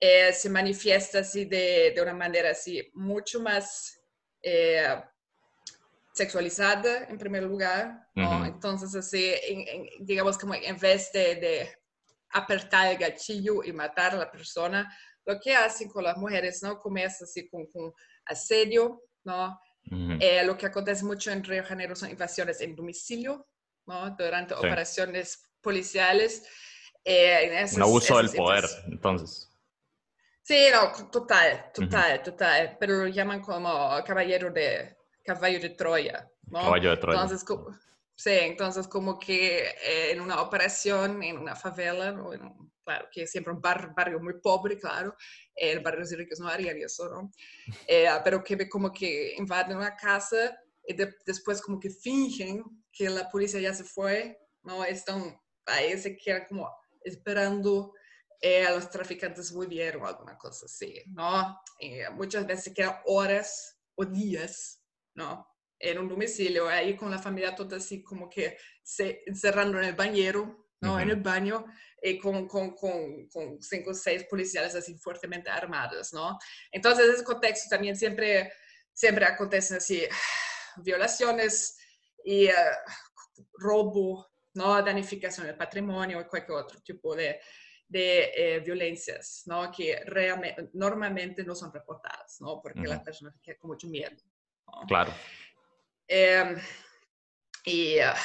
Eh, 0.00 0.32
se 0.32 0.48
manifiesta 0.48 1.18
así 1.18 1.44
de, 1.44 1.92
de 1.94 2.00
una 2.00 2.14
manera 2.14 2.52
así 2.52 2.90
mucho 2.94 3.38
más 3.40 4.00
eh, 4.42 4.98
sexualizada 6.14 7.04
en 7.04 7.18
primer 7.18 7.42
lugar, 7.42 8.08
¿no? 8.14 8.36
Ujú. 8.36 8.44
Entonces 8.46 8.94
así, 8.94 9.34
en- 9.46 9.68
en- 9.68 10.06
digamos 10.06 10.38
como 10.38 10.54
en 10.54 10.78
vez 10.78 11.12
de, 11.12 11.34
de 11.36 11.78
apretar 12.30 12.92
el 12.92 12.96
gatillo 12.98 13.62
y 13.62 13.72
matar 13.72 14.14
a 14.14 14.18
la 14.18 14.30
persona, 14.30 14.90
lo 15.28 15.38
que 15.38 15.54
hacen 15.54 15.90
con 15.90 16.02
las 16.04 16.16
mujeres, 16.16 16.62
¿no? 16.62 16.78
Comienza 16.78 17.24
así 17.24 17.46
con, 17.50 17.66
con 17.66 17.92
asedio, 18.24 19.02
¿no? 19.24 19.60
Eh, 20.20 20.42
lo 20.44 20.56
que 20.56 20.66
acontece 20.66 21.04
mucho 21.04 21.30
en 21.30 21.44
Río 21.44 21.62
Janeiro 21.64 21.94
son 21.94 22.10
invasiones 22.10 22.60
en 22.62 22.74
domicilio, 22.74 23.46
¿no? 23.86 24.10
Durante 24.16 24.54
Sí. 24.54 24.58
operaciones 24.58 25.42
policiales. 25.60 26.46
eh, 27.04 27.44
en 27.44 27.52
esas- 27.54 27.76
Un 27.76 27.82
abuso 27.84 28.18
del 28.18 28.28
poder, 28.30 28.64
entonces. 28.88 29.48
Sí, 30.42 30.66
no, 30.72 31.08
total, 31.10 31.70
total, 31.72 32.22
total. 32.22 32.76
Pero 32.78 32.96
lo 33.04 33.06
llaman 33.06 33.40
como 33.40 33.70
caballero 34.04 34.50
de, 34.50 34.94
caballo 35.24 35.58
de 35.60 35.70
Troya, 35.70 36.28
¿no? 36.48 36.60
Caballo 36.60 36.90
de 36.90 36.96
Troya. 36.98 37.22
Entonces, 37.22 37.46
sí, 38.18 38.30
entonces 38.32 38.88
como 38.88 39.18
que 39.18 39.60
eh, 39.68 40.12
en 40.12 40.20
una 40.20 40.42
operación, 40.42 41.22
en 41.22 41.38
una 41.38 41.54
favela, 41.56 42.12
¿no? 42.12 42.32
En 42.34 42.42
un- 42.44 42.72
claro, 42.84 43.08
que 43.12 43.22
es 43.24 43.30
siempre 43.30 43.52
un 43.52 43.60
bar- 43.60 43.94
barrio 43.94 44.20
muy 44.20 44.40
pobre, 44.40 44.78
claro, 44.78 45.14
eh, 45.54 45.72
en 45.72 45.82
barrios 45.82 46.10
ricos 46.12 46.40
no 46.40 46.48
harían 46.48 46.76
eso, 46.78 47.08
¿no? 47.10 47.30
Eh, 47.86 48.08
pero 48.24 48.42
que 48.42 48.68
como 48.68 48.92
que 48.92 49.34
invaden 49.36 49.76
una 49.76 49.94
casa 49.96 50.58
y 50.86 50.94
de- 50.94 51.14
después 51.26 51.60
como 51.62 51.78
que 51.80 51.90
fingen 51.90 52.64
que 52.92 53.10
la 53.10 53.28
policía 53.30 53.60
ya 53.60 53.74
se 53.74 53.84
fue, 53.84 54.38
¿no? 54.62 54.84
Están 54.84 55.38
ahí, 55.66 55.98
se 55.98 56.16
quedan 56.16 56.46
como 56.48 56.70
esperando 57.04 57.92
eh, 58.40 58.64
a 58.66 58.70
los 58.72 58.90
traficantes 58.90 59.52
volvieron 59.52 60.02
o 60.02 60.06
alguna 60.06 60.38
cosa 60.38 60.66
así, 60.66 61.02
¿no? 61.08 61.58
Muchas 62.14 62.46
veces 62.46 62.72
quedan 62.74 62.96
horas 63.06 63.80
o 63.96 64.04
días, 64.04 64.82
¿no? 65.14 65.47
En 65.80 65.98
un 65.98 66.08
domicilio, 66.08 66.68
ahí 66.68 66.96
con 66.96 67.10
la 67.10 67.18
familia 67.18 67.54
toda 67.54 67.76
así 67.76 68.02
como 68.02 68.28
que 68.28 68.56
se 68.82 69.22
encerrando 69.26 69.78
en 69.78 69.84
el 69.84 69.94
bañero, 69.94 70.68
¿no? 70.80 70.98
En 70.98 71.08
Ujú. 71.08 71.16
el 71.16 71.22
baño, 71.22 71.64
y 72.02 72.18
con, 72.18 72.46
con, 72.46 72.74
con, 72.74 73.28
con 73.28 73.60
cinco 73.62 73.90
o 73.90 73.94
seis 73.94 74.24
policiales 74.24 74.74
así 74.74 74.96
fuertemente 74.98 75.50
armados, 75.50 76.12
¿no? 76.12 76.38
Entonces, 76.70 77.06
en 77.06 77.14
ese 77.14 77.24
contexto 77.24 77.68
también 77.68 77.96
siempre, 77.96 78.52
siempre 78.92 79.24
acontecen 79.24 79.78
así 79.78 80.02
violaciones 80.76 81.76
y 82.24 82.46
eh, 82.46 82.54
robo, 83.54 84.28
¿no? 84.54 84.82
Danificación 84.82 85.46
del 85.46 85.56
patrimonio 85.56 86.20
y 86.20 86.24
cualquier 86.24 86.58
otro 86.58 86.80
tipo 86.80 87.14
de, 87.14 87.40
de 87.88 88.32
eh, 88.34 88.60
violencias, 88.60 89.42
¿no? 89.46 89.70
Que 89.72 90.00
realmente, 90.04 90.70
normalmente 90.74 91.42
no 91.44 91.54
son 91.54 91.72
reportadas, 91.72 92.40
¿no? 92.40 92.60
Porque 92.62 92.80
Ujú. 92.80 92.90
las 92.90 93.02
personas 93.02 93.34
quedan 93.42 93.58
con 93.58 93.70
mucho 93.70 93.88
miedo. 93.88 94.16
¿no? 94.66 94.86
Claro. 94.86 95.14
Eh, 96.08 96.56
y 97.64 97.98
ah, 97.98 98.16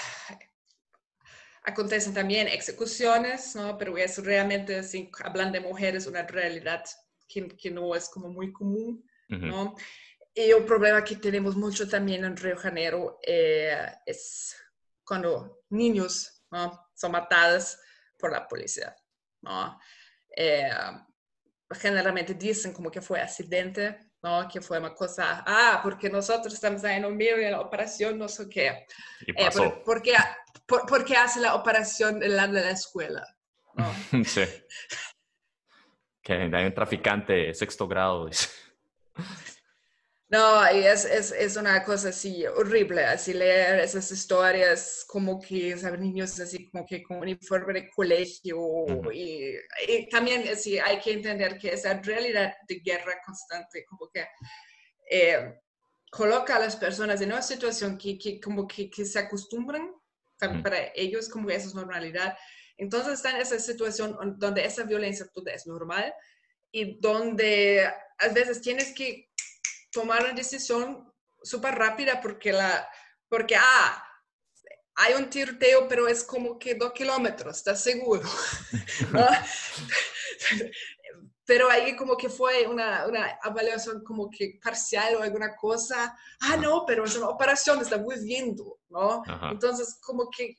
acontecen 1.64 2.14
también 2.14 2.48
ejecuciones, 2.48 3.56
¿no? 3.56 3.78
Pero 3.78 3.98
es 3.98 4.24
realmente, 4.24 4.78
así, 4.80 5.12
hablando 5.24 5.60
de 5.60 5.68
mujeres, 5.68 6.08
una 6.08 6.24
realidad 6.24 6.84
que, 7.28 7.48
que 7.50 7.72
no 7.72 7.94
es 7.96 8.10
como 8.10 8.30
muy 8.30 8.52
común, 8.52 9.06
Ujú. 9.30 9.46
¿no? 9.46 9.76
Y 10.36 10.52
un 10.54 10.66
problema 10.66 11.04
que 11.04 11.16
tenemos 11.18 11.56
mucho 11.56 11.88
también 11.88 12.26
en 12.26 12.36
Río 12.36 12.56
de 12.56 12.62
Janeiro 12.62 13.20
eh, 13.26 13.92
es 14.06 14.56
cuando 15.04 15.64
niños 15.70 16.44
¿no? 16.50 16.90
son 16.96 17.12
matados 17.12 17.78
por 18.18 18.32
la 18.32 18.48
policía, 18.48 18.96
¿no? 19.42 19.80
Eh, 20.36 20.72
generalmente 21.72 22.34
dicen 22.34 22.74
como 22.74 22.90
que 22.90 23.02
fue 23.02 23.22
accidente, 23.22 24.13
¿no? 24.24 24.48
Que 24.48 24.62
fue 24.62 24.80
una 24.80 24.94
cosa, 24.94 25.44
ah, 25.46 25.82
porque 25.84 26.10
nosotros 26.10 26.54
estamos 26.54 26.84
ahí 26.86 26.98
en 26.98 27.06
un 27.06 27.16
medio 27.18 27.38
de 27.38 27.52
la 27.52 27.60
operación, 27.62 28.18
no 28.18 28.28
sé 28.28 28.48
qué. 28.50 28.86
Y 29.28 29.32
Eh, 29.32 29.46
pasó. 29.46 29.64
por, 29.76 29.84
¿por, 29.84 30.02
qué, 30.02 30.14
por, 30.66 30.86
por 30.86 31.04
qué 31.06 31.16
hace 31.18 31.40
la 31.42 31.56
operación 31.56 32.20
del 32.20 32.36
lado 32.38 32.54
de 32.54 32.62
la 32.62 32.72
escuela? 32.72 33.24
¿no? 33.76 33.92
sí. 34.26 34.44
Que 36.22 36.34
hay 36.34 36.66
un 36.66 36.74
traficante 36.74 37.34
de 37.34 37.54
sexto 37.54 37.88
grado. 37.88 38.28
dice. 38.28 38.50
No, 40.34 40.66
es, 40.66 41.06
es, 41.06 41.32
es 41.32 41.58
una 41.58 41.84
cosa 41.84 42.10
así 42.10 42.44
horrible, 42.48 43.06
así 43.06 43.36
leer 43.36 43.80
esas 43.82 44.12
historias 44.12 45.06
como 45.08 45.40
que, 45.40 45.78
¿sabes? 45.78 46.00
Niños 46.00 46.40
así 46.40 46.72
como 46.72 46.88
que 46.88 47.04
con 47.04 47.18
uniforme 47.18 47.74
de 47.74 47.90
colegio 47.92 48.60
Ujú. 48.60 49.12
y, 49.12 49.54
y 49.88 50.10
también 50.10 50.44
así 50.52 50.80
hay 50.80 51.00
que 51.00 51.14
entender 51.14 51.60
que 51.60 51.70
esa 51.70 52.02
realidad 52.02 52.52
de 52.68 52.80
guerra 52.80 53.22
constante 53.24 53.86
como 53.86 54.10
que 54.10 54.26
eh, 55.08 55.60
coloca 56.10 56.56
a 56.56 56.60
las 56.62 56.78
personas 56.78 57.22
en 57.22 57.32
una 57.32 57.44
situación 57.44 57.96
que, 57.96 58.18
que 58.18 58.42
como 58.42 58.66
que, 58.66 58.90
que 58.90 59.06
se 59.06 59.20
acostumbran, 59.20 59.88
¿sabes? 60.40 60.56
Ujú. 60.56 60.64
para 60.64 60.78
ellos 60.96 61.30
como 61.30 61.48
que 61.48 61.54
eso 61.54 61.68
es 61.68 61.76
normalidad. 61.76 62.36
Entonces 62.76 63.14
están 63.14 63.36
en 63.36 63.44
esa 63.44 63.60
situación 63.60 64.18
donde 64.40 64.66
esa 64.66 64.84
violencia 64.84 65.28
toda 65.32 65.54
es 65.54 65.68
normal 65.68 66.12
y 66.72 67.00
donde 67.00 67.86
a 67.86 68.28
veces 68.30 68.62
tienes 68.62 68.96
que 68.96 69.30
tomar 69.94 70.24
una 70.24 70.34
decisión 70.34 71.14
súper 71.42 71.76
rápida 71.76 72.20
porque 72.20 72.52
la, 72.52 72.90
porque, 73.30 73.56
ah, 73.56 74.04
hay 74.96 75.14
un 75.16 75.30
tiroteo, 75.30 75.88
pero 75.88 76.08
es 76.08 76.24
como 76.24 76.60
que 76.60 76.76
dos 76.76 76.92
kilómetros, 76.94 77.58
¿estás 77.58 77.82
seguro? 77.82 78.22
¿No? 79.12 79.28
pero 81.46 81.70
ahí 81.70 81.96
como 81.96 82.16
que 82.16 82.30
fue 82.30 82.68
una, 82.68 83.06
una 83.06 83.38
evaluación 83.44 84.04
como 84.04 84.30
que 84.30 84.60
parcial 84.64 85.16
o 85.16 85.24
alguna 85.24 85.56
cosa, 85.56 86.18
ah, 86.42 86.58
no, 86.58 86.86
pero 86.86 87.04
es 87.04 87.16
una 87.18 87.30
operación, 87.30 87.82
estamos 87.82 88.24
viendo, 88.24 88.80
¿no? 88.90 89.24
Ajá. 89.28 89.50
Entonces, 89.52 89.98
como 90.02 90.30
que, 90.30 90.58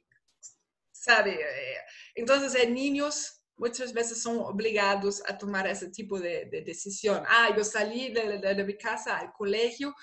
¿sabe? 0.93 1.35
Eh, 1.35 1.79
Entonces, 2.15 2.55
eh, 2.55 2.69
niños 2.69 3.44
muchas 3.57 3.93
veces 3.93 4.21
son 4.23 4.39
obligados 4.39 5.23
a 5.29 5.37
tomar 5.39 5.67
ese 5.67 5.89
tipo 5.91 6.19
de, 6.21 6.47
de 6.47 6.63
decisión. 6.63 7.23
Ah, 7.27 7.51
yo 7.57 7.65
salí 7.65 8.13
de, 8.13 8.39
de- 8.39 8.55
de 8.55 8.65
mi 8.65 8.77
casa 8.77 9.19
al 9.19 9.33
colegio, 9.33 9.95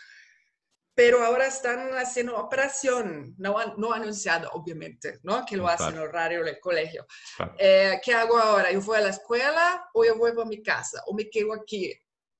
pero 0.93 1.23
ahora 1.23 1.47
están 1.47 1.89
haciendo 1.97 2.37
operación, 2.37 3.33
no, 3.37 3.55
no 3.77 3.93
anunciada, 3.93 4.49
obviamente, 4.49 5.19
¿no? 5.23 5.45
Que 5.45 5.55
lo 5.57 5.67
hacen 5.67 5.87
en 5.87 5.93
Claro. 5.93 6.09
horario 6.09 6.43
del 6.43 6.59
colegio. 6.59 7.05
Claro. 7.37 7.55
Eh, 7.57 7.99
¿Qué 8.03 8.13
hago 8.13 8.37
ahora? 8.37 8.71
¿Yo 8.71 8.81
voy 8.81 8.97
a 8.97 9.01
la 9.01 9.09
escuela 9.09 9.85
o 9.93 10.03
yo 10.05 10.15
vuelvo 10.17 10.41
a 10.41 10.45
mi 10.45 10.61
casa 10.61 11.01
o 11.07 11.13
me 11.13 11.29
quedo 11.29 11.53
aquí? 11.53 11.93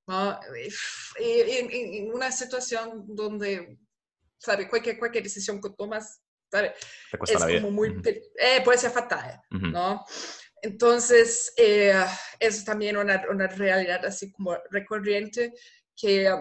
¿no? 0.08 0.38
Y, 1.20 1.42
en- 1.42 1.72
en- 1.72 2.14
una 2.14 2.32
situación 2.32 3.06
donde, 3.08 3.78
¿sabe? 4.38 4.68
Cualquier, 4.68 5.00
cualquier 5.00 5.24
decisión 5.24 5.62
que 5.62 5.70
tomas, 5.70 6.22
¿sabe? 6.52 6.74
Es 7.28 7.62
como 7.62 7.72
muy, 7.72 7.90
Ujú. 7.92 8.02
pe- 8.02 8.22
eh, 8.38 8.62
puede 8.66 8.78
ser 8.80 8.92
fatal, 8.92 9.40
Ujú. 9.52 9.68
¿no? 9.68 10.04
Entonces, 10.62 11.54
eh, 11.58 11.94
es 12.40 12.64
también 12.64 12.98
una, 12.98 13.24
una 13.30 13.48
realidad 13.48 14.06
así 14.06 14.32
como 14.32 14.56
recurrente 14.70 15.54
que 15.96 16.32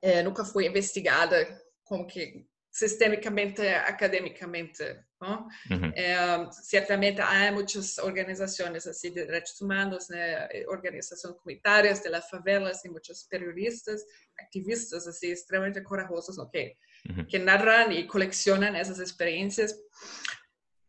eh, 0.00 0.22
nunca 0.22 0.44
fue 0.44 0.66
investigada 0.66 1.36
como 1.82 2.06
que 2.06 2.48
sistémicamente, 2.76 3.74
académicamente, 3.74 5.06
¿no? 5.18 5.48
Ujú. 5.70 5.92
Eh, 5.94 6.46
ciertamente 6.62 7.22
hay 7.22 7.50
muchas 7.50 7.98
organizaciones 7.98 8.86
así 8.86 9.08
de 9.08 9.24
derechos 9.24 9.62
humanos, 9.62 10.10
né? 10.10 10.46
Eh, 10.52 10.66
organizaciones 10.68 11.38
comunitarias 11.38 12.02
de 12.02 12.10
las 12.10 12.28
favelas 12.28 12.84
y 12.84 12.90
muchos 12.90 13.24
periodistas, 13.30 14.04
activistas 14.36 15.06
así 15.06 15.30
extremadamente 15.30 15.82
corajosos, 15.82 16.36
¿no? 16.36 16.50
que, 16.50 16.76
Ujú. 17.08 17.26
que 17.26 17.38
narran 17.38 17.92
y 17.92 18.06
coleccionan 18.06 18.76
esas 18.76 19.00
experiencias. 19.00 19.80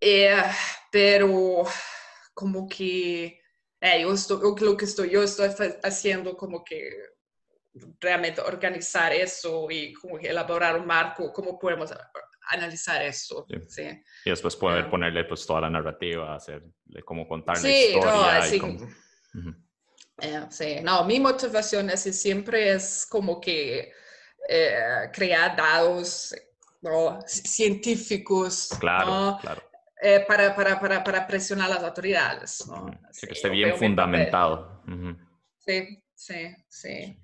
Eh, 0.01 0.43
pero 0.91 1.63
como 2.38 2.68
que 2.70 3.42
eh, 3.82 4.02
yo 4.04 4.14
estoy, 4.14 4.40
lo 4.62 4.78
que 4.78 4.86
estoy, 4.86 5.10
yo 5.10 5.24
estoy 5.24 5.50
haciendo 5.84 6.38
como 6.38 6.64
que 6.64 6.88
realmente 8.00 8.42
organizar 8.42 9.12
eso 9.12 9.68
y 9.72 9.92
como 9.94 10.20
que 10.20 10.28
elaborar 10.28 10.80
un 10.80 10.86
marco, 10.86 11.34
cómo 11.34 11.58
podemos 11.58 11.92
analizar 12.52 13.02
eso. 13.02 13.44
Sí. 13.50 13.56
Sí. 13.70 14.04
Y 14.26 14.30
después 14.30 14.56
poder 14.56 14.86
Ah. 14.86 14.90
ponerle 14.92 15.24
pues 15.24 15.48
toda 15.48 15.62
la 15.62 15.70
narrativa, 15.72 16.36
hacerle 16.36 16.72
cómo 17.04 17.28
contar 17.28 17.56
la 17.56 17.62
Sí, 17.62 17.86
historia. 17.88 18.12
no, 18.12 18.26
así, 18.28 18.60
cómo-. 18.60 18.88
Eh, 20.22 20.46
sí, 20.52 20.76
no, 20.84 21.04
mi 21.06 21.20
motivación 21.20 21.90
así 21.90 22.14
siempre 22.14 22.72
es 22.74 23.06
como 23.10 23.42
que 23.42 23.92
eh, 24.48 25.10
crear 25.12 25.56
datos 25.56 26.36
¿no? 26.82 27.20
científicos 27.26 28.70
claro, 28.80 29.38
claro. 29.42 29.64
Eh, 30.00 30.24
para, 30.28 30.56
para, 30.56 30.80
para, 30.80 31.04
para, 31.04 31.26
presionar 31.26 31.72
a 31.72 31.76
las 31.76 31.84
autoridades. 31.84 32.68
¿no? 32.68 32.86
que 32.86 33.34
esté 33.34 33.50
bien 33.50 33.76
fundamentado. 33.76 34.84
Sí, 35.58 36.04
sí, 36.14 36.56
sí. 36.68 37.18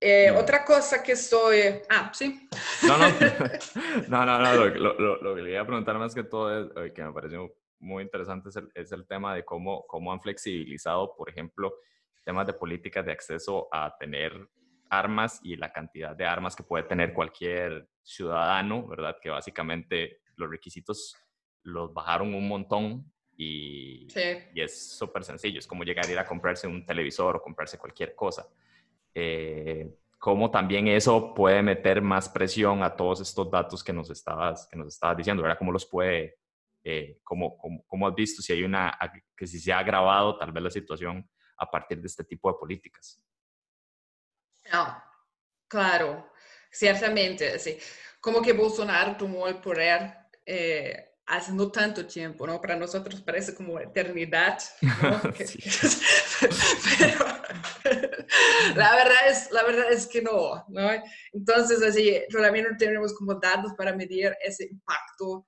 Eh, 0.00 0.30
otra 0.32 0.64
cosa 0.64 1.02
que 1.02 1.12
estoy... 1.12 1.80
Ah, 1.88 2.10
sí. 2.12 2.48
No, 2.82 2.98
no, 2.98 3.06
no, 4.08 4.26
no, 4.26 4.38
no 4.38 4.54
lo, 4.54 4.94
lo, 4.98 5.22
lo, 5.22 5.34
que 5.34 5.42
le 5.42 5.52
iba 5.52 5.62
a 5.62 5.66
preguntar 5.66 5.96
más 5.98 6.14
que 6.14 6.24
todo 6.24 6.84
es, 6.84 6.92
que 6.92 7.02
me 7.02 7.12
pareció 7.12 7.54
muy 7.78 8.02
interesante 8.02 8.48
es 8.48 8.56
el, 8.56 8.68
es 8.74 8.92
el, 8.92 9.06
tema 9.06 9.34
de 9.34 9.44
cómo, 9.44 9.86
cómo 9.86 10.12
han 10.12 10.20
flexibilizado, 10.20 11.14
por 11.16 11.30
ejemplo, 11.30 11.74
temas 12.24 12.46
de 12.46 12.54
políticas 12.54 13.06
de 13.06 13.12
acceso 13.12 13.68
a 13.72 13.96
tener 13.98 14.32
armas 14.90 15.40
y 15.42 15.56
la 15.56 15.72
cantidad 15.72 16.14
de 16.14 16.26
armas 16.26 16.56
que 16.56 16.64
puede 16.64 16.84
tener 16.84 17.12
cualquier 17.12 17.88
ciudadano, 18.02 18.86
¿verdad? 18.86 19.16
Que 19.20 19.30
básicamente 19.30 20.20
los 20.36 20.50
requisitos 20.50 21.16
los 21.62 21.92
bajaron 21.92 22.34
un 22.34 22.46
montón 22.46 23.12
y, 23.36 24.06
y 24.54 24.60
es 24.60 24.96
súper 24.96 25.24
sencillo. 25.24 25.58
Es 25.58 25.66
como 25.66 25.84
llegar 25.84 26.06
a 26.06 26.10
ir 26.10 26.18
a 26.18 26.26
comprarse 26.26 26.66
un 26.66 26.84
televisor 26.84 27.36
o 27.36 27.42
comprarse 27.42 27.78
cualquier 27.78 28.14
cosa. 28.14 28.46
Eh, 29.14 29.96
cómo 30.18 30.50
también 30.50 30.88
eso 30.88 31.34
puede 31.34 31.62
meter 31.62 32.00
más 32.00 32.28
presión 32.28 32.82
a 32.82 32.96
todos 32.96 33.20
estos 33.20 33.50
datos 33.50 33.84
que 33.84 33.92
nos 33.92 34.08
estabas, 34.10 34.66
que 34.70 34.78
nos 34.78 34.88
estabas 34.88 35.16
diciendo, 35.16 35.42
¿verdad? 35.42 35.58
¿Cómo 35.58 35.70
los 35.70 35.84
puede, 35.84 36.38
eh, 36.82 37.20
cómo, 37.22 37.58
cómo, 37.86 38.08
has 38.08 38.14
visto 38.14 38.40
si 38.40 38.52
hay 38.52 38.62
una, 38.62 38.98
que 39.36 39.46
si 39.46 39.60
se 39.60 39.70
ha 39.70 39.80
agravado 39.80 40.38
tal 40.38 40.50
vez 40.50 40.62
la 40.62 40.70
situación 40.70 41.28
a 41.58 41.70
partir 41.70 42.00
de 42.00 42.06
este 42.06 42.24
tipo 42.24 42.50
de 42.50 42.58
políticas? 42.58 43.22
No, 44.72 44.96
claro, 45.68 46.32
ciertamente, 46.70 47.58
sí. 47.58 47.78
Como 48.18 48.40
que 48.40 48.54
Bolsonaro 48.54 49.16
tomó 49.18 49.46
el 49.46 49.58
poder 49.58 50.23
eh, 50.46 51.14
hace 51.26 51.52
no 51.52 51.70
tanto 51.70 52.06
tiempo, 52.06 52.46
¿no? 52.46 52.60
Para 52.60 52.76
nosotros 52.76 53.22
parece 53.22 53.54
como 53.54 53.80
eternidad, 53.80 54.58
¿no? 54.80 55.22
Pero 56.98 57.24
la 58.74 58.96
verdad, 58.96 59.28
es, 59.28 59.50
la 59.50 59.62
verdad 59.62 59.92
es 59.92 60.06
que 60.06 60.22
no, 60.22 60.64
¿no? 60.68 60.90
Entonces, 61.32 61.82
así, 61.82 62.22
todavía 62.30 62.62
no 62.68 62.76
tenemos 62.76 63.14
como 63.14 63.34
datos 63.34 63.72
para 63.76 63.94
medir 63.94 64.36
ese 64.42 64.64
impacto 64.64 65.46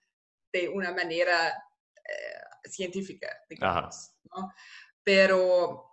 de 0.52 0.68
una 0.68 0.92
manera 0.92 1.48
eh, 1.96 2.68
científica, 2.68 3.28
digamos, 3.48 4.12
¿no? 4.24 4.52
Pero, 5.02 5.84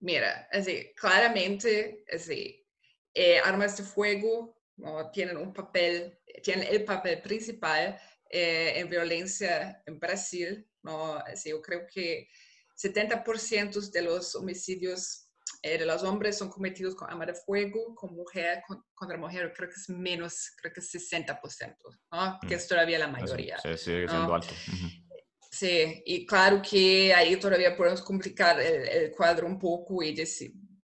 mira, 0.00 0.48
así, 0.50 0.92
claramente, 0.96 2.04
así, 2.12 2.66
eh, 3.14 3.38
armas 3.38 3.76
de 3.76 3.84
fuego 3.84 4.61
¿no? 4.76 5.10
tienen 5.10 5.36
un 5.36 5.52
papel, 5.52 6.18
tienen 6.42 6.66
el 6.68 6.84
papel 6.84 7.20
principal 7.22 7.98
eh, 8.28 8.74
en 8.76 8.88
violencia 8.88 9.82
en 9.86 9.98
Brasil. 9.98 10.66
¿no? 10.82 11.14
Así, 11.16 11.50
yo 11.50 11.60
creo 11.60 11.86
que 11.92 12.28
70% 12.76 13.90
de 13.90 14.02
los 14.02 14.34
homicidios 14.34 15.28
eh, 15.62 15.78
de 15.78 15.86
los 15.86 16.02
hombres 16.02 16.38
son 16.38 16.48
cometidos 16.48 16.94
con 16.94 17.10
arma 17.10 17.26
de 17.26 17.34
fuego, 17.34 17.94
con 17.94 18.14
mujer, 18.14 18.62
con, 18.66 18.82
contra 18.94 19.16
mujer, 19.16 19.52
creo 19.54 19.68
que 19.68 19.76
es 19.76 19.88
menos, 19.88 20.50
creo 20.60 20.72
que 20.72 20.80
es 20.80 20.92
60%, 20.92 21.76
¿no? 22.12 22.38
que 22.40 22.54
mm. 22.54 22.58
es 22.58 22.68
todavía 22.68 22.98
la 22.98 23.08
mayoría. 23.08 23.58
Sí, 23.58 23.76
sigue 23.76 24.08
siendo 24.08 24.34
alto. 24.34 24.54
Sí, 25.50 26.02
y 26.06 26.24
claro 26.26 26.62
que 26.62 27.12
ahí 27.12 27.36
todavía 27.36 27.76
podemos 27.76 28.00
complicar 28.00 28.58
el, 28.58 28.88
el 28.88 29.10
cuadro 29.10 29.46
un 29.46 29.58
poco 29.58 30.02
y 30.02 30.14
decir, 30.14 30.52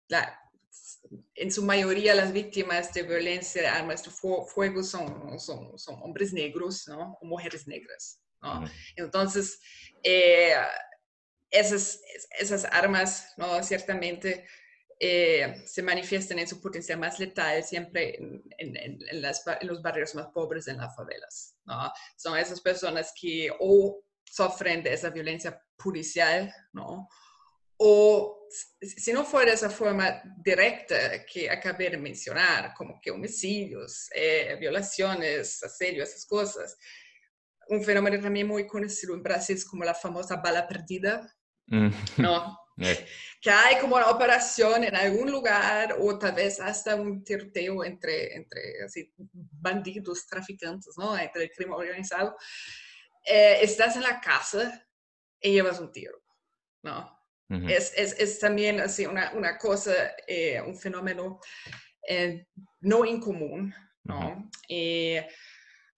la, 0.07 0.39
en 1.35 1.51
su 1.51 1.63
mayoría 1.63 2.13
las 2.15 2.31
víctimas 2.31 2.93
de 2.93 3.03
violencia 3.03 3.61
de 3.61 3.67
armas 3.67 4.03
de 4.03 4.11
fuego 4.11 4.83
son, 4.83 5.39
son, 5.39 5.77
son 5.77 6.01
hombres 6.01 6.33
negros, 6.33 6.87
¿no? 6.87 7.17
O 7.21 7.25
mujeres 7.25 7.67
negras, 7.67 8.19
¿no? 8.41 8.63
Entonces, 8.95 9.59
eh, 10.03 10.53
esas, 11.49 12.01
esas 12.39 12.65
armas, 12.65 13.33
¿no? 13.37 13.63
Ciertamente 13.63 14.45
eh, 14.99 15.63
se 15.65 15.81
manifiestan 15.81 16.39
en 16.39 16.47
su 16.47 16.61
potencial 16.61 16.99
más 16.99 17.19
letal 17.19 17.63
siempre 17.63 18.15
en, 18.15 18.43
en, 18.57 18.77
en, 18.77 19.21
las, 19.21 19.43
en, 19.59 19.67
los 19.67 19.81
barrios 19.81 20.13
más 20.15 20.27
pobres, 20.27 20.67
en 20.67 20.77
las 20.77 20.95
favelas, 20.95 21.55
¿no? 21.65 21.91
Son 22.15 22.37
esas 22.37 22.61
personas 22.61 23.11
que 23.19 23.51
o 23.59 24.03
sufren 24.23 24.83
de 24.83 24.93
esa 24.93 25.09
violencia 25.09 25.61
policial, 25.77 26.53
¿no? 26.73 27.07
O 27.85 28.47
si 28.79 29.11
no 29.11 29.25
fuera 29.25 29.51
esa 29.51 29.69
forma 29.69 30.21
directa 30.37 31.25
que 31.25 31.49
acabé 31.49 31.89
de 31.89 31.97
mencionar, 31.97 32.73
como 32.73 32.97
que 33.01 33.11
homicidios, 33.11 34.09
eh, 34.15 34.55
violaciones, 34.57 35.61
asedio, 35.61 36.03
esas 36.03 36.25
cosas, 36.25 36.77
un 37.67 37.83
fenómeno 37.83 38.21
también 38.21 38.47
muy 38.47 38.65
conocido 38.65 39.13
en 39.13 39.21
Brasil 39.21 39.57
es 39.57 39.65
como 39.65 39.83
la 39.83 39.93
famosa 39.93 40.37
bala 40.37 40.65
perdida, 40.65 41.29
mm. 41.67 41.89
¿no? 42.17 42.57
Eh. 42.81 43.05
Que 43.39 43.51
hay 43.51 43.77
como 43.79 43.97
una 43.97 44.09
operación 44.09 44.83
en 44.83 44.95
algún 44.95 45.29
lugar 45.29 45.95
o 45.99 46.17
tal 46.17 46.33
vez 46.33 46.59
hasta 46.59 46.95
un 46.95 47.23
tiroteo 47.23 47.83
entre, 47.83 48.35
entre 48.35 48.83
así, 48.83 49.13
bandidos, 49.15 50.25
traficantes, 50.25 50.95
¿no? 50.97 51.15
Entre 51.15 51.43
el 51.43 51.51
crimen 51.51 51.75
organizado. 51.75 52.35
Eh, 53.23 53.59
estás 53.61 53.95
en 53.95 54.01
la 54.01 54.19
casa 54.19 54.87
y 55.39 55.51
llevas 55.51 55.79
un 55.79 55.91
tiro, 55.91 56.19
¿no? 56.81 57.22
Es, 57.67 57.93
es, 57.95 58.15
es, 58.19 58.39
también 58.39 58.79
así 58.79 59.05
una, 59.05 59.31
una 59.33 59.57
cosa, 59.57 59.93
eh, 60.27 60.61
un 60.61 60.75
fenómeno 60.75 61.39
eh, 62.07 62.47
no 62.81 63.05
incomún, 63.05 63.73
¿no? 64.03 64.49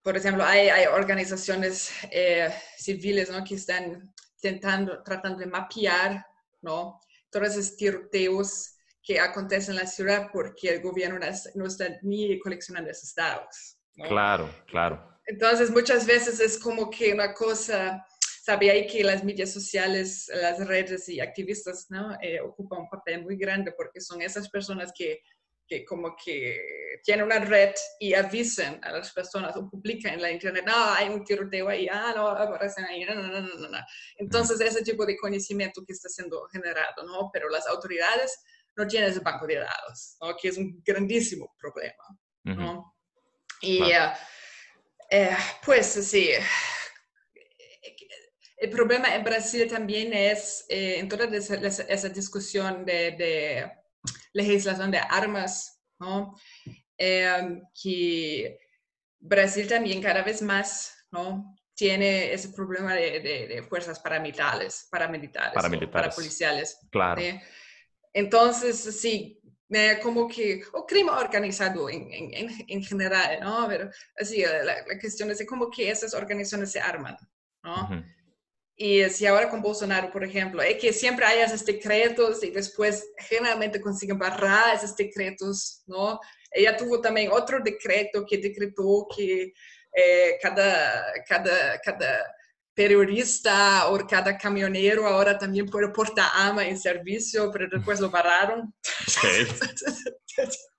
por 0.06 0.16
ejemplo, 0.16 0.45
hay, 0.45 0.70
hay 0.70 0.86
organizaciones 0.86 1.91
eh, 2.12 2.53
civiles 2.78 3.32
¿no? 3.32 3.43
que 3.43 3.56
están 3.56 4.14
intentando, 4.36 5.01
tratando 5.01 5.39
de 5.39 5.47
mapear 5.47 6.24
¿no? 6.62 6.99
todos 7.32 7.49
esos 7.49 7.76
tiroteos 7.76 8.76
que 9.01 9.20
acontecen 9.20 9.72
en 9.76 9.82
la 9.82 9.88
ciudad 9.88 10.30
porque 10.32 10.70
el 10.70 10.82
gobierno 10.82 11.20
no 11.56 11.66
está 11.66 11.97
ni 12.03 12.38
coleccionando 12.39 12.91
esos 12.91 13.16
datos. 13.16 13.78
Claro, 13.95 14.49
claro. 14.68 15.16
Entonces, 15.26 15.72
muchas 15.72 16.06
veces 16.06 16.39
es 16.39 16.60
como 16.60 16.89
que 16.89 17.14
una 17.14 17.34
cosa 17.34 18.06
sabía 18.45 18.85
que 18.85 19.03
las 19.03 19.23
medias 19.23 19.51
sociales, 19.51 20.29
las 20.31 20.59
redes 20.67 21.09
y 21.09 21.19
activistas, 21.19 21.87
¿no? 21.89 22.15
Eh, 22.21 22.39
ocupan 22.39 22.81
un 22.81 22.89
papel 22.89 23.23
muy 23.23 23.37
grande 23.37 23.71
porque 23.71 23.99
son 23.99 24.21
esas 24.21 24.47
personas 24.49 24.93
que, 24.95 25.21
que 25.67 25.83
como 25.83 26.15
que 26.23 26.61
tienen 27.03 27.25
una 27.25 27.39
red 27.39 27.73
y 27.99 28.13
avisan 28.13 28.79
a 28.83 28.91
las 28.91 29.11
personas 29.13 29.57
o 29.57 29.67
publican 29.67 30.13
en 30.13 30.21
la 30.21 30.31
internet, 30.31 30.63
no, 30.63 30.75
hay 30.75 31.09
un 31.09 31.23
tiroteo 31.23 31.69
ahí, 31.69 31.87
ah, 31.91 32.13
no, 32.15 32.27
aparecen 32.27 32.85
ahí, 32.85 33.03
no, 33.03 33.15
no, 33.15 33.27
no, 33.27 33.41
no, 33.41 33.67
no. 33.67 33.79
Entonces, 34.17 34.61
ese 34.61 34.83
tipo 34.83 35.07
de 35.07 35.17
conocimiento 35.17 35.83
que 35.83 35.93
está 35.93 36.07
siendo 36.07 36.45
generado, 36.51 37.03
¿no? 37.03 37.31
Pero 37.33 37.49
las 37.49 37.65
autoridades 37.65 38.43
no 38.75 38.85
tienen 38.85 39.09
ese 39.09 39.21
banco 39.21 39.47
de 39.47 39.55
datos, 39.55 40.17
¿no? 40.21 40.35
Que 40.39 40.49
es 40.49 40.57
un 40.57 40.83
grandísimo 40.85 41.51
problema, 41.57 42.03
¿no? 42.43 42.93
Y, 43.61 43.81
uh, 43.81 44.13
pues, 45.65 45.87
sí, 45.87 46.29
el 48.58 48.70
problema 48.70 49.14
en 49.14 49.24
Brasil 49.24 49.68
también 49.68 50.14
es, 50.14 50.66
eh, 50.70 50.99
en 50.99 51.10
toda 51.10 51.26
esa, 51.26 51.56
esa 51.56 52.10
discusión 52.10 52.86
de, 52.86 53.12
de, 53.12 53.72
legislación 54.34 54.91
de 54.91 54.99
armas, 54.99 55.82
¿no? 55.99 56.36
Eh, 56.97 57.62
que 57.82 58.58
Brasil 59.20 59.68
también 59.68 60.01
cada 60.01 60.22
vez 60.22 60.41
más 60.41 60.95
¿no? 61.12 61.56
tiene 61.74 62.32
ese 62.32 62.49
problema 62.49 62.93
de, 62.93 63.20
de, 63.20 63.64
fuerzas 63.64 63.99
paramilitares, 63.99 64.88
paramilitares, 64.89 65.53
paramilitares. 65.53 66.16
policiales. 66.16 66.78
Claro. 66.89 67.22
Entonces, 68.14 68.78
sí, 68.97 69.41
como 70.01 70.28
que, 70.28 70.64
o 70.74 70.86
crimen 70.86 71.16
organizado 71.16 71.89
en, 71.89 72.08
en, 72.12 72.49
en 72.68 72.84
general, 72.84 73.39
¿no? 73.41 73.66
Pero 73.68 73.89
así, 74.18 74.41
la, 74.41 74.64
la, 74.64 74.99
cuestión 74.99 75.32
es 75.32 75.45
como 75.45 75.70
que 75.70 75.89
esas 75.89 76.14
organizaciones 76.14 76.72
se 76.72 76.80
arman, 76.80 77.18
¿no? 77.62 77.89
Y 78.78 79.09
si 79.09 79.26
ahora 79.26 79.49
con 79.49 79.61
Bolsonaro, 79.61 80.11
por 80.11 80.23
ejemplo, 80.23 80.61
es 80.61 80.78
que 80.78 80.91
siempre 80.91 81.26
hay 81.26 81.39
esos 81.39 81.63
decretos 81.65 82.43
y 82.43 82.49
después 82.51 83.07
generalmente 83.17 83.80
consiguen 83.80 84.19
barrar 84.19 84.76
esos 84.76 84.95
decretos, 84.95 85.84
¿no? 85.88 86.19
Ella 86.51 86.76
tuvo 86.76 86.99
también 86.99 87.32
otro 87.32 87.59
decreto 87.63 88.26
que 88.26 88.38
decretó 88.38 89.07
que 89.15 89.53
eh, 89.93 90.38
cada, 90.41 91.05
cada, 91.26 91.80
cada 91.80 92.26
periodista 92.73 93.88
o 93.88 94.05
cada 94.05 94.38
camionero 94.38 95.07
ahora 95.07 95.38
también 95.38 95.67
puede 95.67 95.88
portar 95.89 96.30
arma 96.34 96.67
en 96.67 96.78
servicio, 96.78 97.49
pero 97.51 97.67
después 97.71 98.01
lo 98.01 98.09
barraron. 98.09 98.73
Okay. 99.17 99.47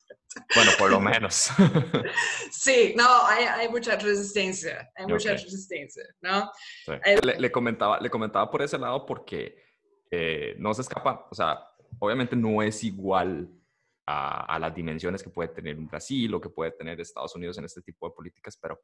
Bueno, 0.54 0.70
por 0.78 0.90
lo 0.90 1.00
menos. 1.00 1.50
Sí, 2.50 2.94
no, 2.96 3.26
hay, 3.26 3.44
hay 3.44 3.68
mucha 3.68 3.96
resistencia, 3.96 4.90
hay 4.94 5.06
mucha 5.06 5.32
resistencia, 5.32 6.04
¿no? 6.20 6.50
Le, 7.22 7.38
le, 7.38 7.52
comentaba, 7.52 8.00
le 8.00 8.10
comentaba 8.10 8.50
por 8.50 8.62
ese 8.62 8.78
lado 8.78 9.04
porque 9.06 9.62
eh, 10.10 10.54
no 10.58 10.74
se 10.74 10.82
escapa, 10.82 11.26
o 11.30 11.34
sea, 11.34 11.58
obviamente 11.98 12.34
no 12.34 12.62
es 12.62 12.82
igual 12.84 13.48
a, 14.06 14.54
a, 14.54 14.58
las 14.58 14.74
dimensiones 14.74 15.22
que 15.22 15.30
puede 15.30 15.48
tener 15.50 15.78
un 15.78 15.86
Brasil 15.86 16.32
o 16.34 16.40
que 16.40 16.48
puede 16.48 16.72
tener 16.72 17.00
Estados 17.00 17.34
Unidos 17.34 17.58
en 17.58 17.64
este 17.64 17.82
tipo 17.82 18.08
de 18.08 18.14
políticas, 18.14 18.58
pero 18.60 18.80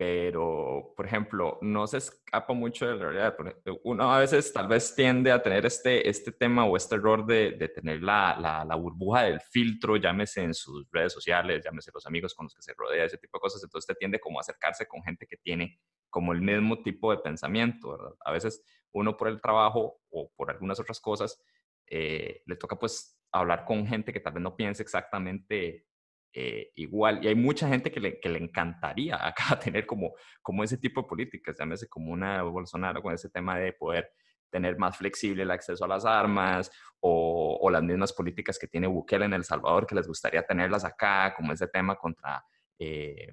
pero, 0.00 0.94
por 0.96 1.04
ejemplo, 1.04 1.58
no 1.60 1.86
se 1.86 1.98
escapa 1.98 2.54
mucho 2.54 2.86
de 2.86 2.96
la 2.96 3.10
realidad. 3.10 3.36
Uno 3.84 4.10
a 4.10 4.18
veces 4.18 4.50
tal 4.50 4.66
vez 4.66 4.94
tiende 4.96 5.30
a 5.30 5.42
tener 5.42 5.66
este, 5.66 6.08
este 6.08 6.32
tema 6.32 6.64
o 6.64 6.74
este 6.74 6.94
error 6.94 7.26
de, 7.26 7.50
de 7.50 7.68
tener 7.68 8.02
la, 8.02 8.34
la, 8.40 8.64
la, 8.64 8.76
burbuja 8.76 9.24
del 9.24 9.42
filtro, 9.42 9.98
llámese 9.98 10.42
en 10.42 10.54
sus 10.54 10.90
redes 10.90 11.12
sociales, 11.12 11.62
llámese 11.62 11.90
los 11.92 12.06
amigos 12.06 12.34
con 12.34 12.46
los 12.46 12.54
que 12.54 12.62
se 12.62 12.72
rodea, 12.72 13.04
ese 13.04 13.18
tipo 13.18 13.36
de 13.36 13.42
cosas. 13.42 13.62
Entonces 13.62 13.86
te 13.86 13.94
tiende 13.94 14.18
como 14.18 14.38
a 14.38 14.40
acercarse 14.40 14.88
con 14.88 15.02
gente 15.02 15.26
que 15.26 15.36
tiene 15.36 15.78
como 16.08 16.32
el 16.32 16.40
mismo 16.40 16.82
tipo 16.82 17.10
de 17.10 17.18
pensamiento, 17.18 17.90
¿verdad? 17.90 18.14
A 18.24 18.32
veces 18.32 18.64
uno 18.92 19.18
por 19.18 19.28
el 19.28 19.38
trabajo 19.38 20.00
o 20.08 20.32
por 20.34 20.50
algunas 20.50 20.80
otras 20.80 20.98
cosas 20.98 21.44
eh, 21.86 22.40
le 22.46 22.56
toca 22.56 22.78
pues 22.78 23.20
hablar 23.32 23.66
con 23.66 23.86
gente 23.86 24.14
que 24.14 24.20
tal 24.20 24.32
vez 24.32 24.42
no 24.42 24.56
piense 24.56 24.82
exactamente 24.82 25.89
eh, 26.32 26.70
igual. 26.76 27.24
Y 27.24 27.28
hay 27.28 27.34
mucha 27.34 27.68
gente 27.68 27.90
que 27.90 28.00
le, 28.00 28.20
que 28.20 28.28
le 28.28 28.38
encantaría 28.38 29.16
acá 29.26 29.58
tener 29.58 29.86
como, 29.86 30.14
como 30.42 30.64
ese 30.64 30.78
tipo 30.78 31.02
de 31.02 31.08
políticas, 31.08 31.56
llámese 31.58 31.88
como 31.88 32.12
una 32.12 32.42
Bolsonaro 32.42 33.02
con 33.02 33.14
ese 33.14 33.30
tema 33.30 33.58
de 33.58 33.72
poder 33.72 34.12
tener 34.50 34.76
más 34.78 34.96
flexible 34.96 35.44
el 35.44 35.50
acceso 35.50 35.84
a 35.84 35.88
las 35.88 36.04
armas 36.04 36.70
o, 37.00 37.70
las 37.70 37.82
mismas 37.82 38.12
políticas 38.12 38.58
que 38.58 38.66
tiene 38.66 38.88
Bukele 38.88 39.24
en 39.24 39.32
El 39.32 39.44
Salvador 39.44 39.86
que 39.86 39.94
les 39.94 40.08
gustaría 40.08 40.42
tenerlas 40.42 40.84
acá, 40.84 41.32
como 41.36 41.52
ese 41.52 41.68
tema 41.68 41.94
contra 41.96 42.44
eh, 42.78 43.30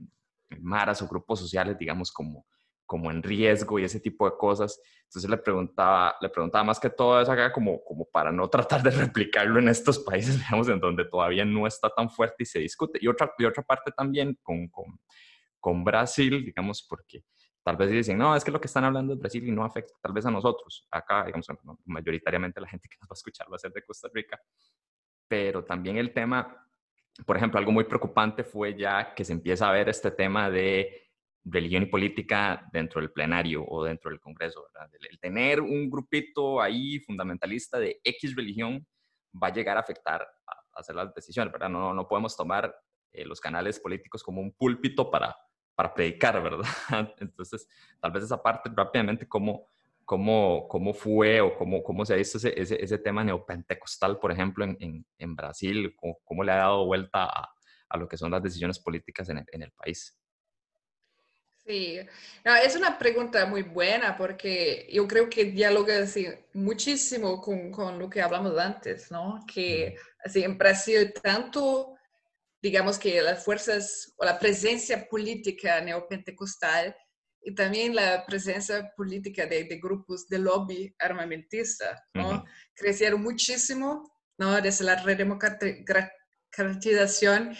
maras 0.59 1.01
o 1.01 1.07
grupos 1.07 1.39
sociales, 1.39 1.77
digamos, 1.77 2.11
como, 2.11 2.45
como 2.87 3.11
en 3.11 3.21
riesgo 3.21 3.77
y 3.77 3.83
ese 3.83 3.99
tipo 3.99 4.27
de 4.27 4.35
cosas. 4.35 4.81
Entonces 5.03 5.29
le 5.29 5.37
preguntaba, 5.37 6.15
le 6.21 6.29
preguntaba 6.29 6.63
más 6.63 6.79
que 6.79 6.89
todo 6.89 7.21
eso 7.21 7.31
acá 7.31 7.51
como, 7.51 7.83
como 7.83 8.05
para 8.05 8.31
no 8.31 8.49
tratar 8.49 8.81
de 8.81 8.89
replicarlo 9.05 9.59
en 9.59 9.67
estos 9.69 9.99
países, 9.99 10.39
digamos, 10.39 10.67
en 10.69 10.79
donde 10.79 11.05
todavía 11.05 11.45
no 11.45 11.67
está 11.67 11.89
tan 11.89 12.09
fuerte 12.09 12.37
y 12.39 12.45
se 12.45 12.59
discute. 12.59 12.97
Y 13.01 13.07
otra, 13.07 13.31
y 13.37 13.45
otra 13.45 13.61
parte 13.61 13.91
también 13.91 14.39
con, 14.41 14.67
con, 14.69 14.99
con 15.59 15.83
Brasil, 15.83 16.43
digamos, 16.43 16.81
porque 16.81 17.23
tal 17.61 17.75
vez 17.75 17.91
dicen, 17.91 18.17
no, 18.17 18.35
es 18.35 18.43
que 18.43 18.51
lo 18.51 18.61
que 18.61 18.67
están 18.67 18.85
hablando 18.85 19.13
es 19.13 19.19
Brasil 19.19 19.45
y 19.45 19.51
no 19.51 19.65
afecta 19.65 19.93
tal 20.01 20.13
vez 20.13 20.25
a 20.25 20.31
nosotros. 20.31 20.87
Acá, 20.89 21.25
digamos, 21.25 21.45
mayoritariamente 21.85 22.61
la 22.61 22.67
gente 22.67 22.87
que 22.87 22.95
nos 23.01 23.09
va 23.09 23.13
a 23.13 23.19
escuchar 23.19 23.51
va 23.51 23.57
a 23.57 23.59
ser 23.59 23.73
de 23.73 23.83
Costa 23.83 24.09
Rica. 24.13 24.39
Pero 25.27 25.65
también 25.65 25.97
el 25.97 26.13
tema, 26.13 26.65
por 27.25 27.35
ejemplo, 27.35 27.59
algo 27.59 27.73
muy 27.73 27.83
preocupante 27.83 28.45
fue 28.45 28.77
ya 28.77 29.13
que 29.13 29.25
se 29.25 29.33
empieza 29.33 29.67
a 29.67 29.73
ver 29.73 29.89
este 29.89 30.11
tema 30.11 30.49
de 30.49 31.06
religión 31.49 31.83
y 31.83 31.85
política 31.87 32.67
dentro 32.71 32.99
del 32.99 33.11
plenario 33.11 33.65
o 33.65 33.83
dentro 33.83 34.09
del 34.11 34.19
Congreso. 34.19 34.67
El, 35.09 35.19
tener 35.19 35.61
un 35.61 35.89
grupito 35.89 36.61
ahí 36.61 36.99
fundamentalista 36.99 37.79
de 37.79 37.99
X 38.03 38.35
religión 38.35 38.85
va 39.41 39.47
a 39.47 39.53
llegar 39.53 39.77
a 39.77 39.81
afectar 39.81 40.21
a, 40.21 40.79
hacer 40.79 40.95
las 40.95 41.13
decisiones, 41.13 41.51
¿verdad? 41.51 41.69
No, 41.69 41.93
no 41.93 42.07
podemos 42.07 42.35
tomar 42.35 42.75
eh, 43.11 43.25
los 43.25 43.39
canales 43.39 43.79
políticos 43.79 44.21
como 44.23 44.41
un 44.41 44.51
púlpito 44.51 45.09
para, 45.09 45.35
para 45.73 45.93
predicar, 45.93 46.41
¿verdad? 46.41 46.65
Entonces, 47.19 47.67
tal 47.99 48.11
vez 48.11 48.23
esa 48.23 48.41
parte 48.41 48.69
rápidamente, 48.75 49.27
cómo, 49.27 49.67
cómo, 50.05 50.67
cómo 50.67 50.93
fue 50.93 51.41
o 51.41 51.57
cómo, 51.57 51.81
cómo 51.81 52.05
se 52.05 52.13
ha 52.13 52.17
visto 52.17 52.37
ese, 52.37 52.59
ese, 52.59 52.83
ese 52.83 52.97
tema 52.97 53.23
neopentecostal, 53.23 54.19
por 54.19 54.31
ejemplo, 54.31 54.65
en, 54.65 54.77
en, 54.79 55.05
en 55.17 55.35
Brasil, 55.35 55.95
cómo, 55.95 56.19
cómo, 56.23 56.43
le 56.43 56.51
ha 56.51 56.57
dado 56.57 56.85
vuelta 56.85 57.25
a, 57.25 57.49
a, 57.89 57.97
lo 57.97 58.07
que 58.07 58.17
son 58.17 58.31
las 58.31 58.43
decisiones 58.43 58.79
políticas 58.79 59.29
en 59.29 59.39
el, 59.39 59.45
en 59.51 59.63
el 59.63 59.71
país. 59.71 60.17
Sí, 61.67 61.99
no, 62.45 62.55
es 62.55 62.77
una 62.77 62.97
pregunta 62.97 63.45
muy 63.45 63.63
buena 63.63 64.17
porque 64.17 64.87
yo 64.89 65.05
creo 65.05 65.29
que 65.29 65.43
dialoga 65.45 65.99
así, 65.99 66.25
muchísimo 66.53 67.41
con, 67.41 67.71
con, 67.71 67.99
lo 67.99 68.09
que 68.09 68.21
hablamos 68.21 68.57
antes, 68.57 69.11
¿no? 69.11 69.43
Que 69.53 69.97
así, 70.23 70.43
en 70.43 70.57
Brasil 70.57 71.13
tanto, 71.21 71.97
digamos 72.61 72.97
que 72.97 73.21
las 73.21 73.43
fuerzas 73.43 74.13
o 74.15 74.23
la 74.23 74.39
presencia 74.39 75.09
política 75.09 75.81
neopentecostal 75.81 76.95
y 77.41 77.53
también 77.53 77.93
la 77.93 78.25
presencia 78.25 78.93
política 78.95 79.45
de, 79.45 79.65
de 79.65 79.77
grupos 79.77 80.25
de 80.29 80.39
lobby 80.39 80.95
armamentista, 80.99 82.01
¿no? 82.13 82.29
Uh 82.29 82.33
-huh. 82.35 82.45
Crecieron 82.75 83.21
muchísimo, 83.21 84.09
¿no? 84.37 84.61
Desde 84.61 84.85
la 84.85 85.03
redemocratización 85.03 87.57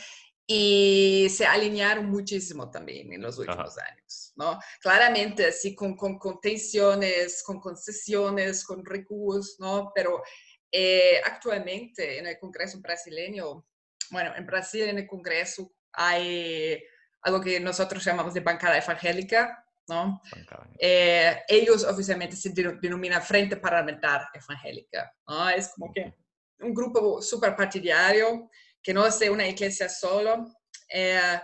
y 0.49 1.27
se 1.29 1.45
alinearon 1.45 2.09
muchísimo 2.09 2.71
también 2.71 3.11
en 3.11 3.21
los 3.21 3.37
últimos 3.37 3.77
Ajá. 3.77 3.91
años, 3.91 4.31
¿no? 4.37 4.57
Claramente, 4.81 5.45
así 5.45 5.75
con, 5.75 5.97
con, 5.97 6.17
con, 6.17 6.39
tensiones, 6.39 7.43
con 7.43 7.59
concesiones, 7.59 8.63
con 8.63 8.85
recursos, 8.85 9.59
¿no? 9.59 9.91
Pero 9.93 10.23
eh, 10.71 11.19
actualmente 11.25 12.17
en 12.17 12.27
el 12.27 12.39
Congreso 12.39 12.79
brasileño, 12.79 13.67
bueno, 14.09 14.33
en 14.37 14.45
Brasil 14.45 14.83
en 14.83 14.99
el 14.99 15.07
Congreso 15.07 15.73
hay 15.91 16.81
algo 17.23 17.41
que 17.41 17.59
nosotros 17.59 18.03
llamamos 18.05 18.33
de 18.33 18.39
bancada 18.39 18.77
evangélica, 18.77 19.65
¿no? 19.89 20.21
Eh, 20.79 21.41
ellos 21.49 21.83
oficialmente 21.83 22.37
se 22.37 22.53
denominan 22.53 23.21
Frente 23.21 23.57
Parlamentar 23.57 24.29
Evangélica, 24.33 25.13
¿no? 25.27 25.49
Es 25.49 25.73
como 25.73 25.91
que 25.91 26.13
un 26.59 26.73
grupo 26.73 27.21
super 27.21 27.53
partidario 27.53 28.49
que 28.87 28.93
no 28.93 29.05
es 29.05 29.19
de 29.19 29.29
una 29.29 29.45
iglesia 29.45 29.89
solo, 29.89 30.47
eh, 30.87 31.41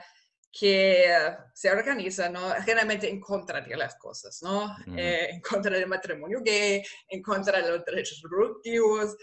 que 0.49 1.13
se 1.53 1.69
organiza, 1.69 2.29
¿no? 2.29 2.51
Generalmente 2.63 3.09
en 3.09 3.19
contra 3.19 3.59
de 3.59 3.75
las 3.75 3.97
cosas, 3.97 4.39
¿no? 4.41 4.69
-huh. 4.69 4.97
eh, 4.97 5.29
en 5.31 5.41
contra 5.41 5.75
del 5.75 5.87
matrimonio 5.87 6.39
gay, 6.41 6.81
en 7.09 7.21
contra 7.21 7.61
de 7.61 7.69
los 7.69 7.83
derechos 7.83 8.21
reproductivos, 8.23 9.17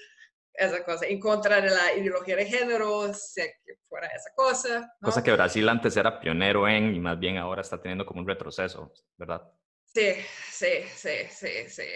esa 0.52 0.84
cosa, 0.84 1.06
en 1.06 1.18
contra 1.18 1.62
de 1.62 1.70
la 1.70 1.94
ideología 1.94 2.36
de 2.36 2.44
género, 2.44 3.14
sea 3.14 3.46
que 3.46 3.76
fuera 3.88 4.06
esa 4.08 4.30
cosa. 4.36 4.80
¿no? 5.00 5.06
Cosa 5.06 5.22
que 5.22 5.32
Brasil 5.32 5.66
antes 5.66 5.96
era 5.96 6.20
pionero 6.20 6.68
en 6.68 6.94
y 6.94 7.00
más 7.00 7.18
bien 7.18 7.38
ahora 7.38 7.62
está 7.62 7.80
teniendo 7.80 8.04
como 8.04 8.20
un 8.20 8.28
retroceso, 8.28 8.92
¿verdad? 9.16 9.50
Sí, 9.86 10.12
sí, 10.50 10.84
sí, 10.94 11.16
sí, 11.30 11.70
sí. 11.70 11.88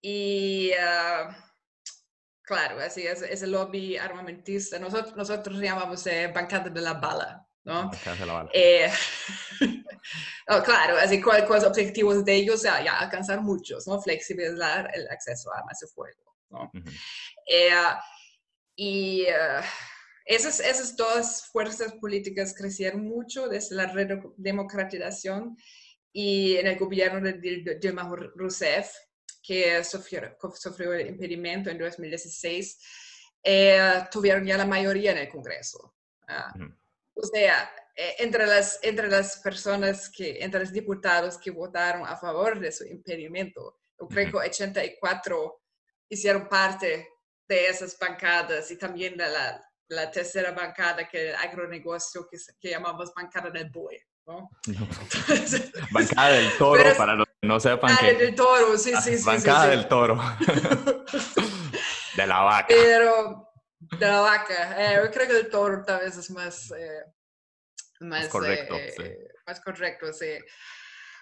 Y... 0.00 0.70
Uh, 0.70 1.30
Claro, 2.46 2.78
así 2.78 3.04
es, 3.04 3.22
ese 3.22 3.48
lobby 3.48 3.96
armamentista. 3.96 4.78
Nosotros, 4.78 5.16
nosotros 5.16 5.58
llamamos 5.58 6.06
eh, 6.06 6.30
bancada 6.32 6.70
de 6.70 6.80
la 6.80 6.94
bala, 6.94 7.44
¿no? 7.64 7.90
Bancada 7.90 8.16
de 8.16 8.26
la 8.26 8.32
bala. 8.32 8.50
Eh, 8.54 8.88
oh, 10.48 10.62
claro, 10.62 10.96
así 10.96 11.20
cuáles 11.20 11.50
los 11.50 11.64
objetivos 11.64 12.24
de 12.24 12.36
ellos, 12.36 12.62
ya, 12.62 12.84
ya, 12.84 12.98
alcanzar 13.00 13.40
muchos, 13.40 13.88
¿no? 13.88 14.00
Flexibilizar 14.00 14.88
el 14.94 15.08
acceso 15.08 15.52
a 15.52 15.58
armas 15.58 15.80
de 15.80 15.88
fuego, 15.88 16.36
¿no? 16.50 16.70
Uh 16.72 16.78
-huh. 16.78 16.92
eh, 17.48 17.72
y 18.76 19.26
esas, 20.24 20.60
esas 20.60 20.96
dos 20.96 21.46
fuerzas 21.50 21.94
políticas 21.94 22.54
crecieron 22.56 23.08
mucho 23.08 23.48
desde 23.48 23.74
la 23.74 23.86
redemocratización 23.86 25.56
y 26.12 26.56
en 26.58 26.68
el 26.68 26.78
gobierno 26.78 27.20
de 27.20 27.78
Dilma 27.80 28.08
Rousseff, 28.36 28.88
que 29.46 29.84
sufrió, 29.84 30.36
sufrió 30.54 30.92
el 30.94 31.08
impedimento 31.08 31.70
en 31.70 31.78
2016, 31.78 32.78
eh, 33.44 34.04
tuvieron 34.10 34.44
ya 34.44 34.56
la 34.56 34.66
mayoría 34.66 35.12
en 35.12 35.18
el 35.18 35.28
Congreso. 35.28 35.94
Uh. 36.28 36.64
O 37.14 37.26
sea, 37.26 37.70
eh, 37.94 38.16
entre, 38.18 38.46
las, 38.46 38.80
entre 38.82 39.08
las 39.08 39.38
personas, 39.38 40.10
que, 40.10 40.42
entre 40.42 40.60
los 40.60 40.72
diputados 40.72 41.38
que 41.38 41.50
votaron 41.50 42.06
a 42.06 42.16
favor 42.16 42.58
de 42.58 42.72
su 42.72 42.84
impedimento, 42.84 43.78
yo 43.98 44.08
creo 44.08 44.30
que 44.30 44.48
84 44.48 45.62
hicieron 46.08 46.48
parte 46.48 47.08
de 47.48 47.66
esas 47.68 47.96
bancadas 47.98 48.70
y 48.70 48.76
también 48.76 49.16
de 49.16 49.28
la, 49.28 49.64
la 49.88 50.10
tercera 50.10 50.50
bancada, 50.50 51.08
que 51.08 51.30
el 51.30 51.36
agronegocio, 51.36 52.28
que, 52.28 52.36
que 52.60 52.70
llamamos 52.70 53.14
bancada 53.14 53.50
del 53.50 53.70
BOE. 53.70 54.04
¿No? 54.26 54.50
No. 54.66 54.88
Entonces, 55.28 55.72
bancada 55.92 56.30
del 56.30 56.56
toro, 56.58 56.82
Pero, 56.82 56.96
para 56.96 57.14
los 57.14 57.26
que 57.26 57.46
no 57.46 57.60
sepan. 57.60 57.90
Bancada 57.90 58.12
que... 58.12 58.24
del 58.24 58.34
toro, 58.34 58.78
sí, 58.78 58.92
sí, 59.02 59.18
sí. 59.18 59.24
Bancada 59.24 59.64
sí, 59.64 59.70
del 59.70 59.82
sí. 59.82 59.88
toro. 59.88 60.16
de 62.16 62.26
la 62.26 62.40
vaca. 62.40 62.66
Pero, 62.68 63.52
de 63.78 64.06
la 64.06 64.20
vaca. 64.20 64.76
Eh, 64.78 65.00
yo 65.02 65.10
creo 65.10 65.28
que 65.28 65.38
el 65.38 65.50
toro 65.50 65.84
tal 65.84 66.00
vez 66.00 66.16
es 66.16 66.30
más... 66.30 66.70
Eh, 66.72 67.04
más, 68.00 68.24
más, 68.24 68.28
correcto, 68.28 68.76
eh, 68.76 68.92
sí. 68.94 69.04
más 69.46 69.60
correcto, 69.60 70.12
sí. 70.12 70.38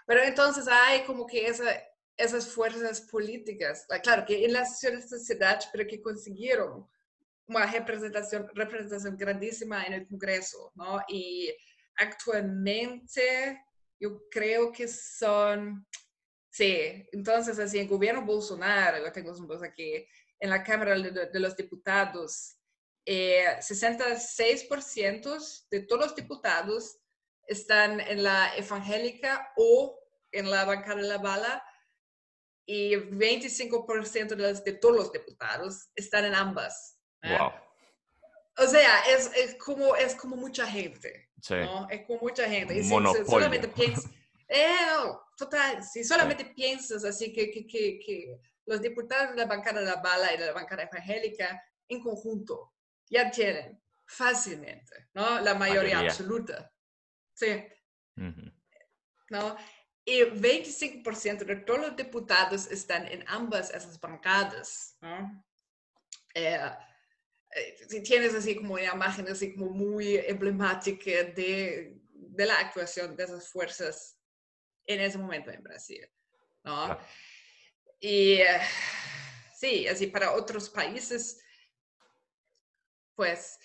Pero 0.06 0.22
entonces 0.22 0.66
hay 0.66 1.04
como 1.04 1.24
que 1.24 1.46
esa, 1.46 1.66
esas 2.16 2.48
fuerzas 2.48 3.02
políticas, 3.02 3.86
ah, 3.90 4.00
claro, 4.00 4.24
que 4.26 4.44
en 4.44 4.52
la 4.52 4.66
sociedad, 4.66 5.60
pero 5.72 5.86
que 5.86 6.02
consiguieron 6.02 6.88
una 7.46 7.66
representación, 7.66 8.50
representación 8.54 9.16
grandísima 9.16 9.84
en 9.84 9.92
el 9.94 10.08
Congreso, 10.08 10.72
¿no? 10.74 11.00
Y 11.08 11.54
actualmente 11.96 13.64
yo 13.98 14.28
creo 14.30 14.70
que 14.72 14.88
son, 14.88 15.86
sí, 16.50 17.06
entonces 17.12 17.58
así, 17.58 17.78
en 17.78 17.88
gobierno 17.88 18.22
Bolsonaro, 18.22 18.98
yo 18.98 19.12
tengo 19.12 19.32
aquí, 19.62 20.06
en 20.38 20.50
la 20.50 20.62
Cámara 20.62 20.98
de, 20.98 21.26
de 21.26 21.40
los 21.40 21.56
Diputados, 21.56 22.58
eh, 23.06 23.58
66% 23.60 25.66
de 25.70 25.80
todos 25.80 26.06
los 26.06 26.16
diputados 26.16 26.98
están 27.46 28.00
en 28.00 28.22
la 28.22 28.56
evangélica 28.56 29.52
o 29.56 30.00
en 30.32 30.50
la 30.50 30.64
bancada 30.64 31.02
de 31.02 31.08
la 31.08 31.18
bala, 31.18 31.62
y 32.66 32.96
25% 32.96 34.28
de, 34.28 34.36
los, 34.36 34.64
de 34.64 34.72
todos 34.72 34.96
los 34.96 35.12
diputados 35.12 35.90
están 35.94 36.24
en 36.24 36.34
ambas. 36.34 36.98
Wow. 37.22 37.52
O 38.56 38.66
sea, 38.66 39.00
es, 39.10 39.30
es, 39.36 39.54
como, 39.56 39.94
es 39.96 40.14
como 40.14 40.36
mucha 40.36 40.66
gente. 40.66 41.23
Sí. 41.40 41.54
¿no? 41.54 41.88
Es 41.90 42.06
como 42.06 42.20
mucha 42.20 42.48
gente. 42.48 42.74
Y 42.74 42.82
si- 42.82 42.88
si 42.88 43.24
solamente 43.26 43.68
piensas, 43.68 44.10
eh, 44.48 44.74
no, 44.86 45.20
total, 45.36 45.82
si 45.84 46.04
solamente 46.04 46.44
piensas 46.46 47.04
así 47.04 47.32
que, 47.32 47.50
que, 47.50 47.66
que, 47.66 47.98
que 47.98 48.40
los 48.66 48.80
diputados 48.80 49.30
de 49.30 49.36
la 49.36 49.46
bancada 49.46 49.80
de 49.80 49.86
la 49.86 49.96
bala 49.96 50.32
y 50.32 50.38
de 50.38 50.46
la 50.46 50.52
bancada 50.52 50.84
evangélica 50.84 51.62
en 51.88 52.00
conjunto 52.00 52.72
ya 53.10 53.30
tienen 53.30 53.82
fácilmente, 54.06 55.08
¿no? 55.14 55.40
La 55.40 55.54
mayoría 55.54 55.96
Mayoría. 55.96 56.10
absoluta. 56.10 56.72
Sí. 57.34 57.64
Ujú. 58.16 58.52
¿no? 59.30 59.56
Y 60.04 60.20
25% 60.22 61.44
de 61.46 61.56
todos 61.56 61.80
los 61.80 61.96
diputados 61.96 62.66
están 62.70 63.06
en 63.08 63.24
ambas 63.26 63.70
esas 63.70 63.98
bancadas, 63.98 64.96
¿no? 65.00 65.44
Eh, 66.34 66.60
si 67.88 68.02
tienes 68.02 68.34
así 68.34 68.56
como 68.56 68.74
una 68.74 68.92
imagen 68.94 69.28
así 69.28 69.54
como 69.54 69.70
muy 69.70 70.16
emblemática 70.16 71.10
de, 71.10 71.96
de 72.12 72.46
la 72.46 72.58
actuación 72.58 73.16
de 73.16 73.24
esas 73.24 73.48
fuerzas 73.48 74.18
en 74.86 75.00
ese 75.00 75.18
momento 75.18 75.50
en 75.50 75.62
Brasil, 75.62 76.06
¿no? 76.64 76.86
Claro. 76.86 77.00
Y 78.00 78.34
eh, 78.34 78.60
sí, 79.56 79.86
así 79.86 80.08
para 80.08 80.32
otros 80.32 80.68
países, 80.68 81.40
pues 83.14 83.58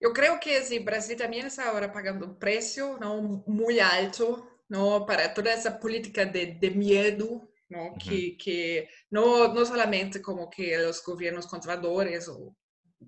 yo 0.00 0.12
creo 0.12 0.38
que 0.38 0.62
sí, 0.62 0.80
Brasil 0.80 1.16
también 1.16 1.46
está 1.46 1.70
ahora 1.70 1.90
pagando 1.90 2.26
un 2.26 2.38
precio 2.38 2.98
¿no? 3.00 3.22
muy 3.46 3.80
alto 3.80 4.50
¿no? 4.68 5.06
para 5.06 5.32
toda 5.32 5.54
esa 5.54 5.78
política 5.78 6.26
de, 6.26 6.58
de 6.60 6.70
miedo, 6.70 7.48
¿no? 7.68 7.86
Ujú. 7.86 7.98
que, 7.98 8.36
que 8.36 8.88
no, 9.08 9.54
no 9.54 9.64
solamente 9.64 10.20
como 10.20 10.50
que 10.50 10.76
los 10.76 11.02
gobiernos 11.02 11.46
conservadores 11.46 12.28
o 12.28 12.54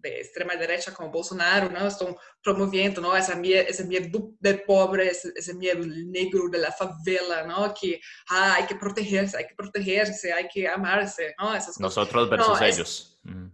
de 0.00 0.20
extrema 0.20 0.54
derecha 0.56 0.92
como 0.92 1.10
Bolsonaro 1.10 1.68
¿no? 1.70 1.86
están 1.86 2.14
promoviendo 2.42 3.00
¿no? 3.00 3.16
ese, 3.16 3.34
miedo, 3.36 3.64
ese 3.68 3.84
miedo 3.84 4.30
del 4.40 4.62
pobre, 4.62 5.08
ese, 5.10 5.32
ese 5.34 5.54
miedo 5.54 5.84
negro 5.86 6.48
de 6.48 6.58
la 6.58 6.72
favela, 6.72 7.44
¿no? 7.44 7.74
que 7.78 8.00
ah, 8.30 8.54
hay 8.56 8.66
que 8.66 8.76
protegerse, 8.76 9.36
hay 9.36 9.46
que 9.46 9.54
protegerse, 9.54 10.32
hay 10.32 10.48
que 10.48 10.68
amarse, 10.68 11.34
¿no? 11.38 11.50
esas 11.54 11.68
cosas. 11.68 11.80
Nosotros 11.80 12.30
versus 12.30 12.60
es- 12.60 12.74
ellos. 12.74 13.20
Ujú. 13.24 13.50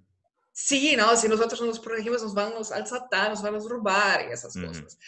Sí, 0.55 0.95
¿no? 0.97 1.17
Si 1.17 1.29
nosotros 1.29 1.59
no 1.63 1.69
nos 1.69 1.81
protegemos, 1.81 2.23
nos 2.23 2.35
van 2.35 2.53
a 2.53 2.59
asaltar, 2.59 3.31
nos 3.31 3.43
van 3.43 3.55
a 3.55 3.59
robar 3.59 4.27
y 4.29 4.33
esas 4.33 4.55
Ujú. 4.55 4.67
cosas. 4.67 4.99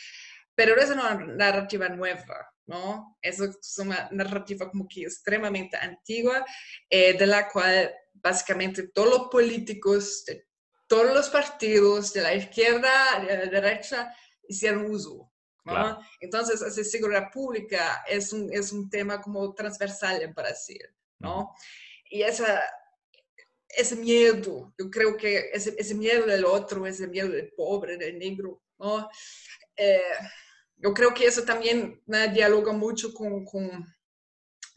Pero 0.55 0.74
es 0.80 0.89
una 0.89 1.14
narrativa 1.16 1.89
nueva, 1.91 2.49
¿no? 2.66 3.18
Eso 3.20 3.45
es 3.45 3.78
una 3.78 4.09
narrativa 4.11 4.70
como 4.70 4.89
que 4.89 5.03
extremadamente 5.03 5.76
antigua, 5.76 6.45
eh, 6.89 7.12
de 7.18 7.26
la 7.26 7.49
cual 7.51 7.93
básicamente 8.14 8.89
todos 8.89 9.11
los 9.11 9.28
políticos 9.30 10.24
de 10.26 10.47
todos 10.95 11.12
los 11.12 11.28
partidos, 11.28 12.12
de 12.12 12.22
la 12.22 12.34
izquierda, 12.34 13.18
de 13.20 13.36
la 13.36 13.47
derecha, 13.47 14.14
hicieron 14.47 14.88
uso. 14.88 15.28
¿no? 15.64 15.72
Claro. 15.72 15.99
Entonces, 16.20 16.61
la 16.61 16.84
seguridad 16.84 17.32
pública 17.32 18.05
es 18.07 18.32
un, 18.32 18.53
es 18.53 18.70
un 18.70 18.88
tema 18.88 19.20
como 19.20 19.53
transversal 19.55 20.22
en 20.22 20.32
Brasil, 20.32 20.86
¿no? 21.18 21.53
Y 22.09 22.22
esa, 22.22 22.62
ese 23.68 23.97
miedo, 23.97 24.72
yo 24.78 24.88
creo 24.88 25.16
que 25.16 25.51
ese, 25.53 25.74
ese 25.76 25.97
miedo 25.97 26.26
del 26.26 26.45
otro, 26.45 26.86
ese 26.86 27.09
miedo 27.09 27.28
del 27.28 27.53
pobre, 27.55 27.97
del 27.97 28.16
negro, 28.16 28.62
¿no? 28.78 29.09
Eh, 29.76 30.01
yo 30.76 30.95
creo 30.95 31.12
que 31.12 31.26
eso 31.26 31.42
también 31.42 32.01
¿no? 32.07 32.28
dialoga 32.28 32.72
mucho 32.72 33.12
con, 33.12 33.45
con, 33.45 33.84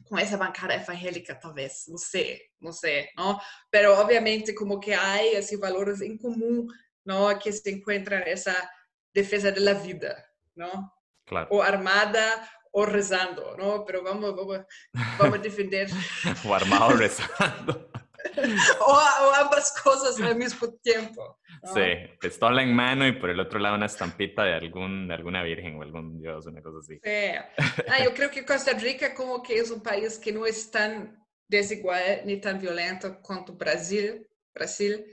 con 0.08 0.20
esa 0.20 0.38
bancada 0.38 0.76
evangélica, 0.76 1.39
tal 1.39 1.53
vez, 1.53 1.86
no 1.88 1.97
sé, 1.97 2.53
no 2.60 2.72
sé, 2.72 3.12
¿no? 3.16 3.39
Pero 3.70 3.99
obviamente 3.99 4.55
como 4.55 4.80
que 4.80 4.95
hay 4.95 5.36
así 5.36 5.55
valores 5.55 6.01
en 6.01 6.18
común, 6.18 6.72
¿no? 7.03 7.38
Que 7.39 7.51
se 7.51 7.70
encuentran 7.70 8.24
en 8.24 8.30
esa 8.30 8.72
defensa 9.14 9.51
de 9.51 9.62
la 9.62 9.74
vida, 9.74 10.26
¿no? 10.55 10.93
Claro. 11.26 11.47
O 11.51 11.62
armada 11.62 12.49
o 12.72 12.86
rezando, 12.86 13.55
¿no? 13.58 13.84
Pero 13.86 14.03
vamos, 14.03 14.36
vamos, 14.36 14.60
vamos 15.18 15.39
a 15.39 15.41
defender 15.41 15.89
O 16.45 16.53
armado 16.53 16.91
rezando. 16.91 17.89
O, 18.79 18.91
o 18.93 19.33
ambas 19.35 19.73
cosas 19.83 20.19
al 20.21 20.35
mismo 20.35 20.71
tiempo. 20.81 21.39
¿no? 21.63 21.73
Sí, 21.73 21.81
pistola 22.21 22.61
en 22.61 22.73
mano 22.75 23.05
y 23.07 23.13
por 23.13 23.29
el 23.31 23.39
otro 23.39 23.59
lado 23.59 23.75
una 23.75 23.88
estampita 23.88 24.43
de, 24.43 24.53
algún, 24.53 25.07
de 25.07 25.15
alguna 25.15 25.41
virgen 25.43 25.77
o 25.77 25.81
algún 25.81 26.21
dios, 26.21 26.45
una 26.45 26.61
cosa 26.61 26.77
así. 26.79 26.99
Sí. 27.03 27.81
Ah, 27.89 28.03
yo 28.03 28.13
creo 28.13 28.29
que 28.29 28.45
Costa 28.45 28.73
Rica 28.73 29.13
como 29.15 29.41
que 29.41 29.57
es 29.57 29.71
un 29.71 29.81
país 29.81 30.19
que 30.19 30.31
no 30.31 30.45
es 30.45 30.69
tan 30.69 31.17
desigual 31.47 32.21
ni 32.25 32.39
tan 32.39 32.59
violento 32.59 33.19
cuanto 33.21 33.53
Brasil. 33.53 34.27
Brasil, 34.53 35.05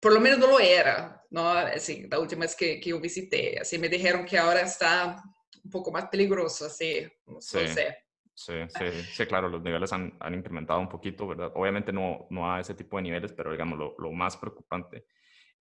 por 0.00 0.12
lo 0.12 0.20
menos 0.20 0.38
no 0.38 0.46
lo 0.48 0.60
era, 0.60 1.22
¿no? 1.30 1.48
Así, 1.50 2.06
la 2.10 2.18
última 2.18 2.42
vez 2.42 2.54
que, 2.56 2.78
que 2.80 2.90
yo 2.90 3.00
visité, 3.00 3.58
así 3.60 3.78
me 3.78 3.88
dijeron 3.88 4.24
que 4.26 4.36
ahora 4.38 4.60
está 4.62 5.22
un 5.64 5.70
poco 5.70 5.90
más 5.90 6.06
peligroso, 6.08 6.66
así, 6.66 7.06
no 7.26 7.40
Sí. 7.40 7.66
sé. 7.68 7.96
Sí, 8.38 8.52
sí, 8.68 8.84
sí, 9.14 9.26
claro, 9.26 9.48
los 9.48 9.62
niveles 9.62 9.90
han, 9.94 10.14
han 10.20 10.34
incrementado 10.34 10.78
un 10.78 10.90
poquito, 10.90 11.26
¿verdad? 11.26 11.50
Obviamente 11.54 11.90
no, 11.90 12.26
no 12.28 12.52
a 12.52 12.60
ese 12.60 12.74
tipo 12.74 12.98
de 12.98 13.04
niveles, 13.04 13.32
pero 13.32 13.50
digamos, 13.50 13.78
lo, 13.78 13.94
lo 13.98 14.12
más 14.12 14.36
preocupante 14.36 15.06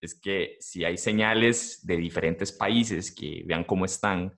es 0.02 0.20
que 0.20 0.58
si 0.60 0.84
hay 0.84 0.98
señales 0.98 1.86
de 1.86 1.96
diferentes 1.96 2.52
países 2.52 3.16
que 3.16 3.44
vean 3.46 3.64
cómo 3.64 3.86
están, 3.86 4.38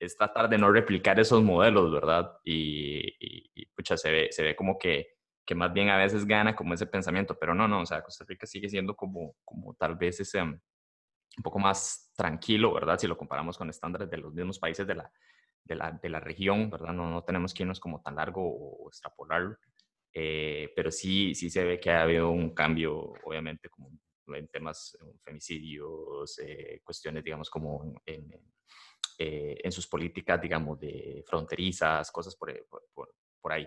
es 0.00 0.16
tratar 0.16 0.48
de 0.48 0.56
no 0.56 0.72
replicar 0.72 1.20
esos 1.20 1.42
modelos, 1.42 1.92
¿verdad? 1.92 2.32
Y, 2.42 3.06
y, 3.20 3.50
y, 3.54 3.66
pucha, 3.66 3.98
se 3.98 4.10
ve, 4.10 4.28
se 4.32 4.42
ve 4.42 4.56
como 4.56 4.78
que, 4.78 5.18
que 5.44 5.54
más 5.54 5.70
bien 5.74 5.90
a 5.90 5.98
veces 5.98 6.24
gana 6.26 6.56
como 6.56 6.72
ese 6.72 6.86
pensamiento, 6.86 7.38
pero 7.38 7.54
no, 7.54 7.68
no, 7.68 7.82
o 7.82 7.86
sea, 7.86 8.02
Costa 8.02 8.24
Rica 8.26 8.46
sigue 8.46 8.70
siendo 8.70 8.96
como, 8.96 9.36
como 9.44 9.74
tal 9.74 9.94
vez 9.96 10.20
ese 10.20 10.40
um, 10.40 10.58
un 11.36 11.42
poco 11.42 11.58
más 11.58 12.12
tranquilo, 12.16 12.72
¿verdad? 12.72 12.98
Si 12.98 13.06
lo 13.06 13.18
comparamos 13.18 13.58
con 13.58 13.68
estándares 13.68 14.08
de 14.08 14.16
los 14.16 14.32
mismos 14.32 14.58
países 14.58 14.86
de 14.86 14.94
la, 14.94 15.12
de 15.64 15.74
la, 15.74 15.92
de 15.92 16.08
la 16.08 16.20
región, 16.20 16.70
¿verdad? 16.70 16.92
No, 16.92 17.10
no 17.10 17.24
tenemos 17.24 17.54
que 17.54 17.62
irnos 17.62 17.80
como 17.80 18.02
tan 18.02 18.16
largo 18.16 18.42
o, 18.42 18.84
o 18.84 18.88
extrapolarlo, 18.88 19.56
eh, 20.12 20.72
pero 20.76 20.90
sí, 20.90 21.34
sí 21.34 21.50
se 21.50 21.64
ve 21.64 21.80
que 21.80 21.90
ha 21.90 22.02
habido 22.02 22.30
un 22.30 22.54
cambio, 22.54 23.12
obviamente, 23.24 23.68
como 23.68 23.90
en 24.28 24.48
temas 24.48 24.96
eh, 25.02 25.18
femicidios, 25.22 26.38
eh, 26.38 26.80
cuestiones, 26.82 27.24
digamos, 27.24 27.50
como 27.50 27.94
en, 28.06 28.32
eh, 29.18 29.56
en, 29.62 29.72
sus 29.72 29.86
políticas, 29.86 30.40
digamos, 30.40 30.78
de 30.78 31.22
fronterizas, 31.26 32.10
cosas 32.10 32.34
por, 32.36 32.66
por, 32.68 33.12
por, 33.40 33.52
ahí. 33.52 33.66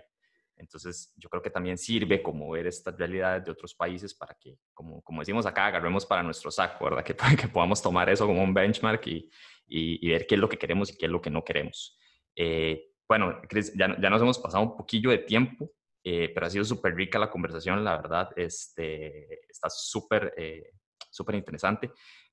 Entonces, 0.56 1.12
yo 1.16 1.28
creo 1.28 1.40
que 1.40 1.50
también 1.50 1.78
sirve 1.78 2.20
como 2.20 2.50
ver 2.50 2.66
estas 2.66 2.96
realidades 2.98 3.44
de 3.44 3.52
otros 3.52 3.74
países 3.74 4.12
para 4.14 4.34
que, 4.34 4.58
como, 4.74 5.00
como 5.02 5.20
decimos 5.20 5.46
acá, 5.46 5.66
agarremos 5.66 6.04
para 6.04 6.22
nuestro 6.22 6.50
saco, 6.50 6.84
¿verdad? 6.84 7.04
Que, 7.04 7.14
que 7.36 7.48
podamos 7.48 7.80
tomar 7.80 8.08
eso 8.08 8.26
como 8.26 8.42
un 8.42 8.52
benchmark 8.52 9.06
y, 9.06 9.30
y, 9.68 10.06
y, 10.06 10.10
ver 10.10 10.26
qué 10.26 10.34
es 10.34 10.40
lo 10.40 10.48
que 10.48 10.58
queremos 10.58 10.90
y 10.90 10.96
qué 10.96 11.06
es 11.06 11.12
lo 11.12 11.20
que 11.20 11.30
no 11.30 11.44
queremos. 11.44 11.98
Eh, 12.34 12.92
bueno, 13.08 13.40
Chris, 13.48 13.72
ya, 13.74 13.96
ya, 14.00 14.10
nos 14.10 14.22
hemos 14.22 14.38
pasado 14.38 14.64
un 14.64 14.76
poquillo 14.76 15.10
de 15.10 15.18
tiempo, 15.18 15.70
eh, 16.04 16.30
pero 16.32 16.46
ha 16.46 16.50
sido 16.50 16.64
súper 16.64 16.94
rica 16.94 17.18
la 17.18 17.30
conversación, 17.30 17.82
la 17.84 17.96
verdad, 17.96 18.30
este, 18.36 19.46
está 19.48 19.68
súper, 19.70 20.34
eh, 20.36 20.72
súper 21.10 21.34
interesante. 21.34 21.90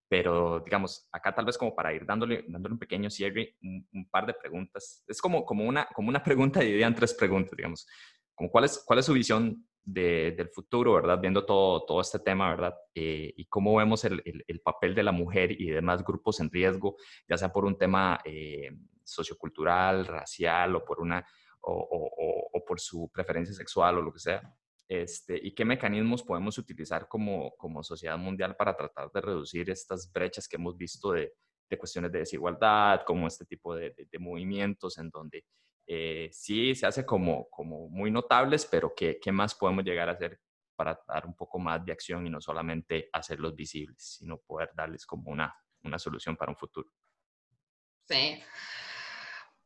Pero, 0.08 0.60
digamos, 0.60 1.08
acá 1.12 1.34
tal 1.34 1.46
vez 1.46 1.58
como 1.58 1.74
para 1.76 1.92
ir 1.92 2.06
dándole, 2.06 2.46
dándole 2.48 2.74
un 2.74 2.80
pequeño 2.80 3.10
cierre, 3.10 3.56
un, 3.64 3.88
un 3.92 4.10
par 4.10 4.28
de 4.28 4.36
preguntas. 4.36 5.04
Es 5.08 5.20
como, 5.20 5.44
como, 5.44 5.64
una, 5.64 5.88
como 5.96 6.10
una 6.10 6.22
pregunta 6.22 6.60
dividida 6.60 6.86
en 6.86 6.94
tres 6.94 7.16
preguntas, 7.16 7.54
digamos. 7.58 7.88
Como 8.36 8.52
cuál, 8.52 8.66
es, 8.66 8.84
¿Cuál 8.86 9.00
es 9.00 9.06
su 9.06 9.14
visión 9.14 9.68
de, 9.86 10.32
del 10.32 10.50
futuro, 10.50 10.94
verdad? 10.94 11.20
Viendo 11.22 11.46
todo, 11.46 11.86
todo 11.86 12.02
este 12.02 12.20
tema, 12.20 12.50
¿verdad? 12.50 12.76
Eh, 12.94 13.34
y 13.38 13.46
cómo 13.46 13.76
vemos 13.76 14.04
el, 14.04 14.22
el, 14.26 14.44
el, 14.48 14.60
papel 14.62 14.96
de 14.96 15.04
la 15.04 15.12
mujer 15.12 15.52
y 15.52 15.70
demás 15.70 16.04
grupos 16.04 16.40
en 16.40 16.50
riesgo, 16.50 16.98
ya 17.30 17.38
sea 17.38 17.54
por 17.54 17.66
un 17.66 17.78
tema 17.78 18.20
eh, 18.26 18.72
sociocultural, 19.04 20.08
racial 20.08 20.76
o 20.76 20.84
por, 20.84 21.00
una, 21.00 21.26
o, 21.62 21.74
o, 21.74 22.50
o, 22.52 22.66
por 22.66 22.80
su 22.80 23.10
preferencia 23.14 23.54
sexual 23.54 24.00
o 24.00 24.02
lo 24.02 24.12
que 24.12 24.20
sea. 24.20 24.42
Este, 24.88 25.40
y 25.42 25.54
qué 25.54 25.66
mecanismos 25.66 26.24
podemos 26.24 26.58
utilizar 26.58 27.08
como, 27.08 27.56
como 27.56 27.84
sociedad 27.84 28.18
mundial 28.18 28.56
para 28.56 28.76
tratar 28.76 29.12
de 29.12 29.22
reducir 29.22 29.70
estas 29.70 30.12
brechas 30.12 30.48
que 30.48 30.58
hemos 30.58 30.76
visto 30.78 31.12
de, 31.12 31.34
de 31.70 31.78
cuestiones 31.78 32.12
de 32.12 32.20
desigualdad, 32.20 33.02
como 33.06 33.28
este 33.28 33.46
tipo 33.46 33.76
de, 33.76 33.92
de, 33.92 34.08
de 34.12 34.20
movimientos 34.20 34.98
en 34.98 35.10
donde 35.10 35.46
eh, 35.88 36.30
sí 36.32 36.76
se 36.76 36.88
hace 36.88 37.06
como, 37.06 37.50
como 37.50 37.90
muy 37.90 38.12
notables, 38.12 38.66
pero 38.66 38.94
¿qué, 38.96 39.20
¿qué, 39.22 39.32
más 39.32 39.56
podemos 39.56 39.84
llegar 39.84 40.10
a 40.10 40.14
hacer 40.14 40.40
para 40.76 41.00
dar 41.08 41.26
un 41.26 41.36
poco 41.36 41.60
más 41.60 41.86
de 41.86 41.92
acción 41.92 42.26
y 42.26 42.30
no 42.30 42.42
solamente 42.42 43.10
hacerlos 43.14 43.56
visibles, 43.56 44.18
sino 44.18 44.40
poder 44.40 44.72
darles 44.76 45.06
como 45.06 45.32
una, 45.32 45.56
una 45.84 46.00
solución 46.00 46.36
para 46.36 46.52
un 46.52 46.58
futuro? 46.58 46.90
Sí. 48.08 48.42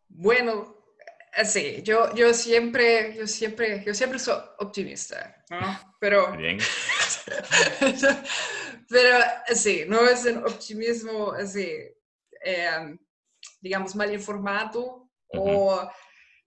Bueno, 0.08 0.80
Sí, 1.46 1.82
yo, 1.84 2.14
yo 2.16 2.34
siempre, 2.34 3.16
yo 3.16 3.28
siempre, 3.28 3.84
yo 3.86 3.94
siempre 3.94 4.18
soy 4.20 4.42
optimista, 4.60 5.42
¿no? 5.50 5.96
Pero, 6.00 6.36
Bien. 6.36 6.58
pero 8.90 9.26
sí, 9.54 9.86
no 9.88 10.10
es 10.10 10.26
un 10.26 10.40
optimismo 10.40 11.32
así, 11.32 11.70
eh, 12.44 12.98
digamos, 13.62 13.96
mal 13.96 14.14
informado 14.14 15.10
uh 15.30 15.38
-huh. 15.38 15.40
o 15.40 15.90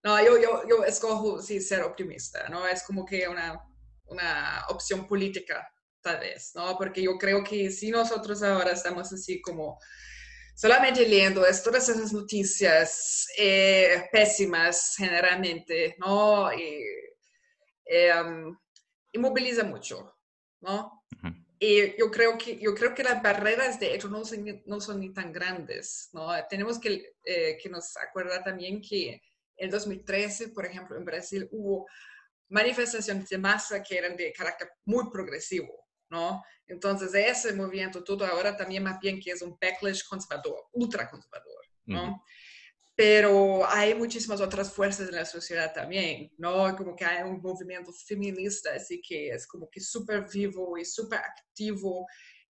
no, 0.05 0.22
yo, 0.24 0.38
yo, 0.38 0.62
yo 0.68 0.84
escojo 0.84 1.40
sí, 1.40 1.61
ser 1.61 1.82
optimista, 1.82 2.48
¿no? 2.48 2.66
Es 2.66 2.82
como 2.82 3.05
que 3.05 3.28
una, 3.28 3.61
una 4.07 4.64
opción 4.68 5.07
política, 5.07 5.72
tal 6.00 6.18
vez, 6.18 6.53
¿no? 6.55 6.76
Porque 6.76 7.03
yo 7.03 7.16
creo 7.18 7.44
que 7.44 7.70
si 7.70 7.90
nosotros 7.90 8.42
ahora 8.42 8.72
estamos 8.72 9.12
así 9.12 9.40
como 9.40 9.78
solamente 10.55 11.09
leyendo 11.09 11.46
es, 11.46 11.62
todas 11.62 11.88
esas 11.88 12.12
noticias 12.12 13.28
eh, 13.38 14.09
pésimas 14.11 14.94
generalmente, 14.96 15.96
¿no? 15.98 16.53
Y, 16.53 16.82
em, 17.84 18.57
inmoviliza 19.12 19.64
mucho, 19.64 20.16
¿no? 20.61 21.05
Y 21.59 21.96
yo 21.96 22.11
creo 22.11 22.36
que, 22.36 22.59
yo 22.59 22.74
creo 22.74 22.92
que 22.92 23.05
las 23.05 23.22
barreras 23.22 23.78
de 23.78 23.94
hecho 23.94 24.09
no 24.09 24.24
son, 24.24 24.62
no 24.66 24.80
son 24.80 24.98
ni 24.98 25.12
tan 25.12 25.32
grandes, 25.32 26.09
¿no? 26.12 26.28
Tenemos 26.48 26.80
que, 26.80 27.14
eh, 27.24 27.57
que 27.62 27.68
nos 27.68 27.96
acordar 27.96 28.42
también 28.42 28.80
que 28.80 29.22
en 29.63 29.71
2013, 29.71 30.49
por 30.49 30.67
ejemplo, 30.67 30.97
en 30.97 31.05
Brasil 31.05 31.49
hubo 31.53 31.87
manifestaciones 32.49 33.29
de 33.29 33.39
masa 33.39 33.81
que 33.81 33.97
eran 33.97 34.17
de 34.17 34.33
carácter 34.33 34.69
muy 34.85 35.09
progresivo, 35.09 35.87
¿no? 36.11 36.43
Entonces, 36.67 37.15
ese 37.15 37.53
movimiento 37.53 38.03
todo 38.03 38.27
ahora 38.27 38.57
también 38.57 38.83
más 38.83 38.99
bien 38.99 39.21
que 39.21 39.31
es 39.31 39.41
un 39.41 39.57
backlash 39.61 40.03
conservador, 40.09 40.65
ultraconservador, 40.73 41.65
¿no? 41.87 42.25
Pero 42.97 43.65
hay 43.69 43.95
muchísimas 43.95 44.41
otras 44.41 44.73
fuerzas 44.73 45.09
en 45.09 45.15
la 45.15 45.25
sociedad 45.25 45.73
también, 45.73 46.33
¿no? 46.39 46.77
Como 46.77 46.97
que 46.97 47.05
hay 47.05 47.23
un 47.23 47.41
movimiento 47.41 47.93
feminista, 47.93 48.75
así 48.75 49.01
que 49.01 49.29
es 49.29 49.47
como 49.47 49.71
que 49.71 49.81
súper 49.81 50.27
vivo 50.29 50.77
y 50.77 50.85
súper 50.85 51.21
activo 51.21 52.05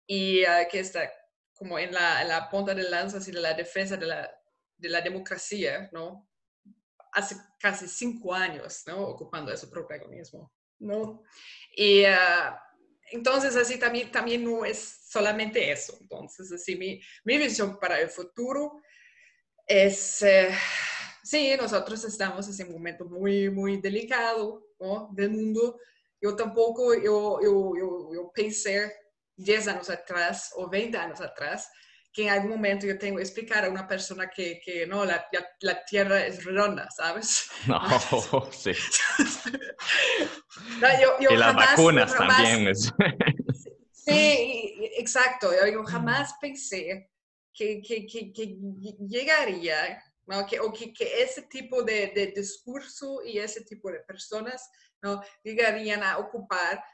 y 0.06 0.44
uh, 0.44 0.66
que 0.70 0.80
está 0.80 1.12
como 1.52 1.78
en 1.78 1.92
la, 1.92 2.22
en 2.22 2.28
la, 2.28 2.48
punta 2.48 2.74
de 2.74 2.88
lanza 2.88 3.18
así, 3.18 3.30
de 3.30 3.40
la 3.40 3.52
defensa 3.52 3.98
de 3.98 4.06
la, 4.06 4.30
de 4.78 4.88
la 4.88 5.02
democracia, 5.02 5.90
¿no? 5.92 6.31
Hace 7.12 7.36
casi 7.58 7.86
cinco 7.88 8.34
años, 8.34 8.82
¿no? 8.86 9.06
Ocupando 9.08 9.52
ese 9.52 9.66
protagonismo, 9.68 10.52
¿no? 10.78 11.22
Y 11.76 12.04
uh, 12.04 12.56
entonces, 13.10 13.54
así 13.56 13.78
también, 13.78 14.10
también 14.10 14.44
no 14.44 14.64
es 14.64 15.00
solamente 15.08 15.70
eso. 15.70 15.96
Entonces, 16.00 16.50
así 16.52 16.76
mi, 16.76 17.00
mi 17.24 17.38
visión 17.38 17.78
para 17.78 18.00
el 18.00 18.08
futuro 18.08 18.80
eh, 19.66 19.90
sí, 21.22 21.54
nosotros 21.56 22.04
estamos 22.04 22.60
en 22.60 22.66
un 22.68 22.74
momento 22.74 23.04
muy, 23.04 23.48
muy 23.50 23.80
delicado 23.80 24.66
del 25.12 25.30
mundo. 25.30 25.78
Yo 26.20 26.36
tampoco, 26.36 26.94
yo, 26.94 27.40
yo, 27.42 27.72
yo, 27.78 28.10
yo 28.12 28.32
pensé 28.34 28.92
10 29.36 29.68
años 29.68 29.90
atrás 29.90 30.52
o 30.56 30.68
20 30.68 30.98
años 30.98 31.20
atrás 31.20 31.70
que 32.12 32.24
en 32.24 32.28
algún 32.28 32.50
momento 32.50 32.86
yo 32.86 32.98
tengo 32.98 33.16
que 33.16 33.22
explicar 33.22 33.64
a 33.64 33.70
una 33.70 33.88
persona 33.88 34.28
que, 34.28 34.60
que 34.62 34.86
no, 34.86 35.04
la, 35.04 35.26
la, 35.60 35.84
Tierra 35.84 36.26
es 36.26 36.44
redonda, 36.44 36.88
¿sabes? 36.90 37.48
No, 37.66 37.80
sí. 38.52 38.70
y 41.20 41.36
las 41.36 41.54
vacunas 41.54 42.14
también. 42.14 42.74
sí, 43.92 44.90
exacto. 44.96 45.50
Yo, 45.66 45.84
jamás 45.84 46.34
pensé 46.40 47.10
que, 47.54 47.80
que, 47.80 48.06
que, 48.06 48.58
llegaría, 49.08 50.02
¿no? 50.26 50.46
que, 50.46 50.60
o 50.60 50.72
que, 50.72 50.92
ese 50.98 51.42
tipo 51.42 51.82
de, 51.82 52.12
de, 52.14 52.26
discurso 52.26 53.22
y 53.24 53.38
ese 53.38 53.62
tipo 53.62 53.90
de 53.90 54.00
personas 54.00 54.70
¿no? 55.00 55.22
llegarían 55.42 56.02
a 56.02 56.18
ocupar 56.18 56.84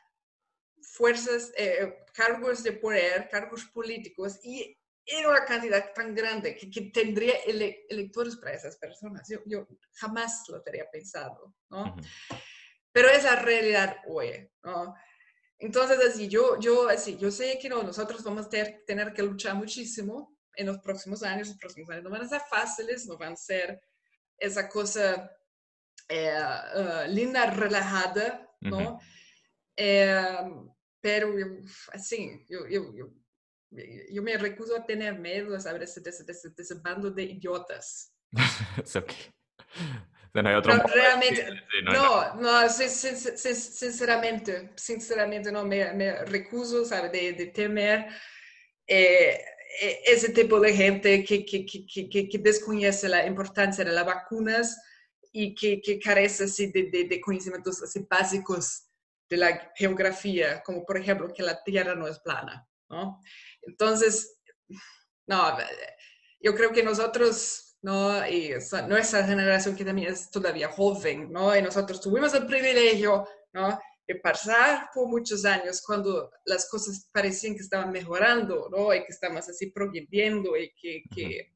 fuerzas, 0.81 1.53
eh, 1.57 2.05
cargos 2.15 2.63
de 2.63 2.73
poder, 2.73 3.29
cargos 3.29 3.65
políticos 3.67 4.39
y 4.45 4.79
era 5.09 5.31
una 5.31 5.45
cantidad 5.45 5.93
tan 5.95 6.15
grande 6.15 6.55
que, 6.55 6.71
que 6.71 6.83
tendría 6.93 7.35
electores 7.89 8.37
para 8.37 8.55
esas 8.55 8.77
personas. 8.77 9.27
Yo, 9.29 9.39
yo, 9.47 9.67
jamás 9.95 10.45
lo 10.49 10.57
habría 10.57 10.89
pensado, 10.91 11.55
¿no? 11.71 11.97
Pero 12.93 13.09
es 13.09 13.25
la 13.25 13.37
realidad 13.37 13.97
hoy, 14.07 14.51
¿no? 14.63 14.95
Entonces, 15.59 15.99
así, 16.07 16.29
yo, 16.29 16.61
yo, 16.61 16.89
así, 16.89 17.17
yo 17.17 17.31
sé 17.31 17.59
que 17.61 17.69
no, 17.69 17.83
nosotros 17.83 18.23
vamos 18.23 18.47
a 18.47 18.49
tener, 18.49 18.85
tener, 18.87 19.13
que 19.13 19.23
luchar 19.23 19.55
muchísimo 19.55 20.37
en 20.55 20.67
los 20.67 20.79
próximos 20.79 21.23
años. 21.23 21.49
Los 21.49 21.59
próximos 21.59 21.91
años 21.91 22.05
no 22.05 22.11
van 22.11 22.23
a 22.23 22.29
ser 22.29 22.43
fáciles, 22.49 23.07
no 23.07 23.17
van 23.17 23.33
a 23.33 23.37
ser 23.37 23.81
esa 24.37 24.69
cosa 24.69 25.31
eh, 26.09 26.39
uh, 26.77 27.11
linda, 27.11 27.51
relajada, 27.51 28.49
¿no? 28.61 29.01
eh, 29.77 30.37
pero, 31.01 31.35
así, 31.93 32.45
yo, 32.49 32.69
yo, 32.69 32.95
yo 32.95 33.09
yo 34.11 34.23
me 34.23 34.37
recuso 34.37 34.77
a 34.77 34.85
tener 34.85 35.19
miedo 35.19 35.55
a 35.55 35.61
saber 35.61 35.83
ese, 35.83 36.01
ese, 36.01 36.25
ese, 36.27 36.53
ese 36.57 36.75
bando 36.77 37.11
de 37.11 37.25
idiotas. 37.25 38.15
es 38.85 38.97
ok. 38.97 39.13
No, 40.35 40.49
hay 40.49 40.55
otro 40.55 40.77
no, 40.77 40.85
realmente, 40.85 41.47
no, 41.85 42.35
no, 42.37 42.69
sinceramente, 42.69 44.71
sinceramente 44.77 45.51
no 45.51 45.65
me, 45.65 45.93
me 45.95 46.25
recuso, 46.27 46.85
¿sabe? 46.85 47.09
De, 47.09 47.33
de 47.33 47.47
temer 47.47 48.07
eh, 48.87 49.41
e, 49.81 50.03
ese 50.07 50.33
tipo 50.33 50.61
de 50.61 50.75
gente 50.75 51.25
que, 51.25 51.45
que, 51.45 51.67
que, 51.67 52.29
que, 52.29 52.39
desconoce 52.39 53.09
la 53.09 53.27
importancia 53.27 53.85
de 53.85 53.93
las 53.93 54.07
vacunas 54.07 54.81
y 55.33 55.55
que, 55.55 55.81
que 55.81 55.99
carece 55.99 56.45
así, 56.45 56.71
de, 56.71 56.85
de, 56.85 57.05
de 57.05 57.21
conocimientos 57.21 57.83
así, 57.83 58.07
básicos 58.09 58.85
de 59.29 59.39
la 59.39 59.73
geografía, 59.75 60.63
como 60.63 60.85
por 60.85 60.99
ejemplo 60.99 61.33
que 61.35 61.43
la 61.43 61.63
Tierra 61.65 61.95
no 61.95 62.07
es 62.07 62.21
plana. 62.21 62.69
¿no? 62.89 63.21
Entonces, 63.63 64.39
no, 65.27 65.57
yo 66.41 66.55
creo 66.55 66.73
que 66.73 66.83
nosotros, 66.83 67.77
¿no? 67.83 68.27
Y 68.27 68.55
nuestra 68.87 69.25
generación 69.25 69.77
que 69.77 69.85
también 69.85 70.13
es 70.13 70.31
todavía 70.31 70.71
joven, 70.71 71.31
¿no? 71.31 71.57
Y 71.57 71.63
nosotros 71.63 72.01
tuvimos 72.01 72.35
el 72.35 72.47
privilegio, 72.47 73.27
¿no? 73.53 73.79
De 74.07 74.15
pasar 74.17 74.89
por 74.95 75.09
muchos 75.09 75.45
años 75.45 75.83
cuando 75.85 76.31
las 76.45 76.69
cosas 76.71 77.09
parecían 77.13 77.55
que 77.55 77.63
estaban 77.63 77.93
mejorando, 77.93 78.69
¿no? 78.71 78.95
Y 78.95 79.01
que 79.01 79.13
estamos 79.13 79.49
así 79.49 79.71
progrediendo 79.71 80.57
y 80.57 80.73
que... 80.81 81.03
que 81.15 81.53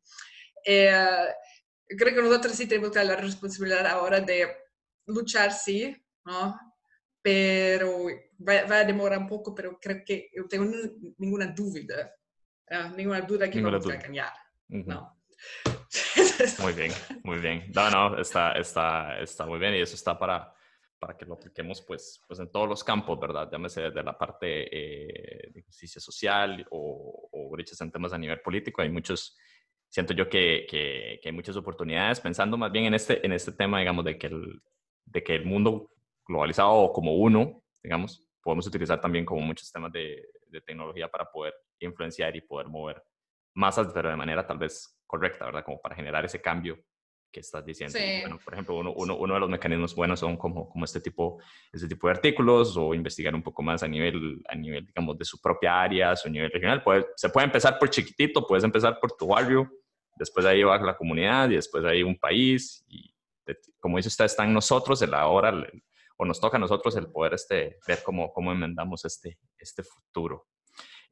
eh, 0.65 1.27
creo 1.99 2.15
que 2.15 2.23
nosotros 2.23 2.55
sí 2.55 2.67
tenemos 2.67 2.95
la 2.95 3.17
responsabilidad 3.17 3.87
ahora 3.87 4.21
de 4.21 4.49
luchar, 5.07 5.53
sí, 5.53 5.97
¿no? 6.25 6.59
Pero 7.23 8.07
va, 8.47 8.79
a 8.79 8.85
demorar 8.85 9.19
un 9.19 9.29
poco, 9.29 9.55
pero 9.55 9.79
creo 9.81 10.03
que 10.05 10.31
no 10.35 10.47
tengo 10.49 10.73
ninguna 11.19 11.47
duda, 11.47 12.13
uh, 12.71 12.97
ninguna 12.97 13.21
duda 13.21 13.49
que 13.49 13.57
ninguna 13.57 13.79
vamos 13.79 13.95
a 13.95 13.97
ganar. 13.97 14.33
No. 14.69 15.23
muy 16.61 16.73
bien, 16.73 16.93
muy 17.25 17.39
bien. 17.39 17.71
No, 17.75 17.91
no, 17.91 18.19
está, 18.19 18.53
está, 18.53 19.19
está 19.21 19.47
muy 19.47 19.59
bien 19.59 19.75
y 19.75 19.81
eso 19.81 19.95
está 19.95 20.19
para, 20.19 20.53
para 20.99 21.17
que 21.17 21.25
lo 21.25 21.35
apliquemos 21.35 21.83
pues, 21.83 22.23
pues 22.27 22.41
en 22.41 22.51
todos 22.51 22.69
los 22.69 22.85
campos, 22.85 23.19
¿verdad? 23.19 23.49
Llámese 23.51 23.91
de 23.91 24.03
la 24.03 24.17
parte 24.17 24.69
eh, 24.71 25.51
de 25.53 25.63
justicia 25.63 26.01
social 26.01 26.67
o, 26.71 27.29
o 27.33 27.51
brechas 27.51 27.81
en 27.81 27.91
temas 27.91 28.13
a 28.13 28.19
nivel 28.19 28.41
político. 28.41 28.83
Hay 28.83 28.91
muchos, 28.91 29.37
siento 29.89 30.15
yo 30.15 30.29
que, 30.29 30.67
que, 30.69 31.21
que, 31.23 31.29
hay 31.29 31.35
muchas 31.35 31.57
oportunidades, 31.57 32.21
pensando 32.21 32.57
más 32.57 32.73
bien 32.73 32.87
en 32.87 32.95
este, 32.95 33.25
en 33.25 33.33
este 33.33 33.53
tema, 33.53 33.79
digamos, 33.79 34.05
de 34.05 34.19
que 34.19 34.29
el, 34.29 34.63
de 35.05 35.23
que 35.23 35.35
el 35.35 35.45
mundo 35.45 35.92
globalizado 36.33 36.93
como 36.93 37.15
uno, 37.15 37.63
digamos, 37.83 38.27
podemos 38.43 38.67
utilizar 38.67 39.01
también 39.01 39.25
como 39.25 39.41
muchos 39.43 39.71
temas 39.71 39.93
de, 39.93 40.27
de 40.47 40.61
tecnología 40.63 41.09
para 41.09 41.31
poder 41.31 41.55
influenciar 41.79 42.35
y 42.37 42.41
poder 42.41 42.69
mover 42.69 43.03
masas, 43.55 43.89
pero 43.93 44.09
de 44.09 44.17
manera 44.17 44.47
tal 44.47 44.59
vez 44.59 44.99
correcta, 45.07 45.45
¿verdad? 45.45 45.65
Como 45.65 45.81
para 45.81 45.95
generar 45.95 46.25
ese 46.25 46.41
cambio 46.41 46.79
que 47.33 47.41
estás 47.41 47.65
diciendo. 47.65 47.99
Bueno, 48.21 48.39
por 48.45 48.53
ejemplo, 48.53 48.77
uno, 48.77 48.93
uno, 48.93 49.17
uno, 49.17 49.35
de 49.35 49.41
los 49.41 49.49
mecanismos 49.49 49.95
buenos 49.95 50.21
son 50.21 50.37
como, 50.37 50.69
como 50.69 50.85
este, 50.85 51.01
tipo, 51.01 51.41
este 51.73 51.89
tipo 51.89 52.07
de 52.07 52.13
artículos 52.13 52.77
o 52.77 52.95
investigar 52.95 53.35
un 53.35 53.43
poco 53.43 53.63
más 53.63 53.83
a 53.83 53.89
nivel, 53.89 54.43
a 54.49 54.55
nivel 54.55 54.87
digamos, 54.87 55.19
de 55.19 55.25
su 55.25 55.41
propia 55.41 55.81
área, 55.81 56.15
su 56.15 56.29
nivel 56.29 56.51
regional. 56.51 56.83
Puede, 56.83 57.07
se 57.17 57.31
puede 57.31 57.47
empezar 57.47 57.79
por 57.79 57.89
chiquitito, 57.89 58.47
puedes 58.47 58.65
empezar 58.65 59.01
por 59.01 59.17
tu 59.17 59.29
barrio, 59.29 59.71
después 60.17 60.45
ahí 60.45 60.63
va 60.63 60.79
la 60.79 60.97
comunidad 60.97 61.49
y 61.51 61.55
después 61.55 61.85
ahí 61.85 62.03
un 62.03 62.19
país. 62.19 62.85
Y 62.87 63.15
como 63.81 63.97
dice 63.97 64.09
usted, 64.09 64.27
está 64.27 64.45
en 64.45 64.53
nosotros 64.53 65.01
el 65.03 65.15
ahora, 65.15 65.67
o 66.23 66.25
nos 66.25 66.41
toca 66.41 66.57
a 66.57 66.61
nosotros 66.61 66.95
el 66.97 67.11
poder 67.11 67.35
este, 67.35 67.81
ver 67.85 68.01
cómo, 68.05 68.33
cómo 68.33 68.53
enmendamos 68.53 69.05
este, 69.05 69.41
este 69.59 69.83
futuro. 69.83 70.47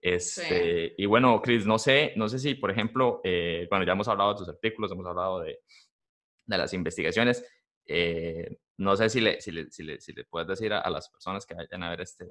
Este, 0.01 0.95
Y 0.97 1.05
bueno, 1.07 1.43
Chris, 1.43 1.67
no 1.67 1.81
sé, 1.81 2.13
no 2.15 2.29
sé 2.29 2.39
si, 2.39 2.55
por 2.55 2.71
ejemplo, 2.71 3.21
eh, 3.25 3.67
bueno, 3.69 3.85
ya 3.85 3.93
hemos 3.93 4.07
hablado 4.07 4.33
de 4.33 4.39
tus 4.39 4.49
artículos, 4.49 4.93
hemos 4.93 5.07
hablado 5.07 5.41
de, 5.41 5.59
de 6.47 6.59
las 6.59 6.73
investigaciones. 6.73 7.45
Eh, 7.87 8.57
no 8.77 8.95
sé 8.95 9.11
si 9.11 9.21
le, 9.21 9.41
si 9.41 9.51
le, 9.51 9.69
si 9.73 9.83
le, 9.83 10.01
si 10.01 10.13
le 10.13 10.25
puedes 10.27 10.47
decir 10.47 10.73
a, 10.73 10.89
las 10.89 11.11
personas 11.11 11.45
que 11.45 11.55
vayan 11.55 11.83
a 11.83 11.91
ver 11.91 12.03
este, 12.03 12.29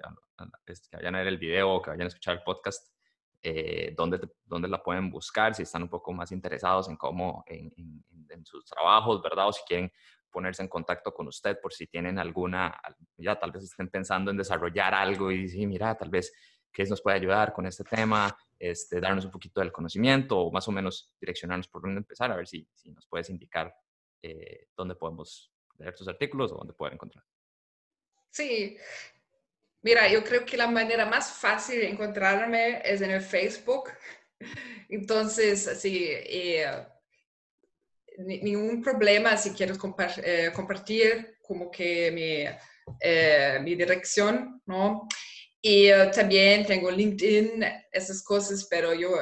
este, 0.66 0.88
que 0.90 0.98
vayan 0.98 1.16
a 1.16 1.20
ver 1.20 1.28
el 1.28 1.38
video 1.38 1.70
o 1.70 1.82
que 1.82 1.90
vayan 1.90 2.06
a 2.06 2.08
escuchar 2.08 2.38
el 2.38 2.44
podcast, 2.44 2.96
eh, 3.44 3.94
dónde, 3.96 4.22
dónde, 4.46 4.70
la 4.70 4.82
pueden 4.82 5.12
buscar, 5.12 5.54
si 5.54 5.64
están 5.64 5.84
un 5.84 5.90
poco 5.90 6.14
más 6.14 6.32
interesados 6.32 6.88
en 6.88 6.96
cómo, 6.96 7.44
en, 7.46 7.74
en, 7.76 8.06
en, 8.30 8.46
sus 8.46 8.64
trabajos, 8.64 9.22
¿verdad? 9.22 9.50
O 9.50 9.52
si 9.52 9.62
quieren 9.68 9.92
ponerse 10.32 10.62
en 10.62 10.70
contacto 10.70 11.14
con 11.14 11.28
usted 11.28 11.60
por 11.60 11.74
si 11.74 11.88
tienen 11.88 12.20
alguna, 12.20 12.80
ya 13.18 13.40
tal 13.40 13.52
vez 13.52 13.64
estén 13.64 13.90
pensando 13.90 14.32
en 14.32 14.38
desarrollar 14.38 14.94
algo 14.94 15.32
y 15.32 15.44
decir, 15.44 15.68
mira, 15.68 15.96
tal 15.96 16.10
vez 16.10 16.34
que 16.72 16.84
nos 16.86 17.02
puede 17.02 17.18
ayudar 17.18 17.52
con 17.52 17.66
este 17.66 17.84
tema, 17.84 18.36
este, 18.58 19.00
darnos 19.00 19.26
un 19.26 19.32
poquito 19.32 19.60
del 19.60 19.72
conocimiento 19.72 20.38
o 20.38 20.52
más 20.52 20.68
o 20.68 20.72
menos 20.72 21.14
direccionarnos 21.20 21.68
por 21.68 21.82
dónde 21.82 22.00
empezar, 22.00 22.32
a 22.32 22.36
ver 22.36 22.48
si, 22.48 22.68
si 22.74 22.92
nos 22.92 23.08
puedes 23.08 23.30
indicar 23.30 23.74
eh, 24.22 24.68
dónde 24.76 24.96
podemos 24.96 25.52
leer 25.78 25.96
tus 25.96 26.08
artículos 26.08 26.52
o 26.52 26.56
dónde 26.56 26.74
poder 26.74 26.94
encontrar. 26.94 27.24
Sí, 28.30 28.78
mira, 29.82 30.08
yo 30.12 30.24
creo 30.24 30.46
que 30.46 30.58
la 30.58 30.68
manera 30.68 31.06
más 31.06 31.32
fácil 31.32 31.80
de 31.80 31.90
encontrarme 31.90 32.82
es 32.84 33.02
en 33.02 33.12
el 33.12 33.22
Facebook. 33.22 33.90
Entonces, 34.90 35.80
sí, 35.80 36.06
eh, 36.10 36.66
ningún 38.26 38.82
problema 38.82 39.38
si 39.38 39.52
quieres 39.52 39.78
eh, 40.24 40.52
compartir 40.54 41.38
como 41.42 41.72
que 41.72 42.12
mi, 42.12 42.94
eh, 43.00 43.60
mi 43.62 43.76
dirección, 43.76 44.62
¿no? 44.66 45.08
Y 45.62 45.90
también 46.14 46.66
tengo 46.66 46.90
LinkedIn, 46.90 47.66
esas 47.92 48.24
cosas, 48.24 48.66
pero 48.70 48.94
yo 48.94 49.18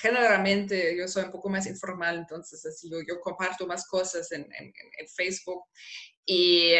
generalmente 0.00 0.96
yo 0.96 1.06
soy 1.06 1.24
un 1.24 1.30
poco 1.30 1.50
más 1.50 1.66
informal, 1.66 2.16
entonces 2.16 2.64
así 2.64 2.90
yo, 2.90 2.98
yo 3.06 3.20
comparto 3.20 3.66
más 3.66 3.86
cosas 3.86 4.32
en, 4.32 4.42
en, 4.58 4.72
en 4.98 5.08
Facebook. 5.08 5.64
Y 6.24 6.76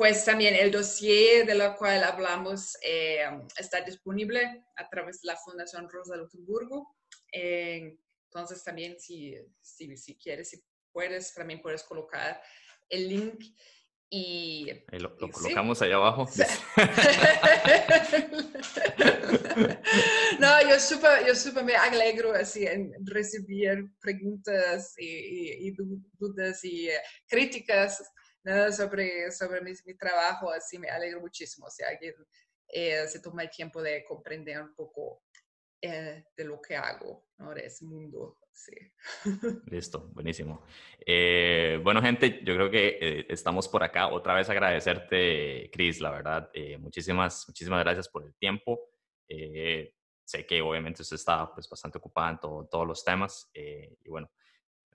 pues 0.00 0.24
también 0.24 0.54
el 0.54 0.70
dossier 0.70 1.44
de 1.44 1.54
lo 1.54 1.76
cual 1.76 2.02
hablamos 2.02 2.74
eh, 2.82 3.22
está 3.58 3.82
disponible 3.82 4.64
a 4.76 4.88
través 4.88 5.20
de 5.20 5.26
la 5.26 5.36
Fundación 5.36 5.90
Rosa 5.90 6.16
Luxemburgo. 6.16 6.96
Eh, 7.30 7.98
entonces 8.32 8.62
también 8.62 8.96
si, 9.00 9.34
si, 9.60 9.96
si, 9.96 10.16
quieres, 10.16 10.50
si 10.50 10.62
puedes, 10.92 11.34
también 11.34 11.60
puedes 11.60 11.82
colocar 11.82 12.40
el 12.88 13.08
link 13.08 13.42
y... 14.08 14.70
lo, 14.92 15.16
colocamos 15.16 15.82
ahí 15.82 15.90
abajo. 15.92 16.28
no, 20.38 20.68
yo 20.68 20.78
súper 20.80 21.26
yo 21.26 21.34
super 21.34 21.64
me 21.64 21.74
alegro 21.74 22.32
así 22.32 22.66
en 22.66 22.92
recibir 23.04 23.90
preguntas 24.00 24.94
y, 24.98 25.68
y 25.68 25.76
dudas 26.18 26.64
y 26.64 26.88
eh, 26.88 27.00
críticas 27.28 28.02
sobre, 28.76 29.30
sobre 29.32 29.60
mi, 29.60 29.74
trabajo, 29.96 30.50
así 30.50 30.78
me 30.78 30.88
alegro 30.88 31.20
muchísimo 31.20 31.68
si 31.68 31.82
alguien 31.82 32.14
eh, 32.68 33.06
se 33.08 33.20
toma 33.20 33.42
el 33.42 33.50
tiempo 33.50 33.82
de 33.82 34.04
comprender 34.04 34.60
un 34.62 34.74
poco 34.74 35.24
eh, 35.82 36.24
de 36.36 36.44
lo 36.44 36.60
que 36.60 36.76
hago, 36.76 37.26
¿no? 37.38 37.54
de 37.54 37.66
ese 37.66 37.84
mundo. 37.84 38.38
Sí. 38.52 38.72
Listo, 39.66 40.10
buenísimo. 40.12 40.64
Eh, 41.06 41.80
bueno, 41.82 42.02
gente, 42.02 42.40
yo 42.44 42.54
creo 42.54 42.70
que 42.70 43.26
estamos 43.28 43.68
por 43.68 43.82
acá. 43.82 44.08
Otra 44.08 44.34
vez 44.34 44.50
agradecerte, 44.50 45.70
Cris, 45.72 46.00
la 46.00 46.10
verdad. 46.10 46.50
muchísimas, 46.78 47.46
muchísimas 47.48 47.82
gracias 47.84 48.08
por 48.08 48.24
el 48.24 48.34
tiempo. 48.36 48.90
sé 49.26 50.46
que 50.46 50.60
obviamente 50.60 51.02
usted 51.02 51.16
está 51.16 51.52
pues, 51.54 51.68
bastante 51.68 51.98
ocupada 51.98 52.30
en 52.30 52.38
todos 52.38 52.86
los 52.86 53.02
temas. 53.04 53.50
y 53.54 54.08
bueno, 54.08 54.30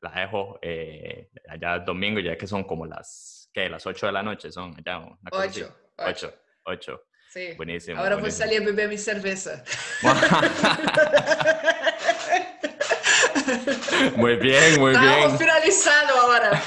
la 0.02 0.22
dejo 0.22 0.60
eh, 0.62 1.30
allá 1.48 1.80
domingo, 1.80 2.20
ya 2.20 2.38
que 2.38 2.48
son 2.48 2.64
como 2.64 2.86
las, 2.86 3.50
¿qué? 3.54 3.70
Las 3.70 3.86
8 3.86 4.08
de 4.08 4.12
la 4.12 4.24
noche 4.24 4.52
son 4.52 4.76
allá. 4.78 5.00
Una 5.00 5.18
8, 5.32 5.76
8. 5.98 6.34
8. 6.64 7.04
Sí. 7.36 7.54
Buenísimo. 7.58 8.00
Ahora 8.00 8.16
voy 8.16 8.30
a 8.30 8.32
salir 8.32 8.62
a 8.62 8.66
beber 8.66 8.88
mi 8.88 8.98
cerveza. 8.98 9.62
muy 14.16 14.38
bien, 14.38 14.80
muy 14.80 14.92
bien. 14.92 15.04
Estamos 15.04 15.38
finalizado 15.38 16.18
ahora. 16.18 16.64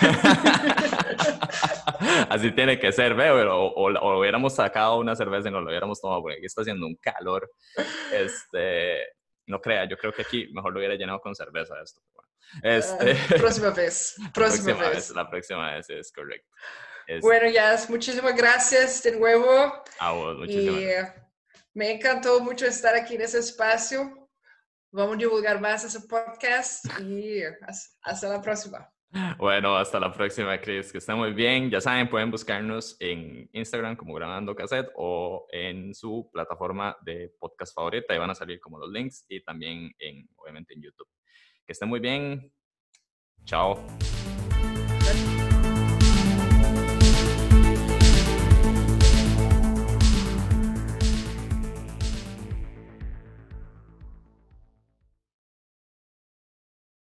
Así 2.28 2.50
tiene 2.50 2.78
que 2.78 2.92
ser, 2.92 3.14
veo, 3.14 3.50
o, 3.50 3.72
o, 3.72 4.20
hubiéramos 4.20 4.56
sacado 4.56 4.98
una 4.98 5.16
cerveza 5.16 5.48
y 5.48 5.52
nos 5.52 5.62
lo 5.62 5.70
hubiéramos 5.70 6.02
tomado, 6.02 6.20
porque 6.20 6.36
aquí 6.36 6.44
está 6.44 6.60
haciendo 6.60 6.86
un 6.86 6.96
calor. 6.96 7.50
Este, 8.12 9.06
no 9.46 9.62
crea, 9.62 9.88
yo 9.88 9.96
creo 9.96 10.12
que 10.12 10.20
aquí 10.20 10.50
mejor 10.52 10.74
lo 10.74 10.80
hubiera 10.80 10.96
llenado 10.96 11.20
con 11.20 11.34
cerveza 11.34 11.76
esto. 11.82 12.02
Este, 12.62 13.14
próxima 13.38 13.70
vez. 13.70 14.16
Próxima, 14.34 14.90
vez. 14.90 15.12
La 15.12 15.30
próxima 15.30 15.72
vez 15.72 15.88
es 15.88 16.12
correcto. 16.12 16.50
Bueno, 17.20 17.48
ya, 17.48 17.76
muchísimas 17.88 18.36
gracias 18.36 19.02
de 19.02 19.18
nuevo. 19.18 19.82
A 19.98 20.12
vos, 20.12 20.38
muchísimas 20.38 20.80
y, 20.80 20.88
Me 21.74 21.92
encantó 21.92 22.40
mucho 22.40 22.66
estar 22.66 22.94
aquí 22.94 23.14
en 23.14 23.22
ese 23.22 23.38
espacio. 23.38 24.28
Vamos 24.90 25.14
a 25.14 25.18
divulgar 25.18 25.60
más 25.60 25.84
ese 25.84 26.00
podcast 26.06 26.86
y 27.00 27.42
hasta 28.02 28.28
la 28.28 28.42
próxima. 28.42 28.90
Bueno, 29.38 29.76
hasta 29.76 29.98
la 29.98 30.12
próxima, 30.12 30.60
Chris. 30.60 30.92
Que 30.92 30.98
estén 30.98 31.16
muy 31.16 31.32
bien. 31.32 31.70
Ya 31.70 31.80
saben, 31.80 32.10
pueden 32.10 32.30
buscarnos 32.30 32.96
en 33.00 33.48
Instagram 33.52 33.96
como 33.96 34.14
Grabando 34.14 34.54
Cassette 34.54 34.90
o 34.96 35.46
en 35.50 35.94
su 35.94 36.28
plataforma 36.32 36.96
de 37.02 37.32
podcast 37.38 37.74
favorita. 37.74 38.12
Ahí 38.12 38.18
van 38.18 38.30
a 38.30 38.34
salir 38.34 38.60
como 38.60 38.78
los 38.78 38.90
links 38.90 39.24
y 39.28 39.42
también, 39.42 39.90
en, 39.98 40.28
obviamente, 40.36 40.74
en 40.74 40.82
YouTube. 40.82 41.08
Que 41.66 41.72
estén 41.72 41.88
muy 41.88 42.00
bien. 42.00 42.52
Chao. 43.44 43.86